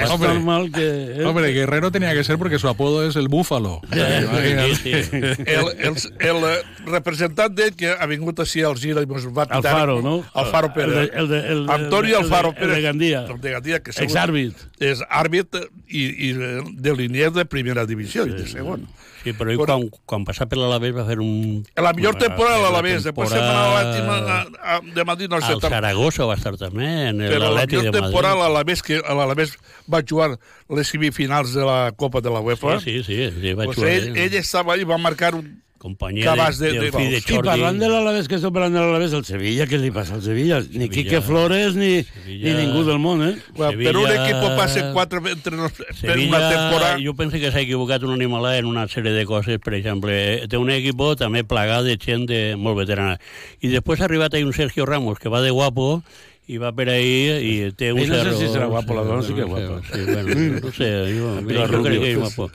pasta. 0.00 0.14
Hombre. 0.14 0.28
normal 0.34 0.70
que... 0.72 1.16
eh, 1.20 1.24
Hombre, 1.24 1.52
Guerrero 1.52 1.90
tenía 1.90 2.12
que 2.14 2.22
ser 2.24 2.38
porque 2.38 2.58
su 2.58 2.68
apodo 2.68 3.06
es 3.06 3.16
el 3.16 3.28
Búfalo. 3.28 3.80
sí, 3.92 5.02
sí. 5.02 5.16
El, 5.16 5.66
el, 5.78 5.94
el 6.20 6.36
eh, 6.44 6.62
representant 6.86 7.54
d'ell 7.54 7.74
que 7.76 7.90
ha 7.92 8.06
vingut 8.06 8.38
així 8.42 8.62
al 8.66 8.76
Gira 8.78 9.02
i 9.02 9.08
ens 9.08 9.26
va 9.28 9.46
pitar... 9.46 9.60
Alfaro, 9.72 10.00
no? 10.02 10.22
Alfaro 10.53 10.72
Pérez. 10.74 10.92
El 10.92 11.09
de- 11.11 11.18
el 11.18 11.28
de- 11.28 11.48
el 11.53 11.66
de- 11.66 11.72
Antonio 11.72 12.16
el 12.18 12.28
de- 12.28 12.34
Alfaro 12.34 12.48
el 12.50 12.55
de 12.55 12.61
Pérez. 12.61 12.82
Gandia. 12.82 13.24
El 13.28 13.40
de 13.40 13.50
Gandia, 13.50 13.82
que 13.82 13.92
segur- 13.92 14.09
Exàrbit. 14.11 14.55
És 14.80 15.00
àrbit 15.09 15.57
i, 15.88 16.05
i 16.28 16.32
de 16.32 16.94
Liniers 16.96 17.32
de 17.34 17.44
primera 17.44 17.86
divisió 17.86 18.26
i 18.26 18.30
de 18.30 18.46
segon. 18.46 18.86
Sí, 19.22 19.30
però 19.38 19.53
ell 19.53 19.59
quan, 19.61 19.84
quan 20.05 20.24
passà 20.26 20.48
per 20.50 20.59
l'Alavés 20.59 20.90
va 20.96 21.05
fer 21.07 21.20
un... 21.22 21.62
La 21.76 21.92
millor 21.92 22.16
temporada 22.18 22.57
de 22.57 22.62
la 22.64 22.70
l'Alavés. 22.72 23.05
Després 23.05 23.30
se'n 23.30 23.38
va 23.38 23.53
a 23.53 23.84
l'Atlètic 23.84 24.94
de 24.96 25.05
Madrid, 25.05 25.28
no 25.30 25.40
sé. 25.40 25.53
Al 25.53 25.61
Zaragoza 25.61 26.24
va 26.26 26.34
estar 26.34 26.57
també, 26.59 26.88
en 27.12 27.18
Però 27.18 27.38
la 27.38 27.50
l'Atlètic 27.53 27.78
millor 27.78 27.84
de 27.84 27.90
Madrid. 27.92 28.03
temporada 28.03 28.34
a 28.34 28.48
l'Alavés, 28.48 28.82
que 28.82 28.98
a 28.98 29.14
l'Alavés 29.14 29.55
va 29.86 30.03
jugar 30.03 30.32
les 30.68 30.88
semifinals 30.88 31.55
de 31.55 31.64
la 31.64 31.92
Copa 31.96 32.20
de 32.20 32.30
la 32.34 32.40
UEFA. 32.40 32.80
Sí, 32.80 33.05
sí, 33.05 33.30
sí, 33.30 33.40
sí 33.40 33.55
va 33.55 33.64
pues 33.70 33.76
jugar. 33.78 33.92
ell, 33.92 34.16
ell 34.16 34.34
estava 34.34 34.74
allà 34.74 34.82
i 34.82 34.90
va 34.90 34.98
marcar 34.98 35.36
un 35.36 35.62
Companyia 35.82 36.28
cabàs 36.28 36.60
de, 36.60 36.68
de, 36.70 36.78
de, 36.78 36.90
fill 36.94 37.08
de 37.10 37.18
gols. 37.18 37.26
I 37.26 37.34
Jordi. 37.34 37.48
parlant 37.48 37.78
de 37.80 37.88
l'Alavés, 37.90 38.28
que 38.30 38.36
estem 38.38 38.52
parlant 38.54 38.76
de 38.76 38.78
l'Alavés, 38.84 39.14
el 39.18 39.24
Sevilla, 39.26 39.66
què 39.66 39.80
li 39.82 39.90
passa 39.90 40.14
al 40.14 40.22
Sevilla? 40.22 40.60
Ni 40.62 40.86
Sevilla. 40.86 40.90
Quique 40.94 41.20
Flores 41.26 41.74
ni, 41.74 42.04
Sevilla. 42.06 42.52
ni 42.54 42.66
ningú 42.66 42.84
del 42.86 43.00
món, 43.02 43.24
eh? 43.26 43.32
Bueno, 43.56 43.72
per 43.82 43.96
un 43.96 44.06
Sevilla- 44.06 44.28
equip 44.28 44.56
passe 44.60 44.84
quatre 44.94 45.18
entre 45.32 45.56
nos, 45.58 45.72
per 45.72 45.90
Sevilla, 45.96 46.38
una 46.38 46.50
temporada. 46.50 46.96
jo 47.02 47.14
penso 47.18 47.36
que 47.42 47.50
s'ha 47.50 47.60
equivocat 47.66 48.06
un 48.06 48.14
animalà 48.14 48.56
en 48.58 48.66
una 48.70 48.86
sèrie 48.86 49.10
de 49.10 49.26
coses, 49.26 49.58
per 49.58 49.74
exemple, 49.74 50.14
eh, 50.14 50.46
té 50.46 50.56
un 50.56 50.70
equip 50.70 51.02
també 51.18 51.42
plagat 51.42 51.82
de 51.84 51.98
gent 51.98 52.28
de 52.30 52.54
molt 52.54 52.78
veterana. 52.78 53.18
I 53.60 53.68
després 53.68 54.00
ha 54.00 54.04
arribat 54.04 54.34
ahí 54.34 54.44
un 54.44 54.52
Sergio 54.52 54.86
Ramos, 54.86 55.18
que 55.18 55.28
va 55.28 55.42
de 55.42 55.50
guapo, 55.50 56.04
i 56.51 56.59
va 56.59 56.72
per 56.74 56.88
ahí 56.90 57.18
i 57.38 57.53
té 57.78 57.93
un 57.95 58.01
Ell 58.03 58.11
no 58.11 58.16
sé 58.16 58.22
cerro... 58.24 58.38
si 58.40 58.49
serà 58.51 58.66
guapo, 58.70 58.97
la 58.99 59.05
dona 59.07 59.22
sí 59.22 59.34
que 59.36 59.45
és 59.45 59.51
guapa. 59.51 59.76
Sí, 59.86 60.01
bueno, 60.09 60.47
no 60.59 60.72
sé, 60.74 60.88
jo, 61.14 61.34
Pilar 61.47 61.68
jo 61.70 61.82
crec 61.84 62.01
que 62.03 62.11
és 62.11 62.18
guapo. 62.18 62.49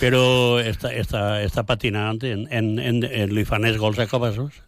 Però 0.00 0.22
està, 0.62 0.92
està, 0.96 1.24
està 1.44 1.66
patinant, 1.68 2.22
en, 2.24 2.46
en, 2.48 2.72
en, 2.80 3.02
en, 3.04 3.34
li 3.36 3.44
fan 3.48 3.68
els 3.68 3.76
gols 3.82 4.00
a 4.00 4.08
cabassos. 4.08 4.62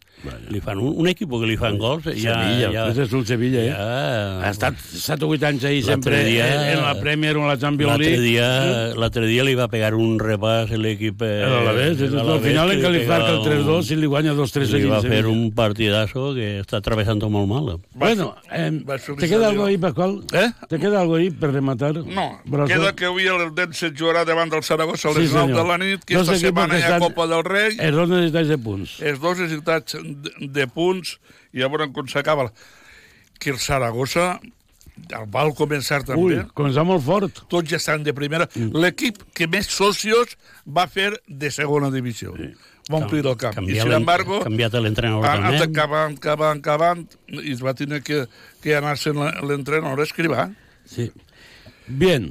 Li 0.51 0.61
fan 0.61 0.79
un, 0.83 0.95
un 0.99 1.07
equip 1.09 1.31
que 1.31 1.47
li 1.47 1.57
fan 1.57 1.77
gols, 1.79 2.05
ja... 2.11 2.35
Sevilla, 2.43 2.71
ja, 2.75 2.87
és 3.05 3.13
un 3.15 3.25
Sevilla, 3.27 3.61
eh? 3.63 3.69
ja, 3.71 4.41
Ha 4.43 4.51
estat 4.51 4.75
7 4.81 5.25
o 5.25 5.29
8 5.31 5.47
anys 5.47 5.65
ahí 5.65 5.81
L'altre 5.83 5.93
sempre 5.93 6.25
dia- 6.27 6.49
en, 6.73 6.79
en 6.79 6.83
la 6.85 6.95
Premier 6.99 7.37
o 7.37 7.43
en 7.43 7.49
la 7.49 7.57
Champions 7.59 7.93
L'altre 7.93 8.17
League. 8.17 8.27
dia, 8.27 8.95
l'altre 8.99 9.27
dia 9.31 9.45
li 9.45 9.55
va 9.55 9.69
pegar 9.69 9.95
un 9.95 10.19
repàs 10.19 10.73
a 10.75 10.77
l'equip... 10.81 11.23
Eh, 11.23 11.43
El 11.47 11.55
Alavés, 11.61 12.01
el 12.03 12.19
al 12.19 12.41
final 12.41 12.73
en 12.73 12.81
que 12.81 12.91
li 12.91 13.05
calificar 13.07 13.21
el 13.31 13.43
pega 13.45 13.63
3-2 13.63 13.91
i 13.93 13.97
li 14.01 14.07
guanya 14.11 14.35
2-3 14.35 14.73
Li 14.75 14.85
va 14.91 14.99
seguits. 15.01 15.09
fer 15.15 15.27
un 15.31 15.53
partidazo 15.55 16.35
que 16.35 16.49
està 16.65 16.79
atravessant 16.83 17.23
molt 17.29 17.49
mal. 17.49 17.71
Bueno, 17.95 18.35
eh, 18.51 18.71
ser 18.99 19.13
un 19.15 19.19
¿te 19.19 19.29
queda 19.29 19.49
algo 19.49 19.67
ahí, 19.67 19.79
Pascual? 19.79 20.21
Eh? 20.33 20.51
¿Te 20.69 20.79
queda 20.79 21.01
algo 21.01 21.15
ahí 21.17 21.31
per 21.31 21.53
rematar? 21.53 21.95
No, 22.05 22.41
Brazo? 22.45 22.69
queda 22.75 22.95
que 22.97 23.05
avui 23.07 23.27
el 23.27 23.55
Dense 23.55 23.93
jugarà 23.95 24.25
davant 24.25 24.51
del 24.51 24.63
Saragossa 24.63 25.09
a 25.11 25.13
les 25.13 25.29
Sí, 25.29 25.35
9 25.35 25.47
senyor. 25.49 25.63
de 25.63 25.69
la 25.69 25.79
nit, 25.79 26.05
que 26.05 26.15
esta 26.15 26.35
setmana 26.37 26.75
que 26.75 26.81
hi 26.81 26.93
ha 26.93 26.99
Copa 26.99 27.27
del 27.27 27.45
Rei, 27.45 27.77
Els 27.79 27.97
dos 27.97 28.09
necessitats 28.09 28.49
de 28.49 28.59
punts. 28.59 28.97
els 29.01 29.21
dos 29.21 29.39
necessitats 29.39 29.97
de, 30.41 30.67
punts, 30.73 31.17
i 31.53 31.63
a 31.63 31.69
veure 31.69 31.91
com 31.93 32.07
s'acaba. 32.09 32.49
Que 33.39 33.51
el 33.55 33.59
Saragossa 33.63 34.39
el 35.15 35.27
val 35.31 35.53
començar 35.55 36.01
també. 36.03 36.41
Ui, 36.41 36.47
començar 36.59 36.83
molt 36.89 37.05
fort. 37.07 37.45
Tots 37.49 37.71
ja 37.71 37.77
estan 37.79 38.03
de 38.03 38.15
primera. 38.17 38.49
L'equip 38.57 39.21
que 39.37 39.47
més 39.47 39.69
socios 39.71 40.35
va 40.67 40.89
fer 40.91 41.13
de 41.29 41.51
segona 41.55 41.91
divisió. 41.95 42.33
Va 42.91 43.03
omplir 43.03 43.21
el 43.27 43.37
camp. 43.37 43.53
I, 43.53 43.61
Canviat 43.61 43.85
sin 43.87 43.93
embargo, 43.93 44.41
canviat 44.43 44.73
l'entrenador 44.81 45.27
ha 45.29 45.35
anat 45.37 45.59
també. 45.61 45.67
acabant, 45.71 46.17
acabant, 46.17 46.59
acabant, 46.65 47.03
i 47.29 47.53
es 47.53 47.61
va 47.63 47.75
tenir 47.77 48.01
que, 48.03 48.23
que 48.65 48.75
anar-se'n 48.79 49.19
la- 49.21 49.35
l'entrenador 49.45 50.01
a 50.01 50.07
escrivar. 50.09 50.49
Sí. 50.89 51.11
Bien, 51.87 52.31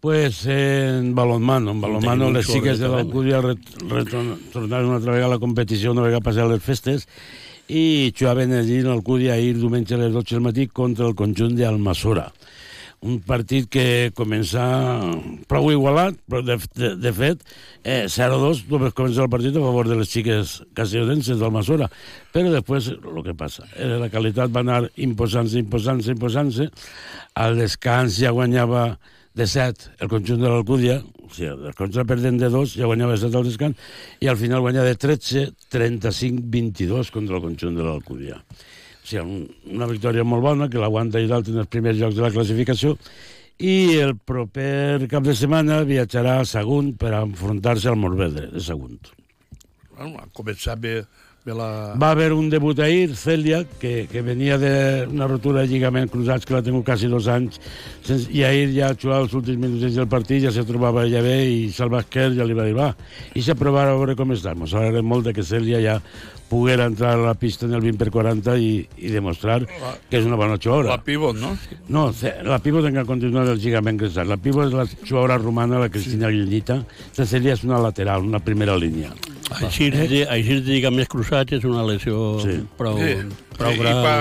pues 0.00 0.46
en 0.46 1.14
balonmano, 1.14 1.72
en 1.72 1.80
balonmano 1.80 2.30
les 2.30 2.46
xiques 2.46 2.78
de 2.78 2.88
l'Alcúdia 2.88 3.40
retornaron 3.42 4.86
una 4.92 4.96
altra 4.96 5.12
vegada 5.12 5.32
a 5.32 5.34
la 5.36 5.42
competició 5.42 5.92
una 5.92 6.06
vegada 6.06 6.22
passar 6.22 6.46
les 6.46 6.62
festes 6.62 7.08
i 7.68 8.12
jugaven 8.16 8.54
allí 8.54 8.78
en 8.80 8.92
l'Alcúdia 8.92 9.34
ahir 9.34 9.58
diumenge 9.58 9.94
a 9.94 10.00
les 10.00 10.14
12 10.14 10.36
del 10.36 10.44
matí 10.46 10.68
contra 10.68 11.06
el 11.06 11.14
conjunt 11.18 11.58
d'Almassora. 11.58 12.30
Un 12.98 13.20
partit 13.22 13.68
que 13.70 14.10
comença 14.16 14.62
prou 15.46 15.68
igualat, 15.70 16.16
però 16.26 16.40
de, 16.42 16.56
de, 16.74 16.94
de 16.98 17.12
fet, 17.14 17.44
eh, 17.84 18.08
0-2, 18.10 18.64
només 18.72 18.96
comença 18.96 19.22
el 19.22 19.30
partit 19.30 19.54
a 19.54 19.62
favor 19.62 19.86
de 19.86 20.00
les 20.00 20.10
xiques 20.10 20.56
castellonenses 20.74 21.38
d'Almassora. 21.38 21.86
Però 22.34 22.50
després, 22.50 22.88
el 22.96 23.20
que 23.22 23.36
passa, 23.38 23.68
eh, 23.76 23.92
la 24.00 24.08
qualitat 24.10 24.50
va 24.50 24.64
anar 24.64 24.80
imposant-se, 24.96 25.60
imposant-se, 25.60 26.16
imposant-se. 26.16 26.70
Al 27.38 27.60
descans 27.60 28.18
ja 28.18 28.34
guanyava 28.34 28.88
de 29.34 29.46
7 29.46 29.92
el 30.00 30.08
conjunt 30.08 30.40
de 30.42 30.48
l'Alcúdia, 30.48 30.98
o 31.24 31.28
sigui, 31.30 31.50
el 31.68 31.74
conjunt 31.78 32.06
perdent 32.08 32.40
de 32.40 32.48
2, 32.50 32.74
ja 32.80 32.86
guanyava 32.88 33.12
de 33.14 33.20
7 33.22 33.36
al 33.36 33.44
descans, 33.44 33.76
i 34.20 34.26
al 34.28 34.36
final 34.40 34.60
guanya 34.64 34.82
de 34.86 34.94
13, 34.96 35.52
35, 35.68 36.42
22 36.48 37.10
contra 37.14 37.36
el 37.36 37.42
conjunt 37.42 37.76
de 37.76 37.84
l'Alcúdia. 37.86 38.36
O 38.38 39.06
sigui, 39.06 39.22
un- 39.24 39.74
una 39.76 39.86
victòria 39.86 40.24
molt 40.24 40.42
bona, 40.42 40.68
que 40.68 40.78
l'aguanta 40.78 41.20
i 41.20 41.26
dalt 41.28 41.48
en 41.48 41.58
els 41.58 41.68
primers 41.68 41.96
llocs 41.98 42.16
de 42.16 42.22
la 42.22 42.30
classificació, 42.30 42.96
i 43.58 43.96
el 43.98 44.16
proper 44.16 45.08
cap 45.10 45.22
de 45.24 45.34
setmana 45.34 45.80
viatjarà 45.82 46.40
a 46.40 46.44
Sagunt 46.44 46.92
per 46.96 47.12
enfrontar-se 47.14 47.88
al 47.88 47.96
Morvedre, 47.96 48.50
de 48.52 48.60
Sagunt. 48.60 49.00
Bueno, 49.96 50.18
ha 50.20 50.28
començat 50.32 50.78
bé, 50.78 51.04
bé 51.48 51.56
la... 51.56 51.68
Va 52.00 52.12
haver 52.12 52.30
un 52.36 52.48
debut 52.52 52.78
ahir, 52.84 53.14
Celia, 53.16 53.62
que, 53.80 54.06
que 54.10 54.22
venia 54.24 54.58
d'una 54.60 55.28
rotura 55.30 55.64
de 55.64 55.72
lligament 55.72 56.10
cruzats 56.12 56.46
que 56.46 56.56
la 56.56 56.62
tingut 56.64 56.86
quasi 56.86 57.10
dos 57.10 57.28
anys, 57.32 57.58
sense, 58.06 58.28
i 58.34 58.44
ahir 58.46 58.70
ja 58.74 58.92
jugava 58.94 59.24
els 59.26 59.36
últims 59.38 59.60
minuts 59.62 59.96
del 59.96 60.08
partit, 60.10 60.44
ja 60.44 60.54
se 60.54 60.66
trobava 60.68 61.06
ja 61.08 61.22
bé, 61.24 61.36
i 61.48 61.68
Salva 61.74 62.02
Esquer 62.04 62.30
ja 62.36 62.46
li 62.46 62.56
va 62.56 62.68
dir, 62.68 62.76
va, 62.78 62.92
i 63.34 63.44
se 63.44 63.56
a 63.56 63.58
veure 63.58 64.16
com 64.18 64.34
està. 64.36 64.54
Ens 64.58 64.74
alegrem 64.74 65.06
molt 65.08 65.28
de 65.28 65.36
que 65.36 65.46
Celia 65.46 65.80
ja 65.84 65.98
poguera 66.48 66.86
entrar 66.88 67.14
a 67.14 67.22
la 67.22 67.34
pista 67.34 67.66
en 67.66 67.74
el 67.74 67.80
20 67.84 67.98
per 67.98 68.10
40 68.10 68.56
i, 68.58 68.70
i 69.04 69.10
demostrar 69.12 69.66
que 69.66 70.16
és 70.18 70.24
una 70.26 70.36
bona 70.40 70.56
jugadora. 70.56 70.94
La 70.96 71.02
pivot, 71.04 71.36
no? 71.36 71.50
No, 71.88 72.06
la 72.44 72.58
pivot 72.64 72.86
encara 72.88 73.04
continua 73.08 73.44
del 73.44 73.60
lligament 73.60 73.98
cruzat. 74.00 74.26
La 74.26 74.36
pivot 74.40 74.68
és 74.70 74.76
la 74.76 74.86
jugadora 75.02 75.36
romana, 75.38 75.78
la 75.82 75.90
Cristina 75.92 76.30
Guillita. 76.32 76.80
La 77.18 77.26
Celia 77.26 77.52
és 77.58 77.64
una 77.68 77.78
lateral, 77.84 78.24
una 78.24 78.40
primera 78.40 78.76
línia. 78.76 79.12
Així, 79.62 79.90
de, 79.90 80.24
així 80.28 80.58
de 80.60 80.72
lligament 80.72 81.08
cruzats 81.08 81.52
és 81.56 81.64
una 81.64 81.84
lesió 81.84 82.38
Sí. 82.44 82.58
prou, 82.76 82.98
Sí. 82.98 83.14
Prou 83.58 83.72
I, 83.72 83.74
i, 83.74 83.78
grau. 83.82 84.02
pa, 84.04 84.12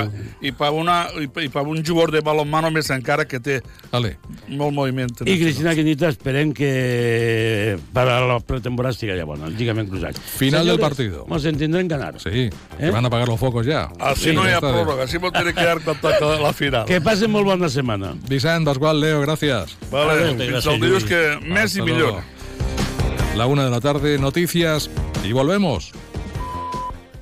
i, 0.42 0.52
pa 0.52 0.72
una, 0.74 0.96
i, 1.22 1.28
pa, 1.30 1.44
i 1.46 1.50
pa 1.54 1.62
un 1.62 1.84
jugador 1.86 2.12
de 2.16 2.22
balonmano 2.26 2.72
més 2.74 2.90
encara 2.94 3.26
que 3.30 3.40
té 3.40 3.60
Vale. 3.92 4.16
molt 4.50 4.74
moviment. 4.74 5.14
I 5.26 5.38
Cristina 5.40 5.74
Guillita 5.78 6.10
esperem 6.10 6.52
que 6.58 7.78
para 7.94 8.20
la 8.26 8.40
pretemporada 8.40 8.94
estigui 8.96 9.16
ja 9.18 9.26
bona, 9.30 9.48
el 9.48 9.56
lligament 9.58 9.90
cruzat. 9.90 10.18
Final 10.38 10.66
del 10.68 10.80
partido. 10.80 11.26
Nos 11.30 11.46
entendrán 11.46 11.88
ganar. 11.88 12.20
Sí, 12.20 12.50
que 12.78 12.92
van 12.92 13.06
a 13.06 13.08
apagar 13.08 13.28
los 13.28 13.40
focos 13.40 13.66
ya. 13.66 13.90
Así 14.00 14.30
Sí, 14.30 14.36
no 14.36 14.44
hi 14.46 14.52
ha 14.52 14.60
de- 14.60 14.68
pròrroga, 14.68 15.04
així 15.06 15.20
m'ho 15.20 15.32
tiene 15.32 15.54
que 15.54 15.64
dar 15.64 15.80
comptat 15.82 16.22
a 16.22 16.40
la 16.42 16.54
final. 16.54 16.86
Que 16.90 17.00
pasen 17.02 17.32
molt 17.32 17.46
bona 17.46 17.70
setmana. 17.70 18.16
Vicent, 18.28 18.66
Pascual, 18.66 19.00
Leo, 19.00 19.22
gracias. 19.22 19.78
Vale, 19.92 20.12
Adéu, 20.14 20.34
fins 20.38 20.50
gràcies, 20.52 20.68
al 20.74 20.82
dilluns 20.82 21.04
Lluís. 21.04 21.12
que 21.12 21.48
més 21.48 21.76
i 21.78 21.82
millor. 21.82 21.98
luego. 22.00 22.24
La 23.36 23.46
una 23.46 23.66
de 23.66 23.70
la 23.70 23.80
tarde, 23.80 24.18
noticias 24.18 24.90
y 25.24 25.32
volvemos. 25.32 25.92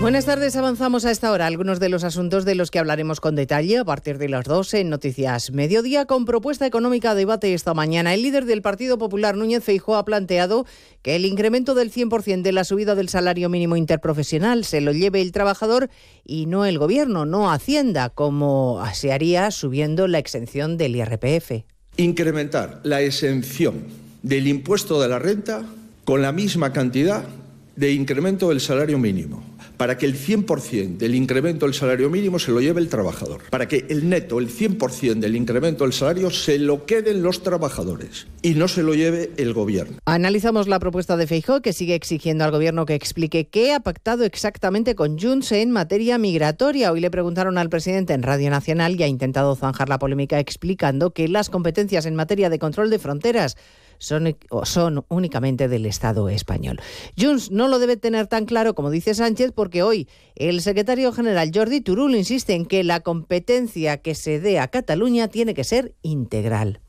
Buenas 0.00 0.24
tardes, 0.24 0.56
avanzamos 0.56 1.04
a 1.04 1.10
esta 1.10 1.30
hora 1.30 1.46
algunos 1.46 1.78
de 1.78 1.90
los 1.90 2.04
asuntos 2.04 2.46
de 2.46 2.54
los 2.54 2.70
que 2.70 2.78
hablaremos 2.78 3.20
con 3.20 3.36
detalle 3.36 3.76
a 3.76 3.84
partir 3.84 4.16
de 4.16 4.30
las 4.30 4.46
12 4.46 4.80
en 4.80 4.88
Noticias 4.88 5.50
Mediodía 5.50 6.06
con 6.06 6.24
propuesta 6.24 6.66
económica 6.66 7.10
a 7.10 7.14
debate 7.14 7.52
esta 7.52 7.74
mañana. 7.74 8.14
El 8.14 8.22
líder 8.22 8.46
del 8.46 8.62
Partido 8.62 8.96
Popular, 8.96 9.36
Núñez 9.36 9.62
Feijóo, 9.62 9.96
ha 9.96 10.06
planteado 10.06 10.64
que 11.02 11.16
el 11.16 11.26
incremento 11.26 11.74
del 11.74 11.92
100% 11.92 12.40
de 12.40 12.52
la 12.52 12.64
subida 12.64 12.94
del 12.94 13.10
salario 13.10 13.50
mínimo 13.50 13.76
interprofesional 13.76 14.64
se 14.64 14.80
lo 14.80 14.92
lleve 14.92 15.20
el 15.20 15.32
trabajador 15.32 15.90
y 16.24 16.46
no 16.46 16.64
el 16.64 16.78
gobierno, 16.78 17.26
no 17.26 17.52
Hacienda, 17.52 18.08
como 18.08 18.82
se 18.94 19.12
haría 19.12 19.50
subiendo 19.50 20.08
la 20.08 20.18
exención 20.18 20.78
del 20.78 20.96
IRPF. 20.96 21.66
Incrementar 21.98 22.80
la 22.84 23.02
exención 23.02 23.84
del 24.22 24.48
impuesto 24.48 24.98
de 25.02 25.08
la 25.08 25.18
renta 25.18 25.62
con 26.06 26.22
la 26.22 26.32
misma 26.32 26.72
cantidad 26.72 27.22
de 27.76 27.92
incremento 27.92 28.48
del 28.48 28.60
salario 28.60 28.98
mínimo 28.98 29.49
para 29.80 29.96
que 29.96 30.04
el 30.04 30.14
100% 30.14 30.98
del 30.98 31.14
incremento 31.14 31.64
del 31.64 31.74
salario 31.74 32.10
mínimo 32.10 32.38
se 32.38 32.50
lo 32.50 32.60
lleve 32.60 32.82
el 32.82 32.90
trabajador, 32.90 33.40
para 33.48 33.66
que 33.66 33.86
el 33.88 34.10
neto, 34.10 34.38
el 34.38 34.50
100% 34.50 35.20
del 35.20 35.34
incremento 35.34 35.84
del 35.84 35.94
salario 35.94 36.30
se 36.30 36.58
lo 36.58 36.84
queden 36.84 37.22
los 37.22 37.42
trabajadores 37.42 38.26
y 38.42 38.50
no 38.50 38.68
se 38.68 38.82
lo 38.82 38.92
lleve 38.92 39.30
el 39.38 39.54
gobierno. 39.54 39.96
Analizamos 40.04 40.68
la 40.68 40.78
propuesta 40.80 41.16
de 41.16 41.26
Feijóo 41.26 41.62
que 41.62 41.72
sigue 41.72 41.94
exigiendo 41.94 42.44
al 42.44 42.50
gobierno 42.50 42.84
que 42.84 42.94
explique 42.94 43.48
qué 43.48 43.72
ha 43.72 43.80
pactado 43.80 44.24
exactamente 44.24 44.94
con 44.94 45.18
Junts 45.18 45.50
en 45.52 45.70
materia 45.70 46.18
migratoria. 46.18 46.92
Hoy 46.92 47.00
le 47.00 47.10
preguntaron 47.10 47.56
al 47.56 47.70
presidente 47.70 48.12
en 48.12 48.22
Radio 48.22 48.50
Nacional 48.50 49.00
y 49.00 49.04
ha 49.04 49.08
intentado 49.08 49.56
zanjar 49.56 49.88
la 49.88 49.98
polémica 49.98 50.38
explicando 50.40 51.14
que 51.14 51.26
las 51.26 51.48
competencias 51.48 52.04
en 52.04 52.16
materia 52.16 52.50
de 52.50 52.58
control 52.58 52.90
de 52.90 52.98
fronteras 52.98 53.56
son, 54.00 54.36
son 54.64 55.04
únicamente 55.08 55.68
del 55.68 55.86
Estado 55.86 56.28
español. 56.28 56.80
Junts 57.16 57.52
no 57.52 57.68
lo 57.68 57.78
debe 57.78 57.96
tener 57.96 58.26
tan 58.26 58.46
claro 58.46 58.74
como 58.74 58.90
dice 58.90 59.14
Sánchez 59.14 59.52
porque 59.54 59.84
hoy 59.84 60.08
el 60.34 60.62
secretario 60.62 61.12
general 61.12 61.52
Jordi 61.54 61.80
Turul 61.80 62.16
insiste 62.16 62.54
en 62.54 62.64
que 62.64 62.82
la 62.82 63.00
competencia 63.00 63.98
que 63.98 64.14
se 64.14 64.40
dé 64.40 64.58
a 64.58 64.68
Cataluña 64.68 65.28
tiene 65.28 65.54
que 65.54 65.64
ser 65.64 65.94
integral. 66.02 66.80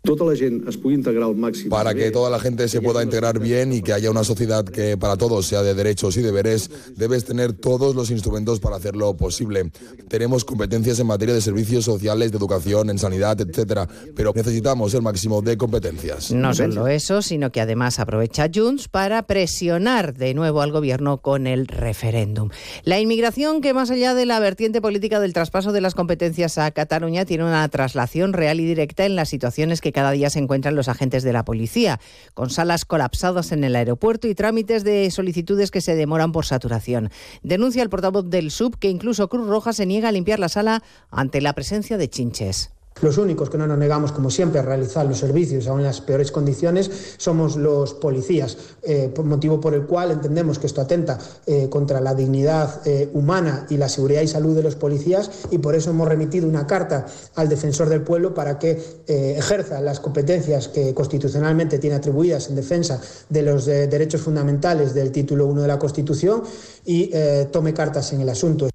Para 1.69 1.93
que 1.93 2.11
toda 2.11 2.29
la 2.29 2.39
gente 2.39 2.67
se 2.67 2.81
pueda 2.81 3.03
integrar 3.03 3.39
bien 3.39 3.73
y 3.73 3.81
que 3.81 3.93
haya 3.93 4.09
una 4.09 4.23
sociedad 4.23 4.65
que 4.65 4.97
para 4.97 5.17
todos 5.17 5.45
sea 5.45 5.61
de 5.63 5.73
derechos 5.73 6.17
y 6.17 6.21
deberes, 6.21 6.71
debes 6.95 7.25
tener 7.25 7.53
todos 7.53 7.95
los 7.95 8.09
instrumentos 8.09 8.59
para 8.59 8.77
hacerlo 8.77 9.15
posible. 9.17 9.69
Tenemos 10.07 10.45
competencias 10.45 10.99
en 10.99 11.07
materia 11.07 11.35
de 11.35 11.41
servicios 11.41 11.85
sociales, 11.85 12.31
de 12.31 12.37
educación, 12.37 12.89
en 12.89 12.97
sanidad, 12.97 13.39
etcétera, 13.41 13.87
pero 14.15 14.31
necesitamos 14.33 14.93
el 14.93 15.01
máximo 15.01 15.41
de 15.41 15.57
competencias. 15.57 16.31
No 16.31 16.53
solo 16.53 16.87
sino 17.01 17.51
que 17.51 17.61
además 17.61 17.99
aprovecha 17.99 18.47
Junts 18.53 18.87
para 18.87 19.23
presionar 19.23 20.13
de 20.13 20.33
nuevo 20.33 20.61
al 20.61 20.71
gobierno 20.71 21.17
con 21.17 21.47
el 21.47 21.67
referéndum. 21.67 22.49
La 22.83 22.99
inmigración, 22.99 23.61
que 23.61 23.73
más 23.73 23.89
allá 23.89 24.13
de 24.13 24.25
la 24.25 24.39
vertiente 24.39 24.81
política 24.81 25.19
del 25.19 25.33
traspaso 25.33 25.71
de 25.71 25.81
las 25.81 25.95
competencias 25.95 26.57
a 26.57 26.69
Cataluña, 26.71 27.25
tiene 27.25 27.43
una 27.43 27.67
traslación 27.69 28.33
real 28.33 28.59
y 28.59 28.65
directa 28.65 29.05
en 29.05 29.15
las 29.15 29.29
situaciones 29.29 29.81
que 29.81 29.91
cada 29.91 30.11
día 30.11 30.29
se 30.29 30.39
encuentran 30.39 30.75
los 30.75 30.89
agentes 30.89 31.23
de 31.23 31.33
la 31.33 31.43
policía, 31.43 31.99
con 32.35 32.49
salas 32.49 32.85
colapsadas 32.85 33.51
en 33.51 33.63
el 33.63 33.75
aeropuerto 33.75 34.27
y 34.27 34.35
trámites 34.35 34.83
de 34.83 35.09
solicitudes 35.09 35.71
que 35.71 35.81
se 35.81 35.95
demoran 35.95 36.31
por 36.31 36.45
saturación. 36.45 37.09
Denuncia 37.41 37.81
el 37.81 37.89
portavoz 37.89 38.29
del 38.29 38.51
SUB 38.51 38.77
que 38.77 38.89
incluso 38.89 39.27
Cruz 39.27 39.47
Roja 39.47 39.73
se 39.73 39.87
niega 39.87 40.09
a 40.09 40.11
limpiar 40.11 40.39
la 40.39 40.49
sala 40.49 40.83
ante 41.09 41.41
la 41.41 41.53
presencia 41.53 41.97
de 41.97 42.09
chinches. 42.09 42.71
Los 42.99 43.17
únicos 43.17 43.49
que 43.49 43.57
no 43.57 43.65
nos 43.65 43.79
negamos, 43.79 44.11
como 44.11 44.29
siempre, 44.29 44.59
a 44.59 44.63
realizar 44.63 45.05
los 45.07 45.17
servicios 45.17 45.65
aún 45.67 45.79
en 45.79 45.85
las 45.87 46.01
peores 46.01 46.31
condiciones 46.31 47.15
somos 47.17 47.55
los 47.55 47.95
policías, 47.95 48.57
eh, 48.83 49.11
motivo 49.23 49.59
por 49.59 49.73
el 49.73 49.87
cual 49.87 50.11
entendemos 50.11 50.59
que 50.59 50.67
esto 50.67 50.81
atenta 50.81 51.17
eh, 51.47 51.67
contra 51.69 51.99
la 51.99 52.13
dignidad 52.13 52.81
eh, 52.85 53.09
humana 53.13 53.65
y 53.69 53.77
la 53.77 53.89
seguridad 53.89 54.21
y 54.21 54.27
salud 54.27 54.55
de 54.55 54.61
los 54.61 54.75
policías 54.75 55.31
y 55.49 55.57
por 55.57 55.73
eso 55.73 55.89
hemos 55.89 56.07
remitido 56.07 56.47
una 56.47 56.67
carta 56.67 57.07
al 57.35 57.49
defensor 57.49 57.89
del 57.89 58.01
pueblo 58.01 58.33
para 58.33 58.59
que 58.59 59.01
ejerza 59.07 59.81
las 59.81 59.99
competencias 59.99 60.67
que 60.67 60.93
constitucionalmente 60.93 61.79
tiene 61.79 61.95
atribuidas 61.95 62.49
en 62.49 62.55
defensa 62.55 63.01
de 63.29 63.41
los 63.41 63.65
derechos 63.65 64.21
fundamentales 64.21 64.93
del 64.93 65.11
título 65.11 65.47
1 65.47 65.63
de 65.63 65.67
la 65.67 65.79
Constitución 65.79 66.43
y 66.85 67.11
tome 67.51 67.73
cartas 67.73 68.13
en 68.13 68.21
el 68.21 68.29
asunto. 68.29 68.70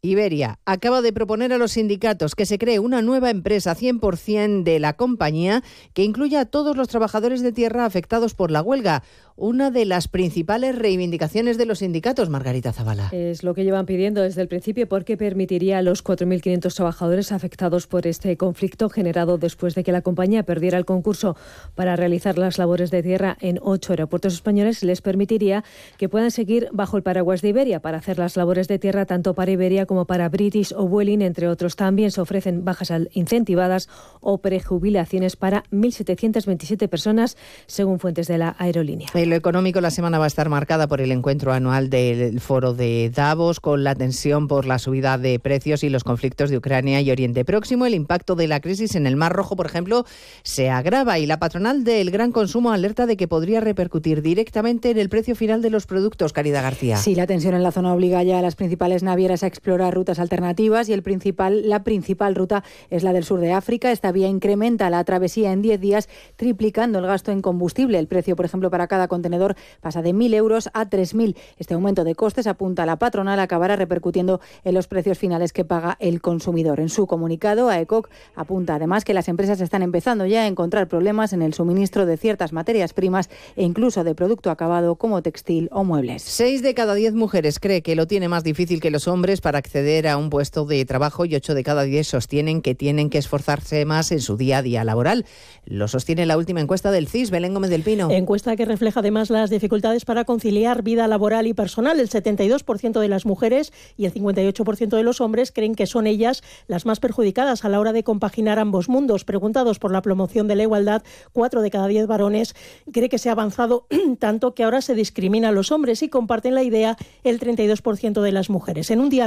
Iberia 0.00 0.60
acaba 0.64 1.02
de 1.02 1.12
proponer 1.12 1.52
a 1.52 1.58
los 1.58 1.72
sindicatos 1.72 2.36
que 2.36 2.46
se 2.46 2.58
cree 2.58 2.78
una 2.78 3.02
nueva 3.02 3.30
empresa 3.30 3.74
100% 3.74 4.62
de 4.62 4.78
la 4.78 4.92
compañía 4.92 5.64
que 5.92 6.04
incluya 6.04 6.40
a 6.40 6.44
todos 6.44 6.76
los 6.76 6.86
trabajadores 6.86 7.42
de 7.42 7.52
tierra 7.52 7.84
afectados 7.84 8.34
por 8.34 8.52
la 8.52 8.62
huelga 8.62 9.02
una 9.38 9.70
de 9.70 9.84
las 9.84 10.08
principales 10.08 10.76
reivindicaciones 10.76 11.58
de 11.58 11.64
los 11.64 11.78
sindicatos, 11.78 12.28
Margarita 12.28 12.72
Zavala. 12.72 13.08
Es 13.12 13.44
lo 13.44 13.54
que 13.54 13.62
llevan 13.62 13.86
pidiendo 13.86 14.20
desde 14.20 14.42
el 14.42 14.48
principio 14.48 14.88
porque 14.88 15.16
permitiría 15.16 15.78
a 15.78 15.82
los 15.82 16.02
4.500 16.02 16.74
trabajadores 16.74 17.30
afectados 17.30 17.86
por 17.86 18.08
este 18.08 18.36
conflicto 18.36 18.88
generado 18.88 19.38
después 19.38 19.76
de 19.76 19.84
que 19.84 19.92
la 19.92 20.02
compañía 20.02 20.42
perdiera 20.42 20.76
el 20.76 20.84
concurso 20.84 21.36
para 21.76 21.94
realizar 21.94 22.36
las 22.36 22.58
labores 22.58 22.90
de 22.90 23.04
tierra 23.04 23.36
en 23.40 23.60
ocho 23.62 23.92
aeropuertos 23.92 24.34
españoles, 24.34 24.82
les 24.82 25.02
permitiría 25.02 25.62
que 25.98 26.08
puedan 26.08 26.32
seguir 26.32 26.68
bajo 26.72 26.96
el 26.96 27.04
paraguas 27.04 27.40
de 27.40 27.50
Iberia 27.50 27.80
para 27.80 27.98
hacer 27.98 28.18
las 28.18 28.36
labores 28.36 28.66
de 28.66 28.80
tierra 28.80 29.06
tanto 29.06 29.34
para 29.34 29.52
Iberia 29.52 29.86
como 29.86 29.97
para 30.06 30.28
British 30.28 30.72
o 30.76 30.88
Vueling, 30.88 31.22
entre 31.22 31.48
otros. 31.48 31.76
También 31.76 32.10
se 32.10 32.20
ofrecen 32.20 32.64
bajas 32.64 32.92
incentivadas 33.12 33.88
o 34.20 34.38
prejubilaciones 34.38 35.36
para 35.36 35.62
1.727 35.70 36.88
personas, 36.88 37.36
según 37.66 37.98
fuentes 38.00 38.26
de 38.26 38.38
la 38.38 38.56
aerolínea 38.58 39.08
lo 39.28 39.36
económico, 39.36 39.80
la 39.80 39.90
semana 39.90 40.18
va 40.18 40.24
a 40.24 40.28
estar 40.28 40.48
marcada 40.48 40.88
por 40.88 41.00
el 41.00 41.12
encuentro 41.12 41.52
anual 41.52 41.90
del 41.90 42.40
foro 42.40 42.74
de 42.74 43.10
Davos, 43.14 43.60
con 43.60 43.84
la 43.84 43.94
tensión 43.94 44.48
por 44.48 44.66
la 44.66 44.78
subida 44.78 45.18
de 45.18 45.38
precios 45.38 45.84
y 45.84 45.88
los 45.88 46.04
conflictos 46.04 46.50
de 46.50 46.56
Ucrania 46.56 47.00
y 47.00 47.10
Oriente 47.10 47.44
Próximo. 47.44 47.86
El 47.86 47.94
impacto 47.94 48.34
de 48.34 48.48
la 48.48 48.60
crisis 48.60 48.94
en 48.94 49.06
el 49.06 49.16
Mar 49.16 49.32
Rojo, 49.32 49.56
por 49.56 49.66
ejemplo, 49.66 50.04
se 50.42 50.70
agrava 50.70 51.18
y 51.18 51.26
la 51.26 51.38
patronal 51.38 51.84
del 51.84 52.10
gran 52.10 52.32
consumo 52.32 52.72
alerta 52.72 53.06
de 53.06 53.16
que 53.16 53.28
podría 53.28 53.60
repercutir 53.60 54.22
directamente 54.22 54.90
en 54.90 54.98
el 54.98 55.08
precio 55.08 55.34
final 55.34 55.62
de 55.62 55.70
los 55.70 55.86
productos. 55.86 56.32
Caridad 56.32 56.62
García. 56.62 56.96
Sí, 56.96 57.14
la 57.14 57.26
tensión 57.26 57.54
en 57.54 57.62
la 57.62 57.72
zona 57.72 57.92
obliga 57.92 58.22
ya 58.22 58.38
a 58.38 58.42
las 58.42 58.56
principales 58.56 59.02
navieras 59.02 59.42
a 59.42 59.46
explorar 59.46 59.77
rutas 59.92 60.18
alternativas 60.18 60.88
y 60.88 60.92
el 60.92 61.02
principal, 61.02 61.68
la 61.68 61.84
principal 61.84 62.34
ruta 62.34 62.64
es 62.90 63.02
la 63.02 63.12
del 63.12 63.24
sur 63.24 63.40
de 63.40 63.52
África. 63.52 63.92
Esta 63.92 64.12
vía 64.12 64.28
incrementa 64.28 64.90
la 64.90 65.02
travesía 65.04 65.52
en 65.52 65.62
10 65.62 65.80
días, 65.80 66.08
triplicando 66.36 66.98
el 66.98 67.06
gasto 67.06 67.32
en 67.32 67.42
combustible. 67.42 67.98
El 67.98 68.06
precio, 68.06 68.36
por 68.36 68.44
ejemplo, 68.44 68.70
para 68.70 68.86
cada 68.86 69.08
contenedor 69.08 69.56
pasa 69.80 70.02
de 70.02 70.12
1.000 70.14 70.34
euros 70.34 70.68
a 70.74 70.88
3.000. 70.88 71.36
Este 71.58 71.74
aumento 71.74 72.04
de 72.04 72.14
costes, 72.14 72.46
apunta 72.46 72.82
a 72.82 72.86
la 72.86 72.98
patronal, 72.98 73.40
acabará 73.40 73.76
repercutiendo 73.76 74.40
en 74.64 74.74
los 74.74 74.88
precios 74.88 75.18
finales 75.18 75.52
que 75.52 75.64
paga 75.64 75.96
el 76.00 76.20
consumidor. 76.20 76.80
En 76.80 76.88
su 76.88 77.06
comunicado, 77.06 77.70
AECOC 77.70 78.08
apunta 78.34 78.74
además 78.74 79.04
que 79.04 79.14
las 79.14 79.28
empresas 79.28 79.60
están 79.60 79.82
empezando 79.82 80.26
ya 80.26 80.42
a 80.42 80.46
encontrar 80.46 80.88
problemas 80.88 81.32
en 81.32 81.42
el 81.42 81.54
suministro 81.54 82.06
de 82.06 82.16
ciertas 82.16 82.52
materias 82.52 82.92
primas 82.92 83.30
e 83.56 83.64
incluso 83.64 84.04
de 84.04 84.14
producto 84.14 84.50
acabado 84.50 84.96
como 84.96 85.22
textil 85.22 85.68
o 85.72 85.84
muebles. 85.84 86.22
Seis 86.22 86.62
de 86.62 86.74
cada 86.74 86.94
diez 86.94 87.14
mujeres 87.14 87.60
cree 87.60 87.82
que 87.82 87.96
lo 87.96 88.06
tiene 88.06 88.28
más 88.28 88.44
difícil 88.44 88.80
que 88.80 88.90
los 88.90 89.08
hombres 89.08 89.40
para 89.40 89.58
acceder 89.68 90.08
a 90.08 90.16
un 90.16 90.30
puesto 90.30 90.64
de 90.64 90.82
trabajo 90.86 91.26
y 91.26 91.34
ocho 91.34 91.54
de 91.54 91.62
cada 91.62 91.82
diez 91.82 92.08
sostienen 92.08 92.62
que 92.62 92.74
tienen 92.74 93.10
que 93.10 93.18
esforzarse 93.18 93.84
más 93.84 94.10
en 94.12 94.20
su 94.22 94.38
día 94.38 94.58
a 94.58 94.62
día 94.62 94.82
laboral. 94.82 95.26
Lo 95.66 95.88
sostiene 95.88 96.24
la 96.24 96.38
última 96.38 96.62
encuesta 96.62 96.90
del 96.90 97.06
CIS, 97.06 97.30
Belén 97.30 97.52
Gómez 97.52 97.68
del 97.68 97.82
Pino. 97.82 98.10
Encuesta 98.10 98.56
que 98.56 98.64
refleja 98.64 99.00
además 99.00 99.28
las 99.28 99.50
dificultades 99.50 100.06
para 100.06 100.24
conciliar 100.24 100.82
vida 100.82 101.06
laboral 101.06 101.46
y 101.46 101.52
personal. 101.52 102.00
El 102.00 102.08
72% 102.08 102.98
de 102.98 103.08
las 103.08 103.26
mujeres 103.26 103.74
y 103.98 104.06
el 104.06 104.14
58% 104.14 104.96
de 104.96 105.02
los 105.02 105.20
hombres 105.20 105.52
creen 105.52 105.74
que 105.74 105.86
son 105.86 106.06
ellas 106.06 106.42
las 106.66 106.86
más 106.86 106.98
perjudicadas 106.98 107.66
a 107.66 107.68
la 107.68 107.78
hora 107.78 107.92
de 107.92 108.04
compaginar 108.04 108.58
ambos 108.58 108.88
mundos. 108.88 109.24
Preguntados 109.24 109.78
por 109.78 109.92
la 109.92 110.00
promoción 110.00 110.48
de 110.48 110.56
la 110.56 110.62
igualdad, 110.62 111.02
cuatro 111.34 111.60
de 111.60 111.70
cada 111.70 111.88
diez 111.88 112.06
varones 112.06 112.54
cree 112.90 113.10
que 113.10 113.18
se 113.18 113.28
ha 113.28 113.32
avanzado 113.32 113.86
tanto 114.18 114.54
que 114.54 114.64
ahora 114.64 114.80
se 114.80 114.94
discrimina 114.94 115.50
a 115.50 115.52
los 115.52 115.72
hombres 115.72 116.02
y 116.02 116.08
comparten 116.08 116.54
la 116.54 116.62
idea 116.62 116.96
el 117.22 117.38
32% 117.38 118.22
de 118.22 118.32
las 118.32 118.48
mujeres. 118.48 118.90
En 118.90 119.00
un 119.00 119.10
día 119.10 119.26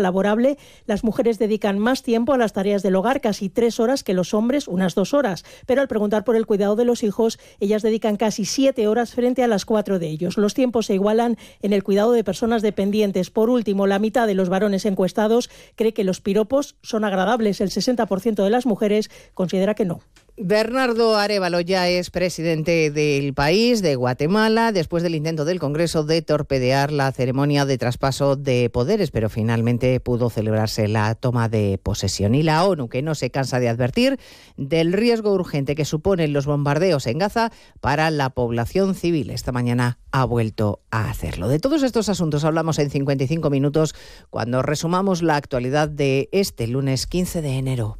las 0.86 1.04
mujeres 1.04 1.40
dedican 1.40 1.80
más 1.80 2.04
tiempo 2.04 2.34
a 2.34 2.38
las 2.38 2.54
tareas 2.54 2.84
del 2.84 2.96
hogar, 2.96 3.22
casi 3.22 3.50
tres 3.50 3.80
horas 3.80 4.04
que 4.04 4.14
los 4.14 4.34
hombres, 4.34 4.68
unas 4.68 4.96
dos 4.96 5.14
horas. 5.14 5.44
Pero 5.66 5.82
al 5.82 5.88
preguntar 5.88 6.24
por 6.24 6.36
el 6.36 6.46
cuidado 6.46 6.76
de 6.76 6.86
los 6.86 7.04
hijos, 7.04 7.40
ellas 7.60 7.82
dedican 7.82 8.18
casi 8.18 8.46
siete 8.46 8.88
horas 8.88 9.14
frente 9.14 9.44
a 9.44 9.48
las 9.48 9.66
cuatro 9.66 10.00
de 10.00 10.08
ellos. 10.08 10.38
Los 10.38 10.54
tiempos 10.54 10.86
se 10.88 10.94
igualan 10.94 11.38
en 11.62 11.74
el 11.74 11.84
cuidado 11.84 12.12
de 12.12 12.24
personas 12.24 12.62
dependientes. 12.62 13.30
Por 13.30 13.50
último, 13.50 13.88
la 13.88 14.00
mitad 14.00 14.28
de 14.28 14.36
los 14.36 14.50
varones 14.50 14.86
encuestados 14.86 15.50
cree 15.76 15.94
que 15.94 16.04
los 16.04 16.22
piropos 16.22 16.76
son 16.82 17.04
agradables. 17.04 17.62
El 17.62 17.70
60% 17.70 18.44
de 18.44 18.50
las 18.50 18.66
mujeres 18.66 19.10
considera 19.34 19.76
que 19.76 19.86
no. 19.86 20.02
Bernardo 20.44 21.18
Arevalo 21.18 21.62
ya 21.62 21.88
es 21.88 22.10
presidente 22.10 22.89
del 22.89 23.36
país, 23.36 23.84
de 23.84 23.94
Guatemala, 23.94 24.72
después 24.72 25.04
del 25.04 25.14
intento 25.14 25.46
del 25.46 25.60
Congreso 25.60 26.04
de 26.04 26.24
torpedear 26.24 26.92
la 26.92 27.12
ceremonia 27.12 27.64
de 27.66 27.78
traspaso 27.78 28.36
de 28.36 28.72
poderes, 28.72 29.12
pero 29.12 29.30
finalmente 29.30 30.00
pudo 30.00 30.32
celebrarse 30.32 30.88
la 30.88 31.14
toma 31.14 31.48
de 31.48 31.80
posesión. 31.84 32.34
Y 32.34 32.42
la 32.42 32.66
ONU, 32.66 32.89
que 32.89 33.04
no 33.04 33.14
se 33.14 33.30
cansa 33.30 33.60
de 33.60 33.70
advertir 33.70 34.20
del 34.58 34.94
riesgo 34.94 35.32
urgente 35.32 35.76
que 35.76 35.86
suponen 35.86 36.34
los 36.34 36.48
bombardeos 36.48 37.06
en 37.06 37.20
Gaza 37.20 37.52
para 37.80 38.10
la 38.10 38.32
población 38.32 38.96
civil. 38.96 39.30
Esta 39.30 39.52
mañana 39.52 40.00
ha 40.12 40.26
vuelto 40.26 40.82
a 40.89 41.08
hacerlo. 41.08 41.50
De 41.50 41.60
todos 41.60 41.84
estos 41.84 42.10
asuntos 42.10 42.46
hablamos 42.46 42.80
en 42.80 42.89
55 42.89 43.52
minutos 43.52 43.94
cuando 44.32 44.64
resumamos 44.64 45.22
la 45.22 45.36
actualidad 45.36 45.88
de 45.88 46.30
este 46.32 46.66
lunes 46.66 47.06
15 47.06 47.44
de 47.44 47.58
enero. 47.60 48.00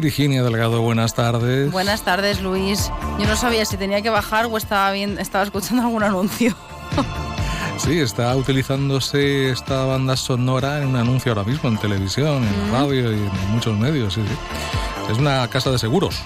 Virginia 0.00 0.42
Delgado, 0.42 0.80
buenas 0.82 1.14
tardes. 1.14 1.70
Buenas 1.70 2.02
tardes, 2.02 2.40
Luis. 2.40 2.90
Yo 3.18 3.26
no 3.26 3.36
sabía 3.36 3.64
si 3.64 3.76
tenía 3.76 4.02
que 4.02 4.10
bajar 4.10 4.46
o 4.46 4.56
estaba 4.56 4.90
bien, 4.92 5.18
estaba 5.18 5.44
escuchando 5.44 5.82
algún 5.82 6.02
anuncio. 6.02 6.54
Sí, 7.76 7.98
está 7.98 8.34
utilizándose 8.36 9.50
esta 9.50 9.84
banda 9.84 10.16
sonora 10.16 10.80
en 10.80 10.88
un 10.88 10.96
anuncio 10.96 11.32
ahora 11.32 11.42
mismo 11.42 11.68
en 11.68 11.76
televisión, 11.76 12.42
en 12.44 12.72
radio 12.72 13.12
y 13.12 13.16
en 13.16 13.50
muchos 13.50 13.76
medios. 13.76 14.14
Sí, 14.14 14.22
sí. 14.26 15.10
Es 15.10 15.18
una 15.18 15.46
casa 15.48 15.70
de 15.70 15.78
seguros, 15.78 16.16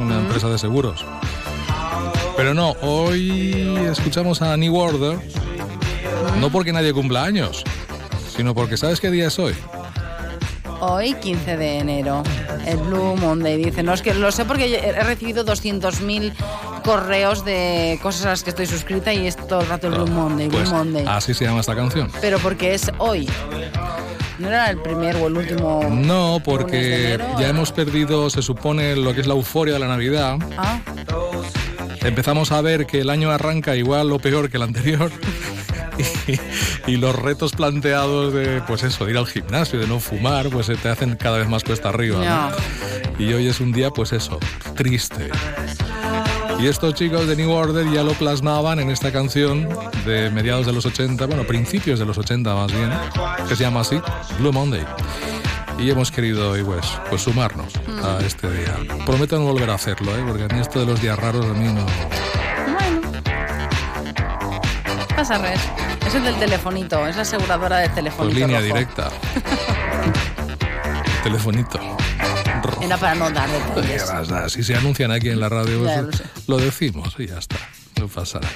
una 0.00 0.20
empresa 0.20 0.48
de 0.48 0.58
seguros. 0.58 1.04
Pero 2.36 2.54
no, 2.54 2.70
hoy 2.80 3.76
escuchamos 3.90 4.40
a 4.40 4.56
New 4.56 4.74
Order, 4.74 5.18
no 6.40 6.50
porque 6.50 6.72
nadie 6.72 6.94
cumpla 6.94 7.24
años, 7.24 7.62
sino 8.34 8.54
porque 8.54 8.76
¿sabes 8.76 9.00
qué 9.00 9.10
día 9.10 9.26
es 9.26 9.38
hoy? 9.38 9.54
Hoy, 10.84 11.14
15 11.14 11.56
de 11.56 11.78
enero, 11.78 12.24
el 12.66 12.76
Blue 12.78 13.14
Monday. 13.16 13.56
Dice, 13.56 13.84
no 13.84 13.92
es 13.94 14.02
que 14.02 14.14
lo 14.14 14.32
sé 14.32 14.44
porque 14.44 14.74
he 14.78 15.02
recibido 15.04 15.44
200.000 15.44 16.32
correos 16.82 17.44
de 17.44 18.00
cosas 18.02 18.26
a 18.26 18.30
las 18.30 18.42
que 18.42 18.50
estoy 18.50 18.66
suscrita 18.66 19.12
y 19.14 19.28
es 19.28 19.36
todo 19.36 19.60
el 19.60 19.68
rato 19.68 19.86
el 19.86 19.94
Blue 19.94 20.08
Monday, 20.08 20.48
Blue 20.48 20.58
Pues, 20.58 20.72
Monday. 20.72 21.04
Así 21.06 21.34
se 21.34 21.44
llama 21.44 21.60
esta 21.60 21.76
canción. 21.76 22.10
Pero 22.20 22.40
porque 22.40 22.74
es 22.74 22.90
hoy. 22.98 23.28
No 24.40 24.48
era 24.48 24.70
el 24.70 24.78
primer 24.78 25.14
o 25.16 25.28
el 25.28 25.36
último. 25.36 25.84
No, 25.88 26.40
porque 26.44 27.14
enero. 27.14 27.26
ya 27.38 27.48
hemos 27.48 27.70
perdido, 27.70 28.28
se 28.28 28.42
supone, 28.42 28.96
lo 28.96 29.14
que 29.14 29.20
es 29.20 29.28
la 29.28 29.34
euforia 29.34 29.74
de 29.74 29.80
la 29.80 29.86
Navidad. 29.86 30.36
Ah, 30.58 30.80
Empezamos 32.00 32.50
a 32.50 32.60
ver 32.60 32.86
que 32.86 33.02
el 33.02 33.10
año 33.10 33.30
arranca 33.30 33.76
igual 33.76 34.10
o 34.10 34.18
peor 34.18 34.50
que 34.50 34.56
el 34.56 34.64
anterior. 34.64 35.12
Y, 35.96 36.38
y 36.92 36.96
los 36.96 37.14
retos 37.14 37.52
planteados 37.52 38.32
de, 38.32 38.62
pues 38.66 38.82
eso, 38.82 39.04
de 39.04 39.12
ir 39.12 39.18
al 39.18 39.26
gimnasio, 39.26 39.78
de 39.78 39.86
no 39.86 40.00
fumar, 40.00 40.48
pues 40.50 40.66
se 40.66 40.76
te 40.76 40.88
hacen 40.88 41.16
cada 41.16 41.38
vez 41.38 41.48
más 41.48 41.64
cuesta 41.64 41.88
arriba. 41.88 42.24
¿no? 42.24 43.24
Y 43.24 43.32
hoy 43.32 43.46
es 43.48 43.60
un 43.60 43.72
día, 43.72 43.90
pues 43.90 44.12
eso, 44.12 44.38
triste. 44.74 45.30
Y 46.58 46.66
estos 46.66 46.94
chicos 46.94 47.26
de 47.26 47.34
New 47.34 47.50
Order 47.50 47.90
ya 47.90 48.02
lo 48.02 48.12
plasmaban 48.12 48.78
en 48.78 48.90
esta 48.90 49.10
canción 49.10 49.68
de 50.06 50.30
mediados 50.30 50.66
de 50.66 50.72
los 50.72 50.86
80, 50.86 51.26
bueno, 51.26 51.44
principios 51.44 51.98
de 51.98 52.06
los 52.06 52.16
80 52.18 52.54
más 52.54 52.72
bien, 52.72 52.90
que 53.48 53.56
se 53.56 53.64
llama 53.64 53.80
así, 53.80 54.00
Blue 54.38 54.52
Monday. 54.52 54.84
Y 55.78 55.90
hemos 55.90 56.12
querido 56.12 56.50
hoy, 56.50 56.62
pues, 56.62 56.86
pues 57.10 57.22
sumarnos 57.22 57.72
a 58.04 58.18
este 58.24 58.48
día. 58.50 58.76
Prometo 59.04 59.38
no 59.38 59.46
volver 59.46 59.70
a 59.70 59.74
hacerlo, 59.74 60.16
¿eh? 60.16 60.22
porque 60.26 60.44
a 60.44 60.48
mí 60.48 60.60
esto 60.60 60.80
de 60.80 60.86
los 60.86 61.00
días 61.00 61.18
raros 61.18 61.44
a 61.44 61.52
mí 61.54 61.72
no... 61.72 61.84
pasa 65.16 65.38
res. 65.38 65.60
Es 66.12 66.16
el 66.16 66.24
del 66.24 66.36
telefonito, 66.36 67.06
es 67.06 67.16
la 67.16 67.22
aseguradora 67.22 67.78
del 67.78 67.90
telefonito. 67.94 68.34
Pues 68.34 68.34
línea 68.34 68.60
rojo. 68.60 68.74
directa. 68.74 69.10
Telefonito. 71.22 71.80
Era 72.82 72.98
para 72.98 73.14
no 73.14 73.30
dar 73.30 73.48
Pues 73.72 73.86
detalles. 73.88 74.28
nada, 74.30 74.48
si 74.50 74.62
se 74.62 74.76
anuncian 74.76 75.10
aquí 75.10 75.30
en 75.30 75.40
la 75.40 75.48
radio, 75.48 75.82
pues, 75.84 76.22
lo 76.48 76.58
decimos 76.58 77.14
y 77.18 77.28
ya 77.28 77.38
está. 77.38 77.56
No 77.98 78.08
pasará. 78.08 78.46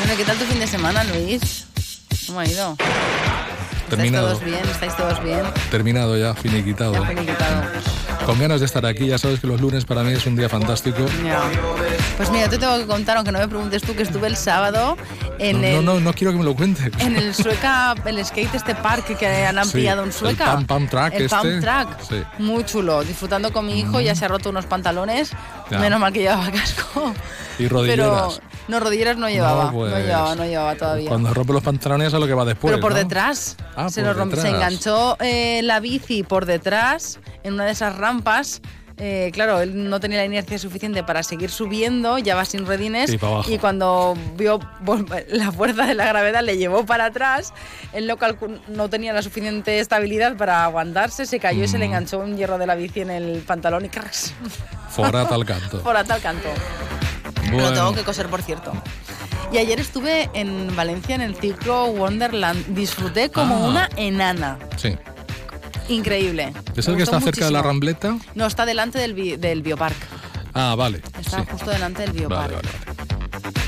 Bueno, 0.00 0.16
¿qué 0.16 0.24
tal 0.24 0.36
tu 0.38 0.44
fin 0.46 0.58
de 0.58 0.66
semana, 0.66 1.04
Luis? 1.04 1.66
¿Cómo 2.26 2.40
ha 2.40 2.46
ido? 2.46 2.76
¿Estáis 3.94 4.12
todos 4.12 4.44
bien? 4.44 4.64
¿Estáis 4.70 4.96
todos 4.96 5.22
bien? 5.22 5.42
Terminado 5.70 6.18
ya, 6.18 6.34
finiquitado. 6.34 6.94
Ya 6.94 7.06
finiquitado. 7.06 7.62
con 8.26 8.38
ganas 8.38 8.60
de 8.60 8.66
estar 8.66 8.84
aquí. 8.86 9.06
Ya 9.06 9.18
sabes 9.18 9.40
que 9.40 9.46
los 9.46 9.60
lunes 9.60 9.84
para 9.84 10.02
mí 10.02 10.12
es 10.12 10.26
un 10.26 10.36
día 10.36 10.48
fantástico. 10.48 11.04
Pues 12.16 12.30
mira, 12.30 12.48
te 12.48 12.58
tengo 12.58 12.76
que 12.78 12.86
contar, 12.86 13.16
aunque 13.16 13.32
no 13.32 13.38
me 13.38 13.48
preguntes 13.48 13.82
tú, 13.82 13.94
que 13.94 14.02
estuve 14.02 14.26
el 14.26 14.36
sábado 14.36 14.96
en 15.38 15.60
no, 15.60 15.66
el... 15.66 15.84
No, 15.84 15.94
no, 15.94 16.00
no 16.00 16.12
quiero 16.12 16.32
que 16.32 16.38
me 16.38 16.44
lo 16.44 16.54
cuentes. 16.54 16.92
En 16.98 17.16
el 17.16 17.34
Sueca, 17.34 17.94
el 18.04 18.24
skate, 18.24 18.54
este 18.54 18.74
parque 18.74 19.14
que 19.14 19.26
han 19.26 19.58
ampliado 19.58 20.04
en 20.04 20.12
Sueca. 20.12 20.44
El 20.44 20.50
Pam 20.50 20.66
Pam 20.66 20.88
Track 20.88 21.14
El 21.14 21.22
este. 21.22 21.36
Pam 21.36 21.60
Track. 21.60 22.00
Sí. 22.08 22.22
Muy 22.38 22.64
chulo. 22.64 23.02
Disfrutando 23.04 23.52
con 23.52 23.66
mi 23.66 23.80
hijo, 23.80 24.00
ya 24.00 24.14
se 24.14 24.24
ha 24.24 24.28
roto 24.28 24.50
unos 24.50 24.66
pantalones. 24.66 25.32
Ya. 25.70 25.78
Menos 25.78 26.00
mal 26.00 26.12
que 26.12 26.20
llevaba 26.20 26.50
casco. 26.50 27.14
Y 27.58 27.68
rodilleras. 27.68 28.40
Pero 28.40 28.53
no, 28.68 28.80
rodilleras 28.80 29.16
no 29.16 29.28
llevaba. 29.28 29.64
No, 29.66 29.72
pues, 29.72 30.04
llevaba, 30.04 30.34
no 30.34 30.44
llevaba 30.44 30.74
todavía. 30.76 31.08
Cuando 31.08 31.32
rompe 31.34 31.52
los 31.52 31.62
pantalones 31.62 32.12
a 32.14 32.18
lo 32.18 32.26
que 32.26 32.34
va 32.34 32.44
después. 32.44 32.70
Pero 32.72 32.80
por 32.80 32.92
¿no? 32.92 32.98
detrás. 32.98 33.56
Ah, 33.76 33.88
se, 33.90 34.02
por 34.02 34.16
detrás. 34.16 34.42
se 34.42 34.48
enganchó 34.48 35.16
eh, 35.20 35.60
la 35.62 35.80
bici 35.80 36.22
por 36.22 36.46
detrás 36.46 37.18
en 37.42 37.54
una 37.54 37.64
de 37.64 37.72
esas 37.72 37.96
rampas. 37.96 38.60
Eh, 38.96 39.30
claro, 39.34 39.60
él 39.60 39.90
no 39.90 39.98
tenía 39.98 40.18
la 40.18 40.24
inercia 40.24 40.56
suficiente 40.56 41.02
para 41.02 41.24
seguir 41.24 41.50
subiendo, 41.50 42.16
ya 42.18 42.36
va 42.36 42.44
sin 42.44 42.64
redines. 42.64 43.10
Y 43.48 43.58
cuando 43.58 44.16
vio 44.36 44.60
vol- 44.84 45.24
la 45.30 45.50
fuerza 45.50 45.84
de 45.86 45.94
la 45.96 46.06
gravedad 46.06 46.44
le 46.44 46.56
llevó 46.58 46.86
para 46.86 47.06
atrás, 47.06 47.52
él 47.92 48.06
no, 48.06 48.16
no 48.68 48.88
tenía 48.88 49.12
la 49.12 49.22
suficiente 49.22 49.80
estabilidad 49.80 50.36
para 50.36 50.62
aguantarse, 50.62 51.26
se 51.26 51.40
cayó 51.40 51.64
y 51.64 51.66
se 51.68 51.76
le 51.78 51.86
Mm. 51.86 51.88
enganchó 51.88 52.20
un 52.20 52.36
hierro 52.36 52.56
de 52.56 52.68
la 52.68 52.76
bici 52.76 53.00
en 53.00 53.10
el 53.10 53.38
pantalón 53.40 53.84
y 53.84 53.88
cracks, 53.88 54.32
Fora 54.90 55.26
tal 55.28 55.44
canto. 55.44 55.82
por 55.82 56.00
tal 56.04 56.20
canto. 56.22 56.48
Bueno. 57.52 57.70
Lo 57.70 57.72
tengo 57.74 57.94
que 57.94 58.02
coser, 58.02 58.28
por 58.28 58.42
cierto. 58.42 58.72
Y 59.52 59.58
ayer 59.58 59.78
estuve 59.78 60.30
en 60.34 60.74
Valencia 60.74 61.14
en 61.14 61.20
el 61.20 61.36
ciclo 61.36 61.86
Wonderland. 61.86 62.66
Disfruté 62.74 63.30
como 63.30 63.56
Ah. 63.56 63.68
una 63.68 63.88
enana. 63.96 64.58
Sí. 64.76 64.96
Increíble. 65.88 66.52
¿Es 66.74 66.88
el 66.88 66.96
que 66.96 67.02
está 67.02 67.20
cerca 67.20 67.44
de 67.44 67.50
la 67.50 67.58
muchísimo. 67.58 67.62
Rambleta? 67.62 68.16
No, 68.34 68.46
está 68.46 68.64
delante 68.64 68.98
del, 68.98 69.14
bi- 69.14 69.36
del 69.36 69.62
biopark. 69.62 69.96
Ah, 70.54 70.74
vale. 70.76 71.02
Está 71.20 71.40
sí. 71.40 71.46
justo 71.50 71.70
delante 71.70 72.02
del 72.02 72.12
biopark. 72.12 72.52
Vale, 72.54 72.54
vale. 72.56 72.68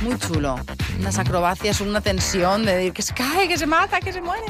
Muy 0.02 0.18
chulo. 0.18 0.56
Unas 0.98 1.18
acrobacias, 1.18 1.80
una 1.80 2.00
tensión 2.00 2.64
de 2.64 2.74
decir 2.76 2.92
que 2.92 3.02
se 3.02 3.12
cae, 3.14 3.48
que 3.48 3.58
se 3.58 3.66
mata, 3.66 4.00
que 4.00 4.12
se 4.12 4.20
muere. 4.22 4.44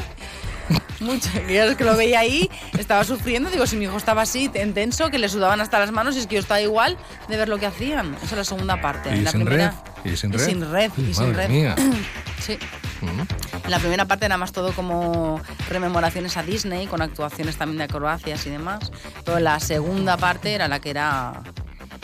Mucho. 1.01 1.29
Y 1.49 1.55
yo 1.55 1.65
es 1.65 1.77
que 1.77 1.85
lo 1.85 1.97
veía 1.97 2.21
ahí, 2.21 2.51
estaba 2.79 3.05
sufriendo. 3.05 3.51
Digo, 3.51 3.67
si 3.67 3.77
mi 3.77 3.85
hijo 3.85 3.97
estaba 3.97 4.23
así, 4.23 4.51
en 4.55 4.75
tenso, 4.75 5.11
que 5.11 5.19
le 5.19 5.29
sudaban 5.29 5.61
hasta 5.61 5.79
las 5.79 5.93
manos, 5.93 6.17
y 6.17 6.21
es 6.21 6.27
que 6.27 6.37
yo 6.37 6.41
estaba 6.41 6.61
igual 6.61 6.97
de 7.29 7.37
ver 7.37 7.49
lo 7.49 7.59
que 7.59 7.67
hacían. 7.67 8.15
Esa 8.15 8.27
es 8.27 8.33
la 8.33 8.45
segunda 8.45 8.81
parte. 8.81 9.15
Y 9.15 9.21
la 9.21 9.31
sin 9.31 9.45
primera, 9.45 9.75
red. 10.05 10.13
Y 10.13 10.17
sin 10.17 10.33
y 10.33 10.37
red. 10.37 10.47
sin 10.47 10.73
red. 10.73 10.91
Y 10.97 11.15
sin 11.15 11.35
red. 11.35 11.49
mía. 11.49 11.75
sí. 12.41 12.59
Mm. 13.01 13.21
En 13.65 13.71
la 13.71 13.79
primera 13.79 14.05
parte 14.07 14.29
nada 14.29 14.39
más 14.39 14.53
todo 14.53 14.73
como 14.73 15.41
rememoraciones 15.69 16.37
a 16.37 16.43
Disney, 16.43 16.87
con 16.87 17.03
actuaciones 17.03 17.57
también 17.57 17.79
de 17.79 17.85
acrobacias 17.85 18.47
y 18.47 18.51
demás. 18.51 18.91
Pero 19.25 19.39
la 19.39 19.61
segunda 19.61 20.17
parte 20.17 20.55
era 20.55 20.69
la 20.69 20.81
que 20.81 20.91
era 20.91 21.43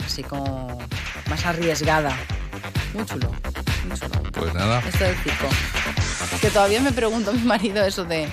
así 0.05 0.23
como 0.23 0.77
más 1.29 1.45
arriesgada. 1.45 2.15
Muy 2.93 3.05
chulo, 3.05 3.31
muy 3.87 3.97
chulo. 3.97 4.21
Pues 4.33 4.53
nada. 4.53 4.83
Esto 4.87 5.03
del 5.03 5.15
circo. 5.17 5.47
Que 6.41 6.49
todavía 6.49 6.81
me 6.81 6.91
pregunto 6.91 7.31
mi 7.33 7.43
marido 7.43 7.83
eso 7.83 8.03
de... 8.05 8.27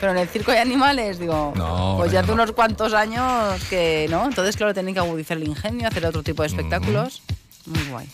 Pero 0.00 0.12
en 0.12 0.18
el 0.18 0.28
circo 0.28 0.50
hay 0.52 0.58
animales, 0.58 1.18
digo, 1.18 1.52
No, 1.56 1.94
pues 1.98 2.12
ya 2.12 2.20
hace 2.20 2.28
no. 2.28 2.34
unos 2.34 2.52
cuantos 2.52 2.92
años 2.92 3.62
que, 3.70 4.06
¿no? 4.10 4.24
Entonces, 4.26 4.56
claro, 4.56 4.74
tienen 4.74 4.92
que 4.94 5.00
agudizar 5.00 5.36
el 5.36 5.44
ingenio, 5.48 5.88
hacer 5.88 6.04
otro 6.06 6.22
tipo 6.22 6.42
de 6.42 6.48
espectáculos. 6.48 7.22
Muy 7.66 7.82
guay. 7.84 8.06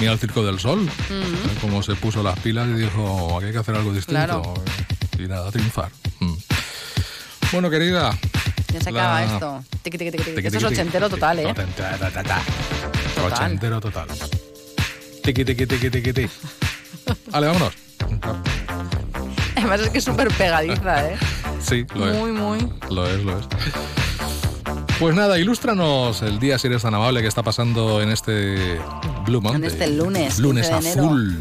Mira 0.00 0.12
el 0.12 0.18
Circo 0.18 0.42
del 0.44 0.58
Sol. 0.58 0.80
Mm. 0.82 1.60
Como 1.60 1.82
se 1.82 1.94
puso 1.96 2.22
las 2.22 2.38
pilas 2.40 2.66
y 2.68 2.72
dijo, 2.74 3.36
aquí 3.36 3.46
hay 3.46 3.52
que 3.52 3.58
hacer 3.58 3.74
algo 3.74 3.92
distinto. 3.92 4.12
Claro. 4.24 4.54
Y 5.18 5.22
nada, 5.28 5.50
triunfar. 5.50 5.90
Mm. 6.20 6.32
Bueno, 7.52 7.68
querida. 7.70 8.16
Ya 8.72 8.80
se 8.80 8.90
La- 8.90 9.02
acaba 9.18 9.24
esto. 9.24 9.64
Tiqui, 9.82 9.98
tiqui. 9.98 10.10
Tiqui, 10.16 10.46
Esto 10.46 10.58
es 10.58 10.64
ochentero 10.64 11.10
total, 11.10 11.38
¿eh? 11.40 11.54
Ochentero 13.24 13.80
total. 13.80 14.08
Tiqui, 15.22 15.44
tiqui, 15.44 15.66
tiqui, 15.66 15.90
tiqui, 15.90 16.12
tiqui. 16.12 16.30
Vale, 17.30 17.46
vámonos. 17.46 17.72
Además 19.56 19.80
es 19.80 19.90
que 19.90 19.98
es 19.98 20.04
súper 20.04 20.28
pegadiza, 20.28 21.10
¿eh? 21.10 21.16
Sí, 21.60 21.86
lo 21.94 22.10
es. 22.10 22.16
Muy, 22.18 22.32
muy. 22.32 22.58
Lo 22.90 23.06
es, 23.06 23.24
lo 23.24 23.38
es. 23.38 23.46
Pues 24.98 25.14
nada, 25.14 25.38
ilústranos 25.38 26.22
el 26.22 26.38
día, 26.38 26.58
si 26.58 26.66
eres 26.66 26.82
tan 26.82 26.94
amable, 26.94 27.20
que 27.22 27.26
está 27.28 27.42
pasando 27.42 28.00
en 28.02 28.10
este 28.10 28.78
Blue 29.26 29.40
Monday. 29.40 29.70
este 29.70 29.86
lunes, 29.88 30.38
Lunes 30.38 30.68
15 30.68 30.82
de 30.82 30.92
enero. 30.92 31.06
azul. 31.06 31.38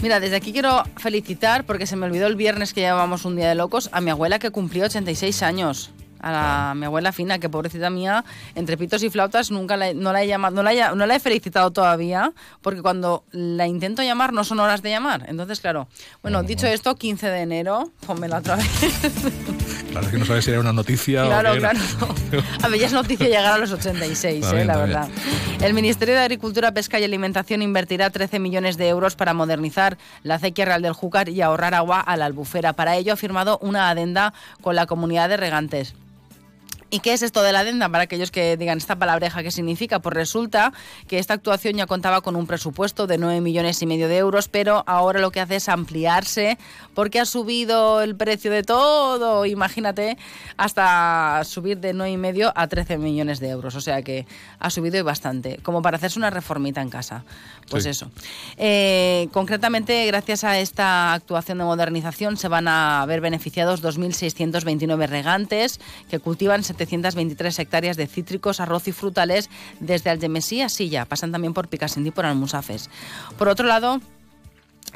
Mira, 0.00 0.20
desde 0.20 0.36
aquí 0.36 0.52
quiero 0.52 0.84
felicitar, 0.96 1.64
porque 1.64 1.86
se 1.86 1.96
me 1.96 2.06
olvidó 2.06 2.26
el 2.28 2.36
viernes 2.36 2.72
que 2.72 2.82
llevábamos 2.82 3.24
un 3.24 3.34
día 3.36 3.48
de 3.48 3.54
locos, 3.56 3.88
a 3.92 4.00
mi 4.00 4.10
abuela 4.10 4.38
que 4.38 4.50
cumplió 4.50 4.84
86 4.84 5.42
años. 5.42 5.90
A 6.20 6.32
la, 6.32 6.74
mi 6.74 6.86
abuela 6.86 7.12
fina, 7.12 7.38
que 7.38 7.48
pobrecita 7.48 7.90
mía, 7.90 8.24
entre 8.54 8.76
pitos 8.76 9.02
y 9.02 9.10
flautas, 9.10 9.50
nunca 9.50 9.76
la, 9.76 9.90
he- 9.90 9.94
no, 9.94 10.12
la 10.12 10.22
he 10.22 10.26
llamado, 10.26 10.54
no, 10.56 10.62
la 10.62 10.72
he, 10.72 10.94
no 10.96 11.06
la 11.06 11.14
he 11.16 11.20
felicitado 11.20 11.70
todavía, 11.70 12.32
porque 12.62 12.82
cuando 12.82 13.24
la 13.32 13.66
intento 13.66 14.02
llamar 14.02 14.32
no 14.32 14.44
son 14.44 14.60
horas 14.60 14.82
de 14.82 14.90
llamar. 14.90 15.24
Entonces, 15.28 15.60
claro. 15.60 15.88
Bueno, 16.22 16.42
dicho 16.42 16.66
esto, 16.66 16.94
15 16.96 17.28
de 17.30 17.40
enero, 17.42 17.90
pónmela 18.06 18.38
otra 18.38 18.56
vez. 18.56 18.66
Claro, 19.88 20.04
es 20.06 20.12
que 20.12 20.18
no 20.18 20.26
sabes 20.26 20.44
si 20.44 20.50
era 20.50 20.60
una 20.60 20.72
noticia 20.74 21.24
Claro, 21.24 21.48
o 21.48 21.52
qué 21.54 21.58
era. 21.60 21.70
claro. 21.70 22.44
A 22.62 22.68
ver, 22.68 22.78
ya 22.78 22.86
es 22.88 22.92
noticia 22.92 23.26
llegar 23.26 23.46
a 23.46 23.56
los 23.58 23.72
86, 23.72 24.44
Está 24.44 24.50
eh, 24.50 24.54
bien, 24.56 24.66
la 24.66 24.76
verdad. 24.76 25.08
El 25.62 25.72
Ministerio 25.72 26.14
de 26.14 26.20
Agricultura, 26.20 26.72
Pesca 26.72 27.00
y 27.00 27.04
Alimentación 27.04 27.62
invertirá 27.62 28.10
13 28.10 28.38
millones 28.38 28.76
de 28.76 28.86
euros 28.88 29.16
para 29.16 29.32
modernizar 29.32 29.96
la 30.24 30.34
acequia 30.34 30.66
real 30.66 30.82
del 30.82 30.92
Júcar 30.92 31.30
y 31.30 31.40
ahorrar 31.40 31.72
agua 31.74 32.00
a 32.00 32.18
la 32.18 32.26
albufera. 32.26 32.74
Para 32.74 32.96
ello 32.96 33.14
ha 33.14 33.16
firmado 33.16 33.58
una 33.62 33.88
adenda 33.88 34.34
con 34.60 34.76
la 34.76 34.84
comunidad 34.84 35.30
de 35.30 35.38
regantes. 35.38 35.94
¿Y 36.90 37.00
qué 37.00 37.12
es 37.12 37.22
esto 37.22 37.42
de 37.42 37.52
la 37.52 37.60
adenda? 37.60 37.88
Para 37.90 38.04
aquellos 38.04 38.30
que 38.30 38.56
digan 38.56 38.78
esta 38.78 38.96
palabreja, 38.96 39.42
¿qué 39.42 39.50
significa? 39.50 39.98
Pues 39.98 40.14
resulta 40.14 40.72
que 41.06 41.18
esta 41.18 41.34
actuación 41.34 41.76
ya 41.76 41.86
contaba 41.86 42.22
con 42.22 42.34
un 42.34 42.46
presupuesto 42.46 43.06
de 43.06 43.18
9 43.18 43.42
millones 43.42 43.82
y 43.82 43.86
medio 43.86 44.08
de 44.08 44.16
euros, 44.16 44.48
pero 44.48 44.84
ahora 44.86 45.20
lo 45.20 45.30
que 45.30 45.40
hace 45.40 45.56
es 45.56 45.68
ampliarse 45.68 46.56
porque 46.94 47.20
ha 47.20 47.26
subido 47.26 48.00
el 48.00 48.16
precio 48.16 48.50
de 48.50 48.62
todo, 48.62 49.44
imagínate, 49.44 50.16
hasta 50.56 51.42
subir 51.44 51.78
de 51.78 51.92
9 51.92 52.10
y 52.12 52.16
medio 52.16 52.52
a 52.56 52.66
13 52.68 52.96
millones 52.96 53.38
de 53.40 53.50
euros. 53.50 53.74
O 53.74 53.80
sea 53.82 54.00
que 54.02 54.26
ha 54.58 54.70
subido 54.70 54.96
y 54.96 55.02
bastante, 55.02 55.58
como 55.62 55.82
para 55.82 55.98
hacerse 55.98 56.18
una 56.18 56.30
reformita 56.30 56.80
en 56.80 56.88
casa. 56.88 57.22
Pues 57.70 57.82
Sí. 57.84 57.90
eso. 57.90 58.10
Eh, 58.56 59.28
concretamente, 59.32 60.06
gracias 60.06 60.42
a 60.42 60.58
esta 60.58 61.12
actuación 61.12 61.58
de 61.58 61.64
modernización, 61.64 62.38
se 62.38 62.48
van 62.48 62.66
a 62.66 63.04
ver 63.06 63.20
beneficiados 63.20 63.82
2.629 63.82 65.06
regantes 65.06 65.78
que 66.10 66.18
cultivan 66.18 66.64
723 66.78 67.58
hectáreas 67.58 67.96
de 67.96 68.06
cítricos, 68.06 68.60
arroz 68.60 68.88
y 68.88 68.92
frutales 68.92 69.50
desde 69.80 70.10
Algemesí 70.10 70.62
a 70.62 70.68
Silla. 70.68 71.04
Pasan 71.04 71.32
también 71.32 71.54
por 71.54 71.68
Picassentí 71.68 72.08
y 72.08 72.12
por 72.12 72.24
Almusafes. 72.24 72.88
Por 73.36 73.48
otro 73.48 73.66
lado, 73.66 74.00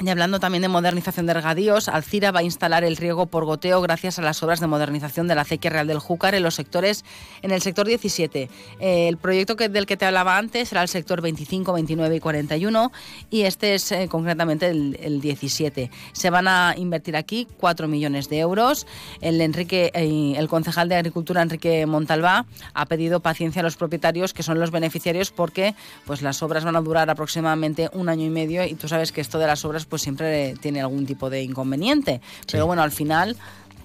y 0.05 0.09
hablando 0.09 0.39
también 0.39 0.61
de 0.61 0.67
modernización 0.67 1.25
de 1.25 1.33
regadíos, 1.33 1.87
Alcira 1.87 2.31
va 2.31 2.39
a 2.39 2.43
instalar 2.43 2.83
el 2.83 2.97
riego 2.97 3.27
por 3.27 3.45
goteo 3.45 3.81
gracias 3.81 4.19
a 4.19 4.21
las 4.21 4.43
obras 4.43 4.59
de 4.59 4.67
modernización 4.67 5.27
de 5.27 5.35
la 5.35 5.41
acequia 5.41 5.69
real 5.69 5.87
del 5.87 5.99
Júcar 5.99 6.35
en 6.35 6.43
los 6.43 6.55
sectores, 6.55 7.05
en 7.41 7.51
el 7.51 7.61
sector 7.61 7.87
17. 7.87 8.49
Eh, 8.79 9.07
el 9.07 9.17
proyecto 9.17 9.55
que, 9.55 9.69
del 9.69 9.85
que 9.85 9.95
te 9.95 10.05
hablaba 10.05 10.37
antes 10.37 10.71
era 10.71 10.81
el 10.81 10.89
sector 10.89 11.21
25, 11.21 11.71
29 11.71 12.15
y 12.15 12.19
41 12.19 12.91
y 13.29 13.41
este 13.43 13.75
es 13.75 13.91
eh, 13.91 14.07
concretamente 14.09 14.67
el, 14.67 14.97
el 15.01 15.21
17. 15.21 15.89
Se 16.11 16.29
van 16.29 16.47
a 16.47 16.73
invertir 16.77 17.15
aquí 17.15 17.47
4 17.57 17.87
millones 17.87 18.27
de 18.29 18.39
euros. 18.39 18.85
El, 19.21 19.39
Enrique, 19.39 19.91
eh, 19.93 20.33
el 20.37 20.47
concejal 20.49 20.89
de 20.89 20.95
Agricultura, 20.95 21.41
Enrique 21.41 21.85
Montalbá, 21.85 22.45
ha 22.73 22.85
pedido 22.87 23.21
paciencia 23.21 23.61
a 23.61 23.63
los 23.63 23.77
propietarios, 23.77 24.33
que 24.33 24.43
son 24.43 24.59
los 24.59 24.71
beneficiarios, 24.71 25.31
porque 25.31 25.75
pues, 26.05 26.21
las 26.21 26.43
obras 26.43 26.65
van 26.65 26.75
a 26.75 26.81
durar 26.81 27.09
aproximadamente 27.09 27.89
un 27.93 28.09
año 28.09 28.25
y 28.25 28.29
medio 28.29 28.65
y 28.65 28.73
tú 28.75 28.87
sabes 28.87 29.11
que 29.11 29.21
esto 29.21 29.39
de 29.39 29.47
las 29.47 29.63
obras 29.63 29.85
pues 29.93 30.01
siempre 30.01 30.55
tiene 30.59 30.81
algún 30.81 31.05
tipo 31.05 31.29
de 31.29 31.43
inconveniente. 31.43 32.19
Pero 32.51 32.65
bueno, 32.65 32.81
al 32.81 32.89
final 32.89 33.37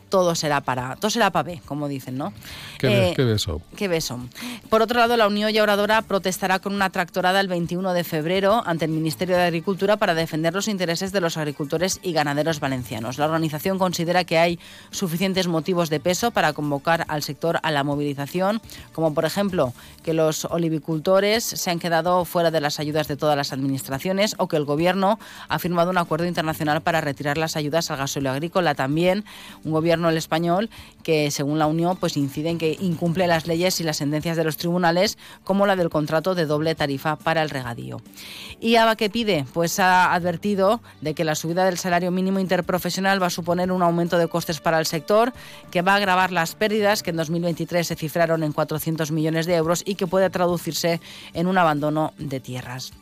todo 0.08 0.34
será 0.34 0.60
para 0.60 0.96
todo 0.96 1.10
será 1.10 1.30
para 1.30 1.44
B, 1.44 1.62
como 1.64 1.88
dicen, 1.88 2.16
¿no? 2.16 2.32
Qué, 2.78 3.10
Eh, 3.10 3.12
qué 3.14 3.24
beso. 3.24 3.60
Qué 3.76 3.88
beso. 3.88 4.18
Por 4.68 4.82
otro 4.82 4.98
lado, 4.98 5.16
la 5.16 5.26
Unión 5.26 5.50
Llauradora 5.50 6.02
protestará 6.02 6.58
con 6.58 6.74
una 6.74 6.90
tractorada 6.90 7.40
el 7.40 7.48
21 7.48 7.92
de 7.92 8.04
febrero 8.04 8.62
ante 8.66 8.84
el 8.84 8.90
Ministerio 8.90 9.36
de 9.36 9.42
Agricultura 9.42 9.96
para 9.96 10.14
defender 10.14 10.54
los 10.54 10.68
intereses 10.68 11.12
de 11.12 11.20
los 11.20 11.36
agricultores 11.36 12.00
y 12.02 12.12
ganaderos 12.12 12.60
valencianos. 12.60 13.18
La 13.18 13.26
organización 13.26 13.78
considera 13.78 14.24
que 14.24 14.38
hay 14.38 14.58
suficientes 14.90 15.46
motivos 15.48 15.90
de 15.90 16.00
peso 16.00 16.30
para 16.30 16.52
convocar 16.52 17.04
al 17.08 17.22
sector 17.22 17.58
a 17.62 17.70
la 17.70 17.84
movilización, 17.84 18.60
como 18.92 19.14
por 19.14 19.24
ejemplo 19.24 19.72
que 20.02 20.14
los 20.14 20.44
olivicultores 20.46 21.44
se 21.44 21.70
han 21.70 21.78
quedado 21.78 22.24
fuera 22.24 22.50
de 22.50 22.60
las 22.60 22.80
ayudas 22.80 23.08
de 23.08 23.16
todas 23.16 23.36
las 23.36 23.52
administraciones 23.52 24.34
o 24.38 24.48
que 24.48 24.56
el 24.56 24.64
Gobierno 24.64 25.18
ha 25.48 25.58
firmado 25.58 25.90
un 25.90 25.98
acuerdo 25.98 26.26
internacional 26.26 26.80
para 26.82 27.00
retirar 27.00 27.38
las 27.38 27.56
ayudas 27.56 27.90
al 27.90 27.98
gasóleo 27.98 28.32
agrícola. 28.32 28.74
También 28.74 29.24
un 29.64 29.72
gobierno 29.72 29.97
el 30.06 30.16
español 30.16 30.70
que 31.02 31.30
según 31.30 31.58
la 31.58 31.66
Unión 31.66 31.96
pues 31.96 32.16
inciden 32.16 32.58
que 32.58 32.76
incumple 32.80 33.26
las 33.26 33.46
leyes 33.46 33.80
y 33.80 33.84
las 33.84 33.96
sentencias 33.96 34.36
de 34.36 34.44
los 34.44 34.56
tribunales 34.56 35.18
como 35.44 35.66
la 35.66 35.74
del 35.74 35.90
contrato 35.90 36.34
de 36.34 36.46
doble 36.46 36.74
tarifa 36.74 37.16
para 37.16 37.42
el 37.42 37.50
regadío. 37.50 38.00
¿Y 38.60 38.76
ABA 38.76 38.96
qué 38.96 39.10
pide? 39.10 39.44
Pues 39.52 39.80
ha 39.80 40.12
advertido 40.12 40.80
de 41.00 41.14
que 41.14 41.24
la 41.24 41.34
subida 41.34 41.64
del 41.64 41.78
salario 41.78 42.10
mínimo 42.10 42.38
interprofesional 42.38 43.22
va 43.22 43.26
a 43.26 43.30
suponer 43.30 43.72
un 43.72 43.82
aumento 43.82 44.18
de 44.18 44.28
costes 44.28 44.60
para 44.60 44.78
el 44.78 44.86
sector 44.86 45.32
que 45.70 45.82
va 45.82 45.92
a 45.92 45.96
agravar 45.96 46.30
las 46.30 46.54
pérdidas 46.54 47.02
que 47.02 47.10
en 47.10 47.16
2023 47.16 47.86
se 47.86 47.96
cifraron 47.96 48.42
en 48.42 48.52
400 48.52 49.10
millones 49.10 49.46
de 49.46 49.56
euros 49.56 49.82
y 49.84 49.94
que 49.94 50.06
puede 50.06 50.30
traducirse 50.30 51.00
en 51.32 51.46
un 51.46 51.58
abandono 51.58 52.12
de 52.18 52.40
tierras. 52.40 52.92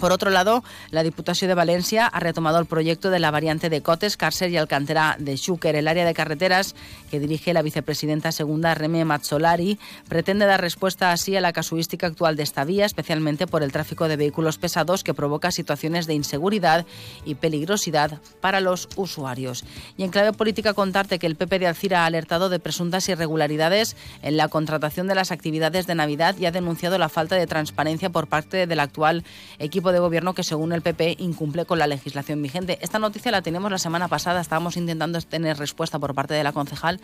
Por 0.00 0.10
otro 0.10 0.30
lado, 0.30 0.64
la 0.90 1.02
Diputación 1.04 1.48
de 1.48 1.54
Valencia 1.54 2.06
ha 2.06 2.18
retomado 2.18 2.58
el 2.58 2.66
proyecto 2.66 3.10
de 3.10 3.20
la 3.20 3.30
variante 3.30 3.70
de 3.70 3.82
Cotes, 3.82 4.16
Cárcer 4.16 4.50
y 4.50 4.56
Alcantera 4.56 5.16
de 5.18 5.36
Xúquer. 5.36 5.76
El 5.76 5.86
área 5.86 6.04
de 6.04 6.14
carreteras 6.14 6.74
que 7.10 7.20
dirige 7.20 7.52
la 7.52 7.62
vicepresidenta 7.62 8.32
segunda 8.32 8.74
Reme 8.74 9.04
Mazzolari 9.04 9.78
pretende 10.08 10.46
dar 10.46 10.60
respuesta 10.60 11.12
así 11.12 11.36
a 11.36 11.40
la 11.40 11.52
casuística 11.52 12.08
actual 12.08 12.36
de 12.36 12.42
esta 12.42 12.64
vía, 12.64 12.84
especialmente 12.84 13.46
por 13.46 13.62
el 13.62 13.70
tráfico 13.70 14.08
de 14.08 14.16
vehículos 14.16 14.58
pesados 14.58 15.04
que 15.04 15.14
provoca 15.14 15.52
situaciones 15.52 16.06
de 16.06 16.14
inseguridad 16.14 16.84
y 17.24 17.36
peligrosidad 17.36 18.18
para 18.40 18.60
los 18.60 18.88
usuarios. 18.96 19.64
Y 19.96 20.02
en 20.02 20.10
clave 20.10 20.32
política 20.32 20.74
contarte 20.74 21.18
que 21.18 21.26
el 21.26 21.36
PP 21.36 21.60
de 21.60 21.66
Alcira 21.68 22.02
ha 22.02 22.06
alertado 22.06 22.48
de 22.48 22.58
presuntas 22.58 23.08
irregularidades 23.08 23.96
en 24.22 24.36
la 24.36 24.48
contratación 24.48 25.06
de 25.06 25.14
las 25.14 25.30
actividades 25.30 25.86
de 25.86 25.94
Navidad 25.94 26.36
y 26.38 26.46
ha 26.46 26.50
denunciado 26.50 26.98
la 26.98 27.08
falta 27.08 27.36
de 27.36 27.46
transparencia 27.46 28.10
por 28.10 28.26
parte 28.26 28.66
del 28.66 28.80
actual 28.80 29.22
equipo 29.58 29.81
de 29.90 29.98
gobierno 29.98 30.34
que 30.34 30.44
según 30.44 30.72
el 30.72 30.82
PP 30.82 31.16
incumple 31.18 31.64
con 31.64 31.78
la 31.78 31.86
legislación 31.86 32.40
vigente. 32.42 32.78
Esta 32.82 32.98
noticia 32.98 33.32
la 33.32 33.42
tenemos 33.42 33.70
la 33.70 33.78
semana 33.78 34.06
pasada, 34.06 34.40
estábamos 34.40 34.76
intentando 34.76 35.20
tener 35.22 35.58
respuesta 35.58 35.98
por 35.98 36.14
parte 36.14 36.34
de 36.34 36.44
la 36.44 36.52
concejal, 36.52 37.00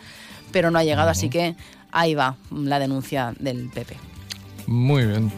pero 0.51 0.71
no 0.71 0.79
ha 0.79 0.83
llegado, 0.83 1.09
así 1.09 1.29
que 1.29 1.55
ahí 1.91 2.15
va 2.15 2.37
la 2.51 2.79
denuncia 2.79 3.33
del 3.39 3.69
PP. 3.69 3.97
Muy 4.67 5.05
bien. 5.05 5.31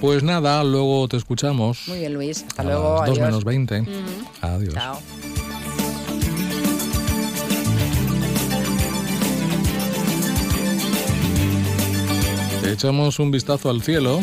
Pues 0.00 0.22
nada, 0.22 0.62
luego 0.62 1.08
te 1.08 1.16
escuchamos. 1.16 1.88
Muy 1.88 1.98
bien, 1.98 2.14
Luis. 2.14 2.44
Hasta 2.46 2.62
luego. 2.62 2.98
Las 3.00 3.10
2 3.10 3.20
menos 3.20 3.44
20. 3.44 3.84
Adiós. 4.42 4.74
Chao. 4.74 4.98
Echamos 12.64 13.18
un 13.18 13.30
vistazo 13.30 13.70
al 13.70 13.82
cielo. 13.82 14.20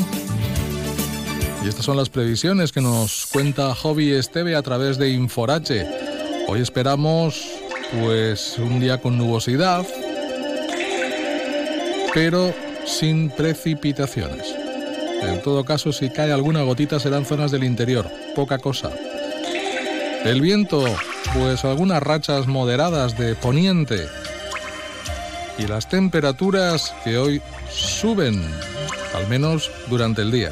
Y 1.65 1.67
estas 1.67 1.85
son 1.85 1.97
las 1.97 2.09
previsiones 2.09 2.71
que 2.71 2.79
nos 2.79 3.25
cuenta 3.25 3.73
Hobby 3.73 4.11
Esteve 4.11 4.55
a 4.55 4.61
través 4.61 4.99
de 4.99 5.09
Inforache. 5.09 5.87
Hoy 6.47 6.61
esperamos 6.61 7.41
pues 7.99 8.59
un 8.59 8.79
día 8.79 9.01
con 9.01 9.17
nubosidad, 9.17 9.83
pero 12.13 12.53
sin 12.85 13.31
precipitaciones. 13.31 14.53
En 15.23 15.41
todo 15.41 15.65
caso, 15.65 15.91
si 15.91 16.11
cae 16.11 16.31
alguna 16.31 16.61
gotita 16.61 16.99
serán 16.99 17.25
zonas 17.25 17.49
del 17.49 17.63
interior, 17.63 18.11
poca 18.35 18.59
cosa. 18.59 18.91
El 20.23 20.41
viento, 20.41 20.85
pues 21.33 21.65
algunas 21.65 22.03
rachas 22.03 22.45
moderadas 22.45 23.17
de 23.17 23.33
poniente. 23.33 24.07
Y 25.57 25.65
las 25.65 25.89
temperaturas 25.89 26.93
que 27.03 27.17
hoy 27.17 27.41
suben, 27.71 28.39
al 29.15 29.27
menos 29.29 29.71
durante 29.89 30.21
el 30.21 30.29
día. 30.29 30.51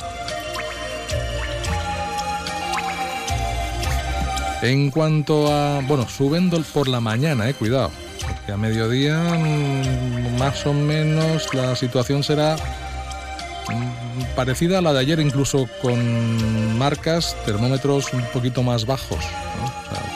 En 4.63 4.91
cuanto 4.91 5.53
a. 5.53 5.81
Bueno, 5.81 6.07
suben 6.07 6.49
por 6.73 6.87
la 6.87 7.01
mañana, 7.01 7.49
eh, 7.49 7.53
cuidado. 7.53 7.91
Porque 8.25 8.53
a 8.53 8.55
mediodía, 8.55 9.19
mm, 9.19 10.39
más 10.39 10.65
o 10.65 10.73
menos, 10.73 11.53
la 11.53 11.75
situación 11.75 12.23
será 12.23 12.55
mm, 12.55 14.35
parecida 14.37 14.79
a 14.79 14.81
la 14.81 14.93
de 14.93 15.01
ayer, 15.01 15.19
incluso 15.19 15.67
con 15.81 16.77
marcas, 16.77 17.35
termómetros 17.45 18.13
un 18.13 18.23
poquito 18.31 18.63
más 18.63 18.85
bajos. 18.85 19.19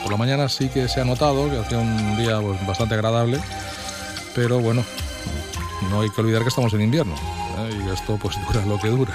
por 0.02 0.12
la 0.12 0.16
mañana 0.16 0.48
sí 0.48 0.70
que 0.70 0.88
se 0.88 1.02
ha 1.02 1.04
notado 1.04 1.50
que 1.50 1.58
hacía 1.58 1.76
un 1.76 2.16
día 2.16 2.40
pues, 2.40 2.66
bastante 2.66 2.94
agradable, 2.94 3.38
pero 4.34 4.60
bueno, 4.60 4.82
no 5.90 6.00
hay 6.00 6.08
que 6.08 6.22
olvidar 6.22 6.42
que 6.42 6.48
estamos 6.48 6.72
en 6.72 6.80
invierno 6.80 7.14
¿eh? 7.14 7.84
y 7.84 7.90
esto 7.92 8.16
pues 8.16 8.36
dura 8.46 8.64
lo 8.64 8.78
que 8.78 8.88
dura. 8.88 9.14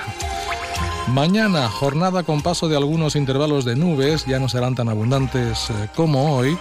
Mañana, 1.08 1.70
jornada 1.70 2.24
con 2.24 2.42
paso 2.42 2.70
de 2.70 2.78
algunos 2.78 3.16
intervalos 3.16 3.66
de 3.66 3.76
nubes, 3.76 4.26
ya 4.26 4.40
no 4.40 4.48
serán 4.48 4.74
tan 4.74 4.90
abundantes 4.90 5.70
eh, 5.70 5.90
como 5.96 6.38
hoy, 6.38 6.58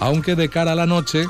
aunque 0.00 0.34
de 0.34 0.48
cara 0.48 0.72
a 0.72 0.74
la 0.74 0.86
noche 0.86 1.26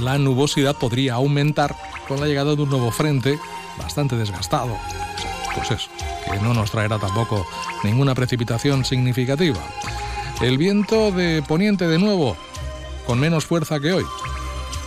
la 0.00 0.18
nubosidad 0.18 0.76
podría 0.76 1.14
aumentar 1.14 1.74
con 2.06 2.20
la 2.20 2.26
llegada 2.26 2.54
de 2.54 2.62
un 2.62 2.70
nuevo 2.70 2.90
frente 2.90 3.38
bastante 3.78 4.16
desgastado. 4.16 4.76
Pues 5.54 5.70
eso, 5.70 5.88
que 6.30 6.38
no 6.38 6.54
nos 6.54 6.70
traerá 6.70 6.98
tampoco 6.98 7.46
ninguna 7.82 8.14
precipitación 8.14 8.84
significativa. 8.84 9.60
El 10.40 10.58
viento 10.58 11.12
de 11.12 11.42
poniente 11.46 11.86
de 11.86 11.98
nuevo, 11.98 12.36
con 13.06 13.20
menos 13.20 13.44
fuerza 13.44 13.78
que 13.80 13.92
hoy, 13.92 14.04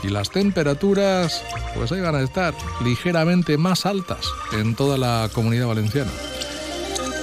y 0.04 0.10
las 0.10 0.30
temperaturas 0.30 1.44
pues 1.76 1.92
ahí 1.92 2.02
van 2.02 2.16
a 2.16 2.22
estar 2.22 2.54
ligeramente 2.84 3.58
más 3.58 3.86
altas 3.86 4.26
en 4.54 4.76
toda 4.76 4.98
la 4.98 5.30
comunidad 5.34 5.68
valenciana. 5.68 6.12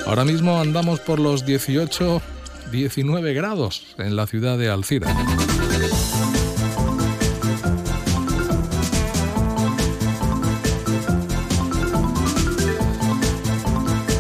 Ahora 0.07 0.25
mismo 0.25 0.61
andamos 0.61 1.01
por 1.01 1.19
los 1.19 1.47
18, 1.47 2.21
19 2.71 3.35
grados 3.35 3.95
en 3.99 4.17
la 4.17 4.27
ciudad 4.27 4.59
de 4.59 4.71
Alcira. 4.71 5.15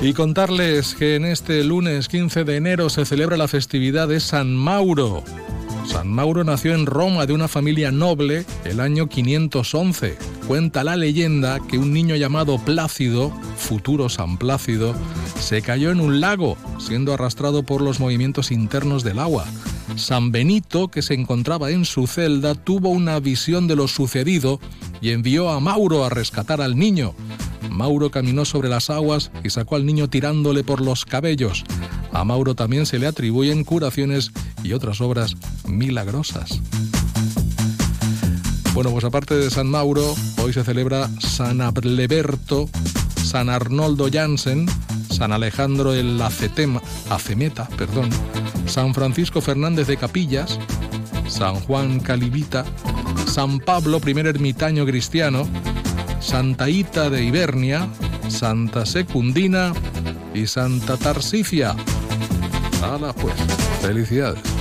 Y 0.05 0.13
contarles 0.13 0.95
que 0.95 1.15
en 1.15 1.25
este 1.25 1.65
lunes 1.65 2.09
15 2.09 2.45
de 2.45 2.57
enero 2.57 2.91
se 2.91 3.07
celebra 3.07 3.39
la 3.39 3.49
festividad 3.49 4.07
de 4.07 4.21
San 4.21 4.55
Mauro, 4.55 5.25
San 5.95 6.09
Mauro 6.09 6.43
nació 6.43 6.75
en 6.75 6.87
Roma 6.87 7.25
de 7.25 7.35
una 7.35 7.47
familia 7.47 7.93
noble 7.93 8.45
el 8.65 8.81
año 8.81 9.09
511. 9.09 10.19
Cuenta 10.49 10.83
la 10.83 10.97
leyenda 10.97 11.61
que 11.61 11.79
un 11.79 11.93
niño 11.93 12.17
llamado 12.17 12.59
Plácido, 12.59 13.31
futuro 13.57 14.09
San 14.09 14.37
Plácido, 14.37 14.93
se 15.39 15.63
cayó 15.63 15.93
en 15.93 16.01
un 16.01 16.21
lago, 16.21 16.57
siendo 16.81 17.15
arrastrado 17.15 17.63
por 17.63 17.81
los 17.81 18.01
movimientos 18.01 18.51
internos 18.51 19.05
del 19.05 19.21
agua. 19.21 19.45
San 19.95 20.33
Benito, 20.33 20.89
que 20.89 21.01
se 21.01 21.15
encontraba 21.15 21.71
en 21.71 21.85
su 21.85 22.09
celda, 22.09 22.57
tuvo 22.57 22.89
una 22.89 23.21
visión 23.21 23.69
de 23.69 23.77
lo 23.77 23.87
sucedido 23.87 24.59
y 25.01 25.11
envió 25.11 25.51
a 25.51 25.61
Mauro 25.61 26.05
a 26.05 26.09
rescatar 26.09 26.61
al 26.61 26.77
niño. 26.77 27.15
Mauro 27.71 28.11
caminó 28.11 28.45
sobre 28.45 28.69
las 28.69 28.91
aguas 28.91 29.31
y 29.45 29.51
sacó 29.51 29.77
al 29.77 29.87
niño 29.87 30.11
tirándole 30.11 30.65
por 30.65 30.81
los 30.81 31.05
cabellos. 31.05 31.63
A 32.15 32.25
Mauro 32.25 32.55
también 32.55 32.87
se 32.87 32.99
le 32.99 33.09
atribuyen 33.09 33.65
curaciones 33.65 34.31
y 34.63 34.73
otras 34.73 35.01
obras 35.01 35.35
milagrosas. 35.67 36.61
Bueno, 38.73 38.91
pues 38.91 39.05
aparte 39.05 39.35
de 39.35 39.51
San 39.51 39.69
Mauro, 39.69 40.15
hoy 40.43 40.53
se 40.53 40.65
celebra 40.65 41.11
San 41.21 41.61
Ableberto, 41.61 42.71
San 43.23 43.49
Arnoldo 43.49 44.09
Jansen, 44.13 44.67
San 45.11 45.33
Alejandro 45.33 45.93
el 45.93 46.21
Acetema, 46.23 46.81
Acemeta, 47.11 47.69
perdón, 47.77 48.11
San 48.67 48.95
Francisco 48.95 49.41
Fernández 49.41 49.89
de 49.89 49.97
Capillas, 49.97 50.59
San 51.29 51.57
Juan 51.57 51.99
Calibita, 51.99 52.65
San 53.27 53.59
Pablo, 53.59 53.99
primer 53.99 54.27
ermitaño 54.27 54.87
cristiano, 54.87 55.49
Santa 56.21 56.69
Ita 56.69 57.11
de 57.11 57.25
Ibernia, 57.25 57.89
Santa 58.29 58.87
Secundina 58.87 59.73
y 60.33 60.47
Santa 60.47 60.97
Tarsicia. 60.97 61.75
¡Hala 62.85 63.15
pues! 63.15 63.35
¡Felicidades! 63.81 64.54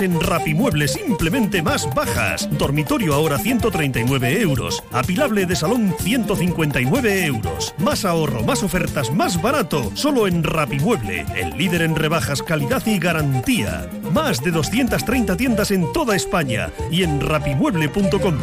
En 0.00 0.20
Rapimueble, 0.20 0.88
simplemente 0.88 1.62
más 1.62 1.92
bajas. 1.94 2.48
Dormitorio 2.58 3.14
ahora 3.14 3.38
139 3.38 4.40
euros. 4.40 4.82
Apilable 4.92 5.46
de 5.46 5.56
salón 5.56 5.94
159 5.98 7.26
euros. 7.26 7.74
Más 7.78 8.04
ahorro, 8.04 8.42
más 8.42 8.62
ofertas, 8.62 9.12
más 9.12 9.40
barato. 9.40 9.90
Solo 9.94 10.26
en 10.26 10.42
Rapimueble, 10.42 11.24
el 11.36 11.56
líder 11.56 11.82
en 11.82 11.96
rebajas, 11.96 12.42
calidad 12.42 12.84
y 12.86 12.98
garantía. 12.98 13.88
Más 14.12 14.42
de 14.42 14.50
230 14.50 15.36
tiendas 15.36 15.70
en 15.70 15.92
toda 15.92 16.16
España 16.16 16.70
y 16.90 17.02
en 17.02 17.20
rapimueble.com. 17.20 18.38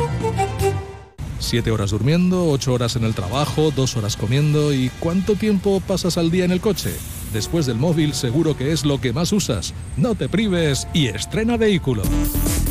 Siete 1.40 1.72
horas 1.72 1.92
durmiendo, 1.92 2.48
ocho 2.50 2.74
horas 2.74 2.96
en 2.96 3.04
el 3.04 3.14
trabajo, 3.14 3.72
dos 3.76 3.98
horas 3.98 4.16
comiendo 4.16 4.74
y 4.74 4.90
¿cuánto 5.00 5.36
tiempo 5.36 5.82
pasas 5.86 6.18
al 6.18 6.32
día 6.32 6.46
en 6.46 6.52
el 6.52 6.62
coche? 6.62 6.94
Después 7.34 7.66
del 7.66 7.78
móvil 7.78 8.14
seguro 8.14 8.56
que 8.56 8.72
es 8.72 8.86
lo 8.86 9.02
que 9.02 9.12
más 9.12 9.34
usas. 9.34 9.74
No 9.98 10.14
te 10.14 10.30
prives 10.30 10.88
y 10.94 11.08
estrena 11.08 11.58
vehículo. 11.58 12.04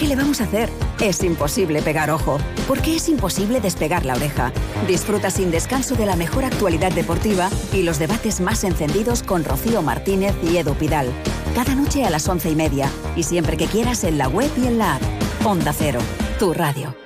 ¿Qué 0.00 0.08
le 0.08 0.16
vamos 0.16 0.40
a 0.40 0.44
hacer? 0.44 0.70
Es 0.98 1.22
imposible 1.22 1.82
pegar 1.82 2.10
ojo, 2.10 2.38
porque 2.66 2.96
es 2.96 3.06
imposible 3.10 3.60
despegar 3.60 4.06
la 4.06 4.14
oreja. 4.14 4.50
Disfruta 4.88 5.30
sin 5.30 5.50
descanso 5.50 5.94
de 5.94 6.06
la 6.06 6.16
mejor 6.16 6.46
actualidad 6.46 6.90
deportiva 6.90 7.50
y 7.74 7.82
los 7.82 7.98
debates 7.98 8.40
más 8.40 8.64
encendidos 8.64 9.22
con 9.22 9.44
Rocío 9.44 9.82
Martínez 9.82 10.34
y 10.42 10.56
Edu 10.56 10.72
Pidal. 10.72 11.12
Cada 11.54 11.74
noche 11.74 12.02
a 12.04 12.08
las 12.08 12.26
once 12.30 12.50
y 12.50 12.56
media 12.56 12.90
y 13.14 13.24
siempre 13.24 13.58
que 13.58 13.66
quieras 13.66 14.02
en 14.04 14.16
la 14.16 14.28
web 14.28 14.50
y 14.56 14.68
en 14.68 14.78
la 14.78 14.94
app. 14.94 15.02
Onda 15.44 15.74
Cero, 15.74 16.00
tu 16.38 16.54
radio. 16.54 16.96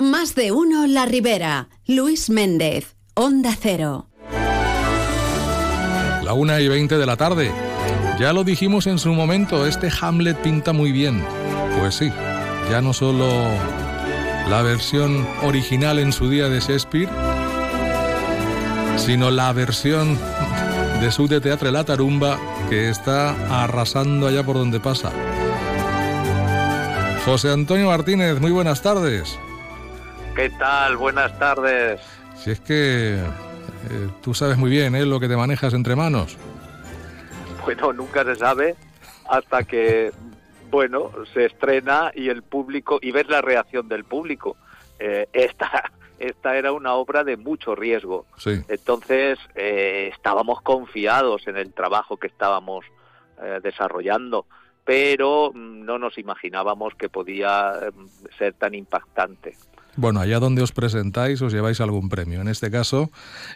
Más 0.00 0.34
de 0.34 0.50
uno 0.50 0.88
La 0.88 1.06
Ribera. 1.06 1.68
Luis 1.86 2.30
Méndez, 2.30 2.96
Onda 3.14 3.56
Cero. 3.60 4.08
La 6.24 6.32
una 6.32 6.58
y 6.60 6.66
veinte 6.66 6.98
de 6.98 7.06
la 7.06 7.16
tarde. 7.16 7.52
Ya 8.18 8.32
lo 8.32 8.42
dijimos 8.42 8.88
en 8.88 8.98
su 8.98 9.12
momento, 9.12 9.68
este 9.68 9.88
Hamlet 10.00 10.36
pinta 10.38 10.72
muy 10.72 10.90
bien. 10.90 11.24
Pues 11.78 11.94
sí, 11.94 12.10
ya 12.70 12.80
no 12.80 12.92
solo 12.92 13.26
la 14.48 14.62
versión 14.62 15.26
original 15.42 15.98
en 15.98 16.12
su 16.12 16.30
día 16.30 16.48
de 16.48 16.60
Shakespeare, 16.60 17.08
sino 18.96 19.32
la 19.32 19.52
versión 19.52 20.16
de 21.00 21.10
su 21.10 21.26
de 21.26 21.40
Teatro 21.40 21.68
La 21.72 21.82
Tarumba 21.82 22.38
que 22.68 22.88
está 22.88 23.64
arrasando 23.64 24.28
allá 24.28 24.44
por 24.44 24.54
donde 24.56 24.78
pasa. 24.78 25.10
José 27.24 27.52
Antonio 27.52 27.88
Martínez, 27.88 28.40
muy 28.40 28.52
buenas 28.52 28.82
tardes. 28.82 29.36
¿Qué 30.36 30.48
tal? 30.50 30.96
Buenas 30.96 31.36
tardes. 31.40 32.00
Si 32.36 32.52
es 32.52 32.60
que 32.60 33.16
eh, 33.16 34.08
tú 34.22 34.32
sabes 34.32 34.56
muy 34.58 34.70
bien 34.70 34.94
¿eh? 34.94 35.04
lo 35.04 35.18
que 35.18 35.26
te 35.26 35.36
manejas 35.36 35.74
entre 35.74 35.96
manos. 35.96 36.36
Bueno, 37.64 37.92
nunca 37.92 38.22
se 38.24 38.36
sabe 38.36 38.76
hasta 39.28 39.64
que 39.64 40.12
bueno, 40.70 41.10
se 41.34 41.46
estrena 41.46 42.12
y 42.14 42.28
el 42.28 42.42
público, 42.42 42.98
y 43.02 43.10
ves 43.10 43.28
la 43.28 43.42
reacción 43.42 43.88
del 43.88 44.04
público. 44.04 44.56
Eh, 44.98 45.28
esta, 45.32 45.92
esta 46.18 46.56
era 46.56 46.72
una 46.72 46.94
obra 46.94 47.24
de 47.24 47.36
mucho 47.36 47.74
riesgo. 47.74 48.26
Entonces, 48.68 49.38
eh, 49.54 50.10
estábamos 50.14 50.60
confiados 50.62 51.46
en 51.46 51.56
el 51.56 51.72
trabajo 51.72 52.16
que 52.16 52.28
estábamos 52.28 52.84
eh, 53.42 53.60
desarrollando, 53.62 54.46
pero 54.84 55.52
mm, 55.52 55.84
no 55.84 55.98
nos 55.98 56.18
imaginábamos 56.18 56.94
que 56.94 57.08
podía 57.08 57.72
ser 58.38 58.54
tan 58.54 58.74
impactante. 58.74 59.56
Bueno, 59.96 60.20
allá 60.20 60.38
donde 60.38 60.62
os 60.62 60.72
presentáis 60.72 61.42
os 61.42 61.52
lleváis 61.52 61.80
algún 61.80 62.08
premio. 62.08 62.40
En 62.40 62.48
este 62.48 62.70
caso, 62.70 63.10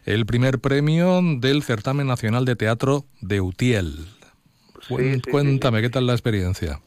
el 0.04 0.26
primer 0.26 0.58
premio 0.58 1.20
del 1.22 1.62
Certamen 1.62 2.06
Nacional 2.06 2.44
de 2.44 2.56
Teatro 2.56 3.04
de 3.20 3.40
Utiel. 3.40 4.08
Cuéntame, 5.30 5.80
¿qué 5.80 5.90
tal 5.90 6.06
la 6.06 6.12
experiencia? 6.12 6.80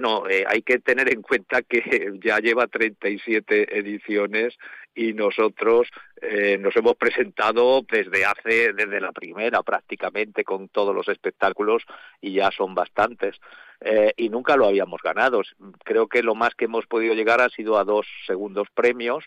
Bueno, 0.00 0.26
eh, 0.30 0.44
hay 0.48 0.62
que 0.62 0.78
tener 0.78 1.12
en 1.12 1.20
cuenta 1.20 1.60
que 1.60 1.82
ya 2.24 2.38
lleva 2.38 2.66
37 2.66 3.78
ediciones 3.78 4.56
y 4.94 5.12
nosotros 5.12 5.88
eh, 6.22 6.56
nos 6.58 6.74
hemos 6.74 6.96
presentado 6.96 7.82
desde 7.82 8.24
hace, 8.24 8.72
desde 8.72 8.98
la 8.98 9.12
primera 9.12 9.62
prácticamente 9.62 10.42
con 10.42 10.68
todos 10.68 10.94
los 10.94 11.06
espectáculos 11.08 11.82
y 12.22 12.32
ya 12.32 12.50
son 12.50 12.74
bastantes. 12.74 13.36
Eh, 13.82 14.14
y 14.16 14.30
nunca 14.30 14.56
lo 14.56 14.66
habíamos 14.66 15.02
ganado. 15.02 15.42
Creo 15.84 16.06
que 16.06 16.22
lo 16.22 16.34
más 16.34 16.54
que 16.54 16.64
hemos 16.64 16.86
podido 16.86 17.14
llegar 17.14 17.42
ha 17.42 17.50
sido 17.50 17.76
a 17.78 17.84
dos 17.84 18.06
segundos 18.26 18.68
premios 18.74 19.24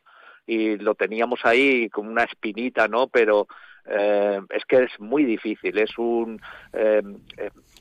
y 0.48 0.78
lo 0.78 0.96
teníamos 0.96 1.46
ahí 1.46 1.88
como 1.90 2.10
una 2.10 2.24
espinita, 2.24 2.88
¿no? 2.88 3.08
Pero 3.08 3.48
es 3.86 4.64
que 4.66 4.84
es 4.84 4.98
muy 4.98 5.26
difícil, 5.26 5.78
es 5.78 5.98
un 5.98 6.40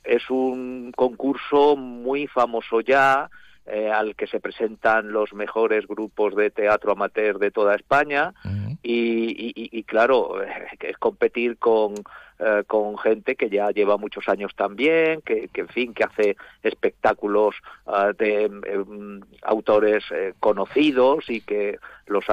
es 0.04 0.28
un 0.30 0.92
concurso 0.94 1.76
muy 1.76 2.26
famoso 2.26 2.80
ya, 2.80 3.30
eh, 3.64 3.92
al 3.92 4.16
que 4.16 4.26
se 4.26 4.40
presentan 4.40 5.12
los 5.12 5.32
mejores 5.34 5.86
grupos 5.86 6.34
de 6.34 6.50
teatro 6.50 6.92
amateur 6.92 7.38
de 7.38 7.52
toda 7.52 7.76
España 7.76 8.34
y, 8.82 9.84
claro, 9.84 10.42
es 10.80 10.98
competir 10.98 11.58
con, 11.58 11.94
eh, 12.40 12.64
con 12.66 12.98
gente 12.98 13.36
que 13.36 13.48
ya 13.48 13.70
lleva 13.70 13.98
muchos 13.98 14.28
años 14.28 14.50
también, 14.56 15.20
que, 15.20 15.46
que 15.46 15.60
en 15.60 15.68
fin, 15.68 15.94
que 15.94 16.02
hace 16.02 16.36
espectáculos 16.64 17.54
ah, 17.86 18.10
de 18.18 18.46
em, 18.46 19.20
autores 19.42 20.02
eh, 20.10 20.34
conocidos 20.40 21.30
y 21.30 21.40
que 21.40 21.78
los, 22.06 22.24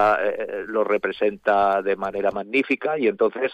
los 0.66 0.88
representa 0.88 1.84
de 1.84 1.96
manera 1.96 2.32
magnífica 2.32 2.98
y 2.98 3.08
entonces 3.08 3.54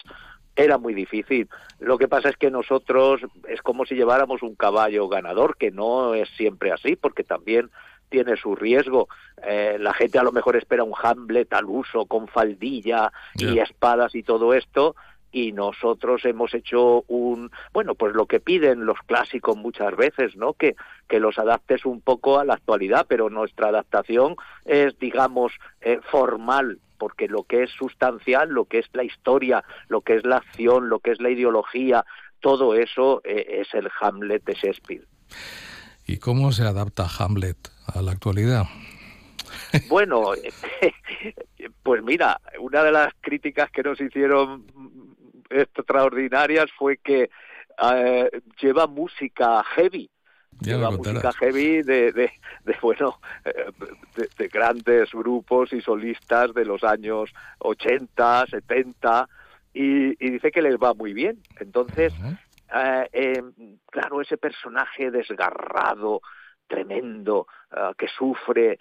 era 0.56 0.78
muy 0.78 0.94
difícil. 0.94 1.48
Lo 1.78 1.98
que 1.98 2.08
pasa 2.08 2.30
es 2.30 2.36
que 2.36 2.50
nosotros 2.50 3.20
es 3.48 3.60
como 3.62 3.84
si 3.84 3.94
lleváramos 3.94 4.42
un 4.42 4.54
caballo 4.54 5.06
ganador, 5.08 5.56
que 5.56 5.70
no 5.70 6.14
es 6.14 6.28
siempre 6.30 6.72
así, 6.72 6.96
porque 6.96 7.22
también 7.22 7.70
tiene 8.08 8.36
su 8.36 8.56
riesgo. 8.56 9.08
Eh, 9.46 9.76
la 9.78 9.92
gente 9.92 10.18
a 10.18 10.22
lo 10.22 10.32
mejor 10.32 10.56
espera 10.56 10.84
un 10.84 10.94
Hamlet 11.00 11.52
al 11.52 11.66
uso 11.66 12.06
con 12.06 12.28
faldilla 12.28 13.12
y 13.34 13.58
espadas 13.58 14.14
y 14.14 14.22
todo 14.22 14.54
esto, 14.54 14.96
y 15.36 15.52
nosotros 15.52 16.24
hemos 16.24 16.54
hecho 16.54 17.04
un 17.08 17.50
bueno 17.74 17.94
pues 17.94 18.14
lo 18.14 18.24
que 18.24 18.40
piden 18.40 18.86
los 18.86 18.96
clásicos 19.04 19.54
muchas 19.54 19.94
veces 19.94 20.34
no 20.34 20.54
que 20.54 20.76
que 21.08 21.20
los 21.20 21.38
adaptes 21.38 21.84
un 21.84 22.00
poco 22.00 22.38
a 22.38 22.44
la 22.46 22.54
actualidad 22.54 23.04
pero 23.06 23.28
nuestra 23.28 23.68
adaptación 23.68 24.36
es 24.64 24.98
digamos 24.98 25.52
eh, 25.82 26.00
formal 26.10 26.78
porque 26.96 27.28
lo 27.28 27.42
que 27.42 27.64
es 27.64 27.70
sustancial, 27.72 28.48
lo 28.48 28.64
que 28.64 28.78
es 28.78 28.86
la 28.94 29.04
historia, 29.04 29.62
lo 29.88 30.00
que 30.00 30.14
es 30.14 30.24
la 30.24 30.38
acción, 30.38 30.88
lo 30.88 31.00
que 31.00 31.10
es 31.10 31.20
la 31.20 31.28
ideología, 31.28 32.06
todo 32.40 32.74
eso 32.74 33.20
eh, 33.22 33.60
es 33.60 33.74
el 33.74 33.90
Hamlet 34.00 34.42
de 34.44 34.54
Shakespeare. 34.54 35.06
¿Y 36.06 36.16
cómo 36.16 36.52
se 36.52 36.62
adapta 36.62 37.06
Hamlet 37.18 37.58
a 37.86 38.00
la 38.00 38.12
actualidad? 38.12 38.64
Bueno, 39.88 40.30
pues 41.82 42.02
mira, 42.02 42.40
una 42.60 42.82
de 42.82 42.92
las 42.92 43.12
críticas 43.20 43.70
que 43.70 43.82
nos 43.82 44.00
hicieron 44.00 44.64
extraordinarias 45.50 46.70
fue 46.76 46.98
que 46.98 47.30
eh, 47.82 48.30
lleva 48.60 48.86
música 48.86 49.62
heavy. 49.74 50.10
La 50.60 50.90
música 50.90 51.32
heavy 51.32 51.82
de, 51.82 52.12
de, 52.12 52.30
bueno 52.80 53.20
eh, 53.44 53.70
de, 54.38 54.48
grandes 54.48 55.10
grupos 55.12 55.72
y 55.72 55.82
solistas 55.82 56.54
de 56.54 56.64
los 56.64 56.82
años 56.82 57.30
80, 57.58 58.46
70 58.46 59.28
y, 59.74 60.14
dice 60.30 60.50
que 60.50 60.62
les 60.62 60.76
va 60.76 60.94
muy 60.94 61.12
bien. 61.12 61.38
Entonces, 61.60 62.14
eh, 62.74 63.08
eh, 63.12 63.42
claro, 63.90 64.22
ese 64.22 64.38
personaje 64.38 65.10
desgarrado, 65.10 66.22
tremendo, 66.66 67.46
que 67.98 68.08
sufre 68.08 68.78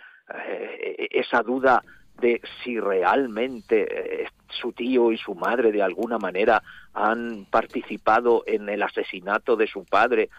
esa 1.11 1.41
duda 1.41 1.83
de 2.19 2.41
si 2.63 2.79
realmente 2.79 4.27
su 4.49 4.71
tío 4.71 5.11
y 5.11 5.17
su 5.17 5.35
madre 5.35 5.71
de 5.71 5.81
alguna 5.81 6.17
manera 6.17 6.63
han 6.93 7.45
participado 7.45 8.43
en 8.45 8.69
el 8.69 8.83
asesinato 8.83 9.55
de 9.55 9.67
su 9.67 9.83
padre 9.83 10.29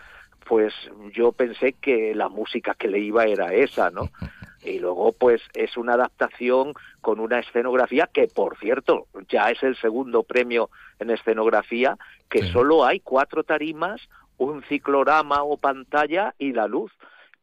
pues 0.47 0.73
yo 1.13 1.33
pensé 1.33 1.73
que 1.73 2.15
la 2.15 2.29
música 2.29 2.75
que 2.75 2.89
le 2.89 3.01
iba 3.01 3.25
era 3.25 3.53
esa, 3.53 3.91
¿no? 3.91 4.11
Y 4.65 4.81
luego, 4.81 5.13
pues 5.13 5.41
es 5.55 5.77
una 5.77 5.93
adaptación 5.93 6.73
con 7.01 7.21
una 7.21 7.39
escenografía 7.39 8.09
que, 8.13 8.27
por 8.27 8.59
cierto, 8.59 9.07
ya 9.29 9.51
es 9.53 9.63
el 9.63 9.77
segundo 9.77 10.25
premio 10.25 10.71
en 10.99 11.11
escenografía, 11.11 11.97
que 12.29 12.43
solo 12.51 12.85
hay 12.85 12.99
cuatro 12.99 13.45
tarimas, 13.45 14.01
un 14.39 14.65
ciclorama 14.65 15.45
o 15.45 15.57
pantalla 15.57 16.35
y 16.37 16.53
la 16.53 16.67
luz. 16.67 16.91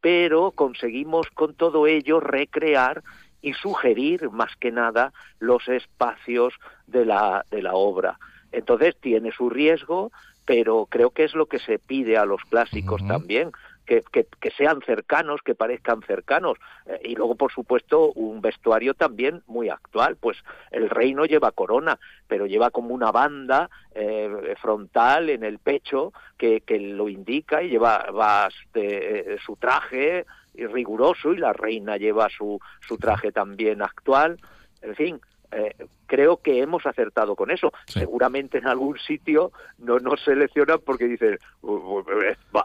Pero 0.02 0.52
conseguimos 0.52 1.30
con 1.30 1.54
todo 1.54 1.88
ello 1.88 2.20
recrear 2.20 3.04
y 3.44 3.54
sugerir, 3.54 4.32
más 4.32 4.56
que 4.56 4.72
nada, 4.72 5.14
los 5.38 5.68
espacios 5.68 6.54
de 6.88 7.06
la, 7.06 7.46
de 7.52 7.62
la 7.62 7.74
obra. 7.74 8.18
Entonces 8.52 8.96
tiene 9.00 9.32
su 9.32 9.50
riesgo, 9.50 10.12
pero 10.46 10.88
creo 10.90 11.12
que 11.12 11.26
es 11.26 11.36
lo 11.36 11.46
que 11.46 11.60
se 11.60 11.78
pide 11.78 12.18
a 12.18 12.26
los 12.26 12.42
clásicos 12.46 13.06
también, 13.06 13.52
que, 13.86 14.02
que, 14.14 14.52
sean 14.52 14.80
cercanos, 14.86 15.42
que 15.44 15.56
parezcan 15.56 16.02
cercanos. 16.04 16.58
Eh, 16.86 17.02
y 17.04 17.16
luego, 17.16 17.36
por 17.36 17.52
supuesto, 17.52 18.14
un 18.14 18.40
vestuario 18.40 18.94
también 18.94 19.44
muy 19.46 19.68
actual. 19.68 20.16
Pues 20.16 20.38
el 20.72 20.90
reino 20.90 21.26
lleva 21.26 21.52
corona, 21.52 22.00
pero 22.28 22.46
lleva 22.46 22.72
como 22.72 22.94
una 22.94 23.12
banda 23.12 23.70
eh, 23.94 24.56
frontal 24.62 25.30
en 25.30 25.44
el 25.44 25.60
pecho 25.60 26.14
que, 26.38 26.62
que 26.62 26.80
lo 26.80 27.10
indica 27.10 27.62
y 27.62 27.72
lleva 27.72 28.10
va, 28.12 28.48
eh, 28.74 29.38
su 29.46 29.58
traje 29.58 30.26
riguroso 30.56 31.34
y 31.34 31.38
la 31.38 31.54
reina 31.54 31.98
lleva 31.98 32.30
su, 32.30 32.60
su 32.82 32.98
traje 32.98 33.32
también 33.32 33.82
actual. 33.82 34.40
En 34.82 34.96
fin, 34.96 35.22
eh, 35.52 35.76
creo 36.08 36.38
que 36.38 36.62
hemos 36.62 36.86
acertado 36.86 37.36
con 37.36 37.52
eso. 37.52 37.72
Seguramente 37.88 38.58
en 38.58 38.68
algún 38.68 38.98
sitio 39.00 39.52
no 39.80 40.00
nos 40.00 40.22
seleccionan 40.24 40.80
porque 40.86 41.06
dicen, 41.06 41.40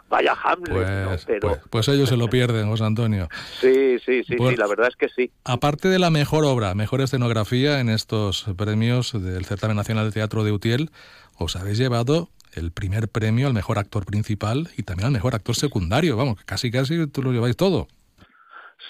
vaya 0.09 0.35
Hamlet. 0.43 1.07
Pues, 1.07 1.27
pues, 1.41 1.61
pues, 1.71 1.89
ellos 1.89 2.09
se 2.09 2.17
lo 2.17 2.29
pierden, 2.29 2.69
José 2.69 2.85
Antonio. 2.85 3.29
Sí, 3.61 3.99
sí, 4.05 4.23
sí, 4.25 4.37
sí, 4.39 4.57
la 4.57 4.67
verdad 4.67 4.89
es 4.89 4.97
que 4.97 5.09
sí. 5.09 5.31
Aparte 5.45 5.89
de 5.89 5.99
la 5.99 6.11
mejor 6.11 6.45
obra, 6.45 6.75
mejor 6.75 7.01
escenografía 7.01 7.81
en 7.81 7.89
estos 7.89 8.47
premios 8.57 9.13
del 9.13 9.45
Certamen 9.45 9.77
Nacional 9.77 10.07
de 10.07 10.13
Teatro 10.13 10.45
de 10.45 10.53
Utiel, 10.53 10.91
os 11.39 11.57
habéis 11.57 11.79
llevado 11.79 12.29
el 12.55 12.73
primer 12.73 13.09
premio 13.09 13.47
al 13.47 13.55
mejor 13.55 13.79
actor 13.79 14.05
principal 14.05 14.69
y 14.77 14.83
también 14.83 15.07
al 15.07 15.13
mejor 15.13 15.35
actor 15.35 15.55
secundario. 15.55 16.17
Vamos, 16.17 16.43
casi 16.45 16.71
casi 16.71 17.07
tú 17.07 17.23
lo 17.23 17.33
lleváis 17.33 17.57
todo. 17.57 17.89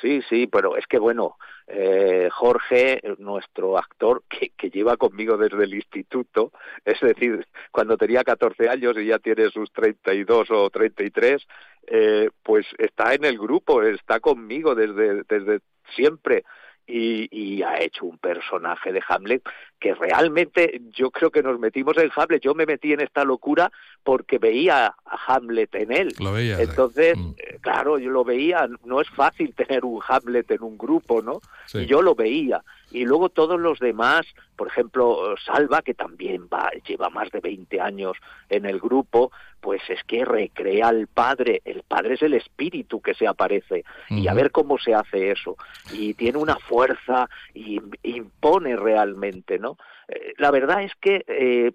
Sí, 0.01 0.21
sí, 0.29 0.47
pero 0.47 0.77
es 0.77 0.87
que 0.87 0.99
bueno, 0.99 1.37
eh, 1.67 2.29
Jorge, 2.33 3.01
nuestro 3.19 3.79
actor 3.79 4.23
que, 4.29 4.51
que, 4.57 4.71
lleva 4.71 4.97
conmigo 4.97 5.37
desde 5.37 5.65
el 5.65 5.75
instituto, 5.75 6.53
es 6.85 7.01
decir, 7.01 7.47
cuando 7.73 7.97
tenía 7.97 8.23
14 8.23 8.69
años 8.69 8.97
y 8.97 9.07
ya 9.07 9.19
tiene 9.19 9.51
sus 9.51 9.73
32 9.73 10.51
o 10.51 10.71
33, 10.71 11.47
eh, 11.89 12.31
pues 12.43 12.67
está 12.79 13.15
en 13.15 13.25
el 13.25 13.39
grupo, 13.39 13.83
está 13.83 14.21
conmigo 14.21 14.75
desde, 14.75 15.23
desde 15.29 15.61
siempre 15.95 16.45
y, 16.89 17.63
ha 17.63 17.81
hecho 17.81 18.07
un 18.07 18.19
personaje 18.19 18.93
de 18.93 19.03
Hamlet 19.07 19.43
que 19.79 19.95
realmente 19.95 20.81
yo 20.91 21.11
creo 21.11 21.31
que 21.31 21.43
nos 21.43 21.59
metimos 21.59 21.97
en 21.99 22.11
Hamlet. 22.15 22.43
Yo 22.43 22.55
me 22.55 22.67
metí 22.67 22.93
en 22.93 23.01
esta 23.01 23.25
locura 23.25 23.71
porque 24.03 24.39
veía 24.39 24.87
a 24.87 25.19
Hamlet 25.27 25.75
en 25.75 25.93
él. 25.93 26.15
Lo 26.19 26.33
veía. 26.33 26.61
Entonces, 26.61 27.17
mm. 27.17 27.35
eh, 27.37 27.59
claro, 27.61 27.99
yo 27.99 28.11
lo 28.11 28.25
veía. 28.25 28.69
No 28.85 29.01
es 29.01 29.11
fácil 29.11 29.55
tener 29.55 29.85
un 29.85 30.01
Hamlet 30.07 30.51
en 30.51 30.63
un 30.63 30.79
grupo, 30.79 31.21
¿no? 31.21 31.41
Y 31.75 31.87
yo 31.87 32.01
lo 32.01 32.15
veía 32.15 32.63
y 32.91 33.05
luego 33.05 33.29
todos 33.29 33.61
los 33.61 33.79
demás, 33.79 34.27
por 34.57 34.69
ejemplo, 34.69 35.35
Salva, 35.45 35.83
que 35.83 35.95
también 35.95 36.49
va, 36.53 36.71
lleva 36.87 37.11
más 37.11 37.31
de 37.31 37.41
20 37.41 37.81
años 37.81 38.17
en 38.49 38.65
el 38.65 38.81
grupo, 38.81 39.31
pues 39.61 39.83
es 39.89 40.03
que 40.05 40.25
recrea 40.25 40.89
al 40.89 41.07
padre, 41.07 41.61
el 41.65 41.83
padre 41.83 42.15
es 42.15 42.23
el 42.23 42.35
espíritu 42.35 43.01
que 43.01 43.15
se 43.15 43.27
aparece, 43.27 43.85
y 44.09 44.29
a 44.29 44.35
ver 44.35 44.51
cómo 44.51 44.79
se 44.79 44.95
hace 44.95 45.31
eso, 45.31 45.57
y 45.93 46.15
tiene 46.15 46.39
una 46.39 46.57
fuerza 46.57 47.29
y 47.55 47.81
impone 48.03 48.77
realmente, 48.77 49.59
¿no? 49.59 49.77
Eh, 50.09 50.33
la 50.39 50.51
verdad 50.51 50.83
es 50.83 50.93
que 51.01 51.25
eh, 51.27 51.73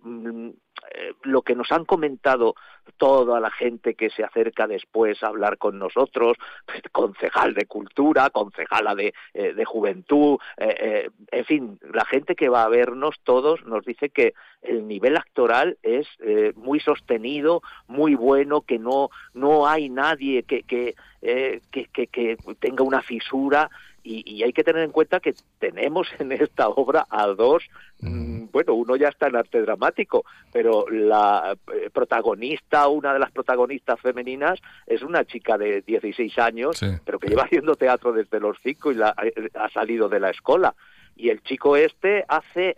eh, 0.91 1.13
lo 1.23 1.41
que 1.41 1.55
nos 1.55 1.71
han 1.71 1.85
comentado 1.85 2.55
toda 2.97 3.39
la 3.39 3.49
gente 3.49 3.93
que 3.95 4.09
se 4.09 4.23
acerca 4.23 4.67
después 4.67 5.23
a 5.23 5.27
hablar 5.27 5.57
con 5.57 5.79
nosotros, 5.79 6.37
concejal 6.91 7.53
de 7.53 7.65
cultura, 7.65 8.29
concejala 8.29 8.93
de, 8.93 9.13
eh, 9.33 9.53
de 9.53 9.65
juventud, 9.65 10.37
eh, 10.57 11.09
en 11.31 11.45
fin, 11.45 11.79
la 11.93 12.05
gente 12.05 12.35
que 12.35 12.49
va 12.49 12.63
a 12.63 12.69
vernos 12.69 13.15
todos 13.23 13.65
nos 13.65 13.85
dice 13.85 14.09
que 14.09 14.33
el 14.61 14.87
nivel 14.87 15.17
actoral 15.17 15.77
es 15.81 16.07
muy 16.55 16.79
sostenido, 16.79 17.61
muy 17.87 18.15
bueno, 18.15 18.61
que 18.61 18.79
no, 18.79 19.09
no 19.33 19.67
hay 19.67 19.89
nadie 19.89 20.43
que, 20.43 20.63
que, 20.63 20.95
que, 21.21 22.07
que 22.07 22.37
tenga 22.59 22.83
una 22.83 23.01
fisura 23.01 23.69
y, 24.03 24.43
hay 24.43 24.51
que 24.51 24.63
tener 24.63 24.83
en 24.83 24.91
cuenta 24.91 25.19
que 25.19 25.33
tenemos 25.59 26.07
en 26.19 26.31
esta 26.31 26.67
obra 26.67 27.07
a 27.09 27.27
dos, 27.27 27.63
mm, 28.01 28.45
bueno, 28.51 28.73
uno 28.73 28.95
ya 28.95 29.07
está 29.07 29.27
en 29.27 29.37
arte 29.37 29.61
dramático, 29.61 30.25
pero 30.51 30.89
la 30.89 31.55
eh, 31.73 31.89
protagonista, 31.91 32.87
una 32.87 33.13
de 33.13 33.19
las 33.19 33.31
protagonistas 33.31 33.99
femeninas, 34.01 34.59
es 34.85 35.01
una 35.01 35.23
chica 35.25 35.57
de 35.57 35.81
16 35.81 36.37
años, 36.37 36.79
pero 37.05 37.19
que 37.19 37.29
lleva 37.29 37.43
haciendo 37.43 37.75
teatro 37.75 38.11
desde 38.11 38.39
los 38.39 38.57
cinco 38.61 38.91
y 38.91 38.95
la, 38.95 39.15
eh, 39.23 39.49
ha 39.53 39.69
salido 39.69 40.09
de 40.09 40.19
la 40.19 40.29
escuela. 40.29 40.75
Y 41.15 41.29
el 41.29 41.41
chico 41.43 41.77
este 41.77 42.25
hace 42.27 42.75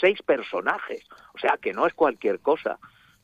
seis 0.00 0.22
personajes, 0.22 1.04
o 1.34 1.38
sea 1.38 1.58
que 1.60 1.72
no 1.72 1.86
es 1.86 1.94
cualquier 1.94 2.38
cosa. 2.40 2.78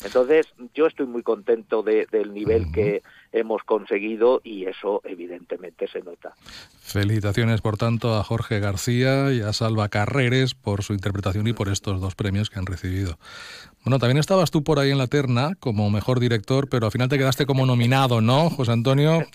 Entonces, 0.05 0.47
yo 0.75 0.87
estoy 0.87 1.07
muy 1.07 1.23
contento 1.23 1.83
del 1.83 2.33
nivel 2.33 2.71
que 2.73 3.03
hemos 3.33 3.63
conseguido 3.65 4.41
y 4.45 4.67
eso 4.67 5.01
evidentemente 5.05 5.89
se 5.89 6.01
nota. 6.01 6.35
Felicitaciones, 6.81 7.61
por 7.61 7.77
tanto, 7.77 8.15
a 8.15 8.23
Jorge 8.23 8.61
García 8.61 9.33
y 9.33 9.41
a 9.41 9.53
Salva 9.53 9.89
Carreres 9.89 10.55
por 10.55 10.85
su 10.85 10.93
interpretación 10.93 11.47
y 11.49 11.53
por 11.53 11.69
estos 11.69 12.01
dos 12.01 12.15
premios 12.15 12.49
que 12.49 12.61
han 12.61 12.67
recibido. 12.67 13.19
Bueno, 13.85 13.99
también 13.99 14.19
estabas 14.19 14.51
tú 14.51 14.63
por 14.63 14.79
ahí 14.79 14.91
en 14.91 14.99
la 14.99 15.09
terna 15.09 15.53
como 15.59 15.91
mejor 15.91 16.21
director, 16.21 16.69
pero 16.69 16.87
al 16.87 16.93
final 16.93 17.09
te 17.09 17.19
quedaste 17.19 17.45
como 17.45 17.67
nominado, 17.67 18.21
¿no, 18.21 18.51
José 18.51 18.73
Antonio? 18.73 19.23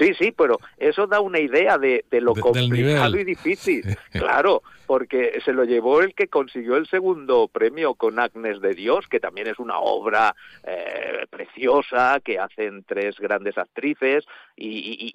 Sí, 0.00 0.14
sí, 0.14 0.32
pero 0.32 0.58
eso 0.78 1.06
da 1.06 1.20
una 1.20 1.38
idea 1.38 1.76
de, 1.76 2.02
lo 2.10 2.34
complicado 2.34 3.18
y 3.18 3.24
difícil. 3.24 3.84
claro, 4.12 4.62
porque 4.86 5.42
se 5.44 5.52
lo 5.52 5.64
llevó 5.64 6.00
el 6.00 6.14
que 6.14 6.28
consiguió 6.28 6.78
el 6.78 6.86
segundo 6.86 7.48
premio 7.48 7.92
con 7.94 8.18
Agnes 8.18 8.62
de 8.62 8.72
Dios, 8.72 9.06
que 9.08 9.20
también 9.20 9.48
es 9.48 9.58
una 9.58 9.78
obra 9.78 10.34
eh, 10.64 11.26
preciosa 11.28 12.18
que 12.24 12.38
hacen 12.38 12.82
tres 12.84 13.18
grandes 13.18 13.58
actrices 13.58 14.24
y, 14.56 15.12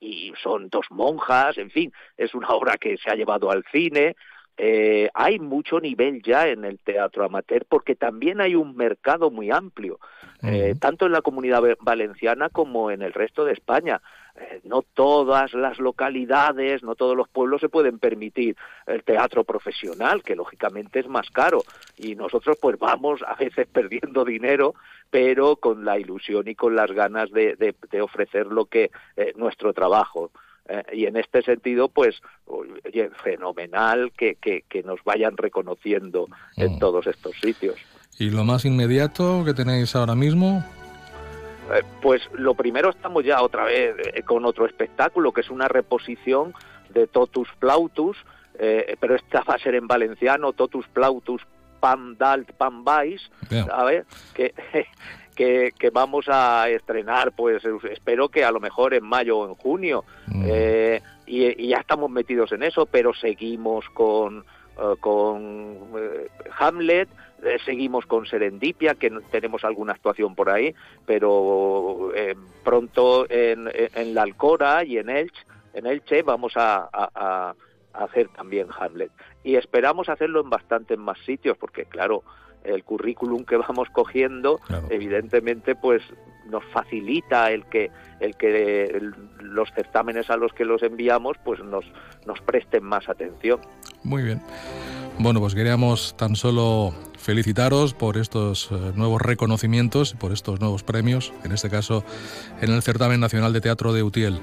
y, 0.00 0.32
son 0.42 0.68
dos 0.68 0.84
monjas, 0.90 1.56
en 1.56 1.70
fin, 1.70 1.90
es 2.18 2.34
una 2.34 2.48
obra 2.50 2.76
que 2.76 2.98
se 2.98 3.10
ha 3.10 3.14
llevado 3.14 3.50
al 3.50 3.64
cine. 3.72 4.16
Eh, 4.58 5.10
hay 5.12 5.38
mucho 5.38 5.80
nivel 5.80 6.22
ya 6.22 6.48
en 6.48 6.64
el 6.64 6.78
teatro 6.78 7.24
amateur 7.24 7.66
porque 7.68 7.94
también 7.94 8.40
hay 8.40 8.54
un 8.54 8.74
mercado 8.74 9.30
muy 9.30 9.50
amplio, 9.50 9.98
eh, 10.42 10.74
tanto 10.80 11.04
en 11.04 11.12
la 11.12 11.20
comunidad 11.20 11.62
valenciana 11.80 12.48
como 12.48 12.90
en 12.90 13.02
el 13.02 13.12
resto 13.12 13.44
de 13.44 13.52
España. 13.52 14.00
Eh, 14.34 14.60
no 14.64 14.82
todas 14.82 15.52
las 15.52 15.78
localidades, 15.78 16.82
no 16.82 16.94
todos 16.94 17.14
los 17.16 17.28
pueblos 17.28 17.60
se 17.60 17.68
pueden 17.68 17.98
permitir 17.98 18.56
el 18.86 19.02
teatro 19.02 19.44
profesional, 19.44 20.22
que 20.22 20.36
lógicamente 20.36 21.00
es 21.00 21.08
más 21.08 21.30
caro. 21.30 21.62
Y 21.98 22.14
nosotros 22.14 22.56
pues 22.60 22.78
vamos 22.78 23.20
a 23.26 23.34
veces 23.34 23.66
perdiendo 23.72 24.24
dinero, 24.24 24.74
pero 25.10 25.56
con 25.56 25.84
la 25.84 25.98
ilusión 25.98 26.48
y 26.48 26.54
con 26.54 26.74
las 26.74 26.90
ganas 26.92 27.30
de, 27.30 27.56
de, 27.56 28.00
ofrecer 28.00 28.46
lo 28.46 28.66
que 28.66 28.90
nuestro 29.36 29.72
trabajo. 29.72 30.30
Eh, 30.68 30.82
y 30.92 31.06
en 31.06 31.16
este 31.16 31.42
sentido, 31.42 31.88
pues, 31.88 32.20
oye, 32.46 33.10
fenomenal 33.22 34.12
que, 34.16 34.36
que, 34.36 34.82
nos 34.82 35.02
vayan 35.04 35.36
reconociendo 35.36 36.26
en 36.56 36.74
mm. 36.74 36.78
todos 36.78 37.06
estos 37.06 37.34
sitios. 37.40 37.76
¿Y 38.18 38.30
lo 38.30 38.44
más 38.44 38.64
inmediato 38.64 39.44
que 39.44 39.54
tenéis 39.54 39.94
ahora 39.96 40.14
mismo? 40.14 40.64
Eh, 41.72 41.82
pues 42.00 42.22
lo 42.34 42.54
primero 42.54 42.90
estamos 42.90 43.24
ya 43.24 43.42
otra 43.42 43.64
vez 43.64 43.96
eh, 44.14 44.22
con 44.22 44.44
otro 44.44 44.66
espectáculo, 44.66 45.32
que 45.32 45.40
es 45.40 45.50
una 45.50 45.68
reposición 45.68 46.54
de 46.90 47.06
Totus 47.06 47.48
Plautus, 47.58 48.16
pero 49.00 49.14
esta 49.14 49.42
va 49.42 49.54
a 49.54 49.58
ser 49.58 49.74
en 49.74 49.86
valenciano, 49.86 50.54
Totus 50.54 50.86
Plautus 50.88 51.42
Pam 51.78 52.16
Dalt 52.16 52.52
Pam 52.52 52.84
Vais, 52.84 53.20
¿sabes? 53.50 54.06
Que 54.32 54.54
que, 55.36 55.90
vamos 55.92 56.26
a 56.28 56.68
estrenar, 56.70 57.32
pues 57.32 57.62
espero 57.64 58.28
que 58.28 58.44
a 58.44 58.50
lo 58.50 58.58
mejor 58.58 58.94
en 58.94 59.04
mayo 59.04 59.38
o 59.38 59.48
en 59.48 59.54
junio. 59.54 60.04
Mm. 60.26 60.44
Eh, 60.46 61.02
y, 61.26 61.68
ya 61.68 61.78
estamos 61.78 62.10
metidos 62.10 62.50
en 62.52 62.62
eso, 62.62 62.86
pero 62.86 63.14
seguimos 63.14 63.88
con, 63.90 64.44
eh, 64.78 64.94
con 64.98 65.76
eh, 65.96 66.28
Hamlet, 66.58 67.08
seguimos 67.64 68.06
con 68.06 68.26
Serendipia, 68.26 68.94
que 68.94 69.10
tenemos 69.30 69.64
alguna 69.64 69.92
actuación 69.92 70.34
por 70.34 70.50
ahí, 70.50 70.74
pero 71.04 72.10
pronto 72.64 73.26
en, 73.30 73.68
en, 73.72 74.14
La 74.14 74.22
Alcora 74.22 74.82
y 74.84 74.96
en 74.96 75.10
Elche, 75.10 75.42
en 75.74 75.86
Elche 75.86 76.22
vamos 76.22 76.54
a, 76.56 76.88
a 76.92 77.54
hacer 77.92 78.28
también 78.28 78.68
Hamlet. 78.76 79.12
Y 79.44 79.56
esperamos 79.56 80.08
hacerlo 80.08 80.40
en 80.40 80.50
bastantes 80.50 80.98
más 80.98 81.18
sitios, 81.20 81.56
porque 81.58 81.84
claro, 81.84 82.24
el 82.66 82.84
currículum 82.84 83.44
que 83.44 83.56
vamos 83.68 83.88
cogiendo, 83.90 84.60
evidentemente, 84.90 85.74
pues 85.74 86.02
nos 86.50 86.64
facilita 86.66 87.50
el 87.50 87.64
que 87.66 87.90
el 88.20 88.36
que 88.36 89.00
los 89.40 89.68
certámenes 89.72 90.30
a 90.30 90.36
los 90.36 90.52
que 90.52 90.64
los 90.64 90.82
enviamos 90.82 91.36
pues 91.44 91.62
nos 91.62 91.84
nos 92.24 92.40
presten 92.40 92.84
más 92.84 93.08
atención. 93.08 93.60
Muy 94.04 94.22
bien. 94.22 94.40
Bueno, 95.18 95.40
pues 95.40 95.54
queríamos 95.54 96.16
tan 96.16 96.36
solo 96.36 96.94
felicitaros 97.18 97.94
por 97.94 98.18
estos 98.18 98.70
eh, 98.70 98.92
nuevos 98.94 99.22
reconocimientos, 99.22 100.14
por 100.14 100.32
estos 100.32 100.60
nuevos 100.60 100.82
premios, 100.82 101.32
en 101.42 101.52
este 101.52 101.70
caso 101.70 102.04
en 102.60 102.70
el 102.70 102.82
Certamen 102.82 103.18
Nacional 103.18 103.52
de 103.52 103.60
Teatro 103.60 103.92
de 103.92 104.02
Utiel. 104.02 104.40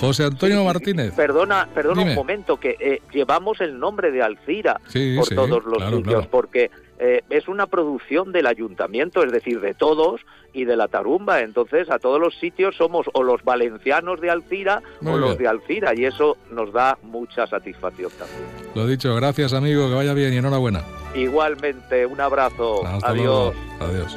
José 0.00 0.24
Antonio 0.24 0.64
Martínez. 0.64 1.12
Perdona, 1.14 1.68
perdona 1.74 2.02
un 2.02 2.14
momento, 2.14 2.58
que 2.58 2.76
eh, 2.80 3.02
llevamos 3.12 3.60
el 3.60 3.78
nombre 3.78 4.10
de 4.10 4.22
Alcira 4.22 4.80
por 5.16 5.28
todos 5.28 5.64
los 5.64 5.82
sitios, 5.90 6.26
porque 6.26 6.70
eh, 6.98 7.22
es 7.28 7.48
una 7.48 7.66
producción 7.66 8.32
del 8.32 8.46
ayuntamiento, 8.46 9.22
es 9.22 9.30
decir, 9.30 9.60
de 9.60 9.74
todos 9.74 10.22
y 10.52 10.64
de 10.64 10.76
la 10.76 10.88
Tarumba. 10.88 11.40
Entonces, 11.40 11.90
a 11.90 11.98
todos 11.98 12.18
los 12.18 12.34
sitios 12.38 12.76
somos 12.76 13.06
o 13.12 13.22
los 13.22 13.44
valencianos 13.44 14.20
de 14.20 14.30
Alcira 14.30 14.82
o 15.04 15.16
los 15.18 15.36
de 15.36 15.48
Alcira, 15.48 15.92
y 15.94 16.04
eso 16.04 16.36
nos 16.50 16.72
da 16.72 16.98
mucha 17.02 17.46
satisfacción 17.46 18.10
también. 18.18 18.40
Lo 18.74 18.86
dicho, 18.86 19.14
gracias 19.14 19.52
amigo, 19.52 19.88
que 19.88 19.94
vaya 19.94 20.14
bien 20.14 20.32
y 20.32 20.38
enhorabuena. 20.38 20.82
Igualmente, 21.14 22.06
un 22.06 22.20
abrazo. 22.20 22.86
Adiós. 23.02 23.54
Adiós. 23.80 24.16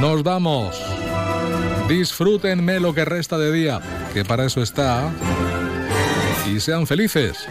Nos 0.00 0.22
vamos. 0.22 0.82
Disfrútenme 1.88 2.80
lo 2.80 2.94
que 2.94 3.04
resta 3.04 3.36
de 3.36 3.52
día, 3.52 3.80
que 4.12 4.24
para 4.24 4.46
eso 4.46 4.62
está. 4.62 5.10
Y 6.46 6.60
sean 6.60 6.86
felices. 6.86 7.46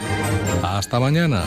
Hasta 0.63 0.99
mañana. 0.99 1.43